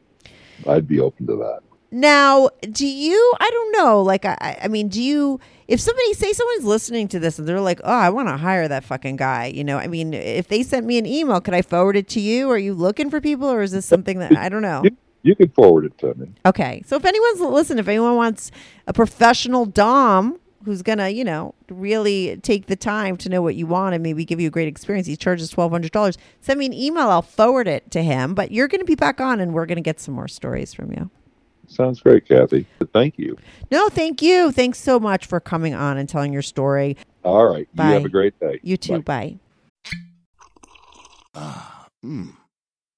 I'd 0.68 0.88
be 0.88 1.00
open 1.00 1.28
to 1.28 1.36
that. 1.38 1.60
now 1.92 2.50
do 2.72 2.86
you 2.88 3.34
i 3.40 3.50
don't 3.50 3.72
know 3.74 4.02
like 4.02 4.26
i 4.26 4.36
I- 4.42 4.58
i 4.64 4.68
mean 4.68 4.88
do 4.90 5.02
you 5.02 5.40
if 5.68 5.80
somebody 5.80 6.14
say 6.14 6.34
someone's 6.34 6.66
listening 6.66 7.08
to 7.10 7.20
this 7.20 7.38
and 7.40 7.48
they're 7.48 7.62
like 7.62 7.80
oh 7.84 7.94
i 7.94 8.10
want 8.10 8.28
to 8.28 8.38
hire 8.38 8.68
that 8.68 8.84
fucking 8.84 9.16
guy 9.18 9.46
you 9.48 9.64
know? 9.64 9.78
I 9.78 9.88
mean 9.88 10.14
if 10.14 10.48
they 10.48 10.64
sent 10.64 10.86
me 10.86 10.98
an 10.98 11.06
email 11.06 11.40
could 11.42 11.54
i 11.54 11.62
forward 11.62 11.96
it 11.96 12.08
to 12.10 12.20
you? 12.20 12.50
Are 12.50 12.58
you 12.58 12.74
looking 12.74 13.10
for 13.10 13.22
people 13.22 13.48
or 13.50 13.62
is 13.62 13.72
this 13.72 13.86
something 13.86 14.20
that 14.20 14.36
i 14.36 14.50
don't 14.50 14.62
know? 14.64 14.82
You, 14.84 14.92
you 15.26 15.36
can 15.36 15.50
forward 15.50 15.86
it 15.86 15.98
to 15.98 16.14
me. 16.16 16.28
Okay. 16.46 16.84
So 16.86 16.96
if 16.96 17.04
anyone's 17.04 17.42
listen, 17.42 17.80
if 17.80 17.88
anyone 17.88 18.16
wants 18.16 18.52
a 18.86 18.94
professional 18.94 19.66
dom 19.66 20.40
who's 20.64 20.84
gonna, 20.84 21.10
you 21.10 21.24
know, 21.24 21.56
really 21.70 22.38
take 22.38 22.68
the 22.68 22.76
time 22.76 23.18
to 23.18 23.30
know 23.30 23.42
what 23.42 23.56
you 23.56 23.66
want 23.66 23.96
and 23.96 24.04
maybe 24.04 24.24
give 24.24 24.40
you 24.40 24.48
a 24.48 24.52
great 24.52 24.68
experience, 24.68 25.08
he 25.08 25.18
charges 25.18 25.50
twelve 25.50 25.72
hundred 25.72 25.92
dollars. 25.92 26.18
Send 26.42 26.60
me 26.60 26.68
an 26.68 26.74
email. 26.74 27.10
I'll 27.10 27.24
forward 27.24 27.68
it 27.68 27.90
to 27.92 28.04
him. 28.04 28.36
But 28.36 28.52
you're 28.52 28.68
gonna 28.68 28.84
be 28.84 28.96
back 28.96 29.20
on, 29.20 29.40
and 29.40 29.54
we're 29.54 29.66
gonna 29.66 29.82
get 29.82 30.00
some 30.00 30.14
more 30.14 30.28
stories 30.28 30.74
from 30.74 30.92
you. 30.92 31.10
Sounds 31.68 32.00
great, 32.00 32.28
Kathy. 32.28 32.68
Thank 32.94 33.18
you. 33.18 33.36
No, 33.72 33.90
thank 33.90 34.22
you. 34.22 34.52
Thanks 34.52 34.78
so 34.78 35.00
much 35.00 35.26
for 35.26 35.40
coming 35.40 35.74
on 35.74 35.98
and 35.98 36.08
telling 36.08 36.32
your 36.32 36.44
story. 36.44 36.96
All 37.24 37.48
right. 37.52 37.68
Bye. 37.74 37.88
You 37.88 37.94
have 37.94 38.06
a 38.06 38.10
great 38.10 38.40
day. 38.40 38.60
You 38.62 38.78
too. 38.78 39.02
Bye. 39.02 39.40
Bye. 39.84 39.94
Ah, 41.34 41.88
mmm. 42.06 42.34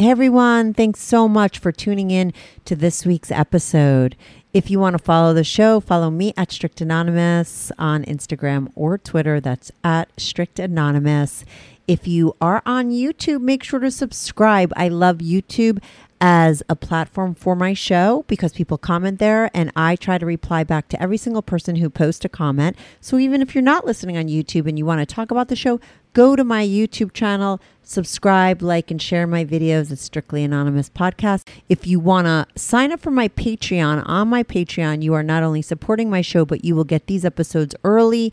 Hey 0.00 0.10
everyone, 0.10 0.74
thanks 0.74 1.00
so 1.00 1.26
much 1.26 1.58
for 1.58 1.72
tuning 1.72 2.12
in 2.12 2.32
to 2.66 2.76
this 2.76 3.04
week's 3.04 3.32
episode. 3.32 4.16
If 4.54 4.70
you 4.70 4.78
want 4.78 4.96
to 4.96 5.02
follow 5.02 5.34
the 5.34 5.42
show, 5.42 5.80
follow 5.80 6.08
me 6.08 6.32
at 6.36 6.52
Strict 6.52 6.80
Anonymous 6.80 7.72
on 7.80 8.04
Instagram 8.04 8.70
or 8.76 8.96
Twitter. 8.96 9.40
That's 9.40 9.72
at 9.82 10.08
Strict 10.16 10.60
Anonymous. 10.60 11.44
If 11.88 12.06
you 12.06 12.36
are 12.38 12.62
on 12.66 12.90
YouTube, 12.90 13.40
make 13.40 13.64
sure 13.64 13.80
to 13.80 13.90
subscribe. 13.90 14.74
I 14.76 14.88
love 14.88 15.18
YouTube 15.18 15.82
as 16.20 16.62
a 16.68 16.76
platform 16.76 17.34
for 17.34 17.56
my 17.56 17.72
show 17.72 18.26
because 18.28 18.52
people 18.52 18.76
comment 18.76 19.18
there 19.18 19.50
and 19.54 19.72
I 19.74 19.96
try 19.96 20.18
to 20.18 20.26
reply 20.26 20.64
back 20.64 20.88
to 20.88 21.02
every 21.02 21.16
single 21.16 21.40
person 21.40 21.76
who 21.76 21.88
posts 21.88 22.26
a 22.26 22.28
comment. 22.28 22.76
So 23.00 23.16
even 23.16 23.40
if 23.40 23.54
you're 23.54 23.62
not 23.62 23.86
listening 23.86 24.18
on 24.18 24.26
YouTube 24.26 24.68
and 24.68 24.76
you 24.78 24.84
want 24.84 25.00
to 25.00 25.06
talk 25.06 25.30
about 25.30 25.48
the 25.48 25.56
show, 25.56 25.80
go 26.12 26.36
to 26.36 26.44
my 26.44 26.62
YouTube 26.66 27.12
channel, 27.12 27.60
subscribe, 27.82 28.60
like, 28.60 28.90
and 28.90 29.00
share 29.00 29.26
my 29.26 29.44
videos. 29.44 29.90
It's 29.90 30.02
Strictly 30.02 30.44
Anonymous 30.44 30.90
Podcast. 30.90 31.46
If 31.68 31.86
you 31.86 32.00
want 32.00 32.26
to 32.26 32.46
sign 32.60 32.92
up 32.92 33.00
for 33.00 33.10
my 33.10 33.28
Patreon, 33.28 34.02
on 34.06 34.28
my 34.28 34.42
Patreon, 34.42 35.02
you 35.02 35.14
are 35.14 35.22
not 35.22 35.42
only 35.42 35.62
supporting 35.62 36.10
my 36.10 36.20
show, 36.20 36.44
but 36.44 36.64
you 36.64 36.74
will 36.74 36.84
get 36.84 37.06
these 37.06 37.24
episodes 37.24 37.74
early, 37.84 38.32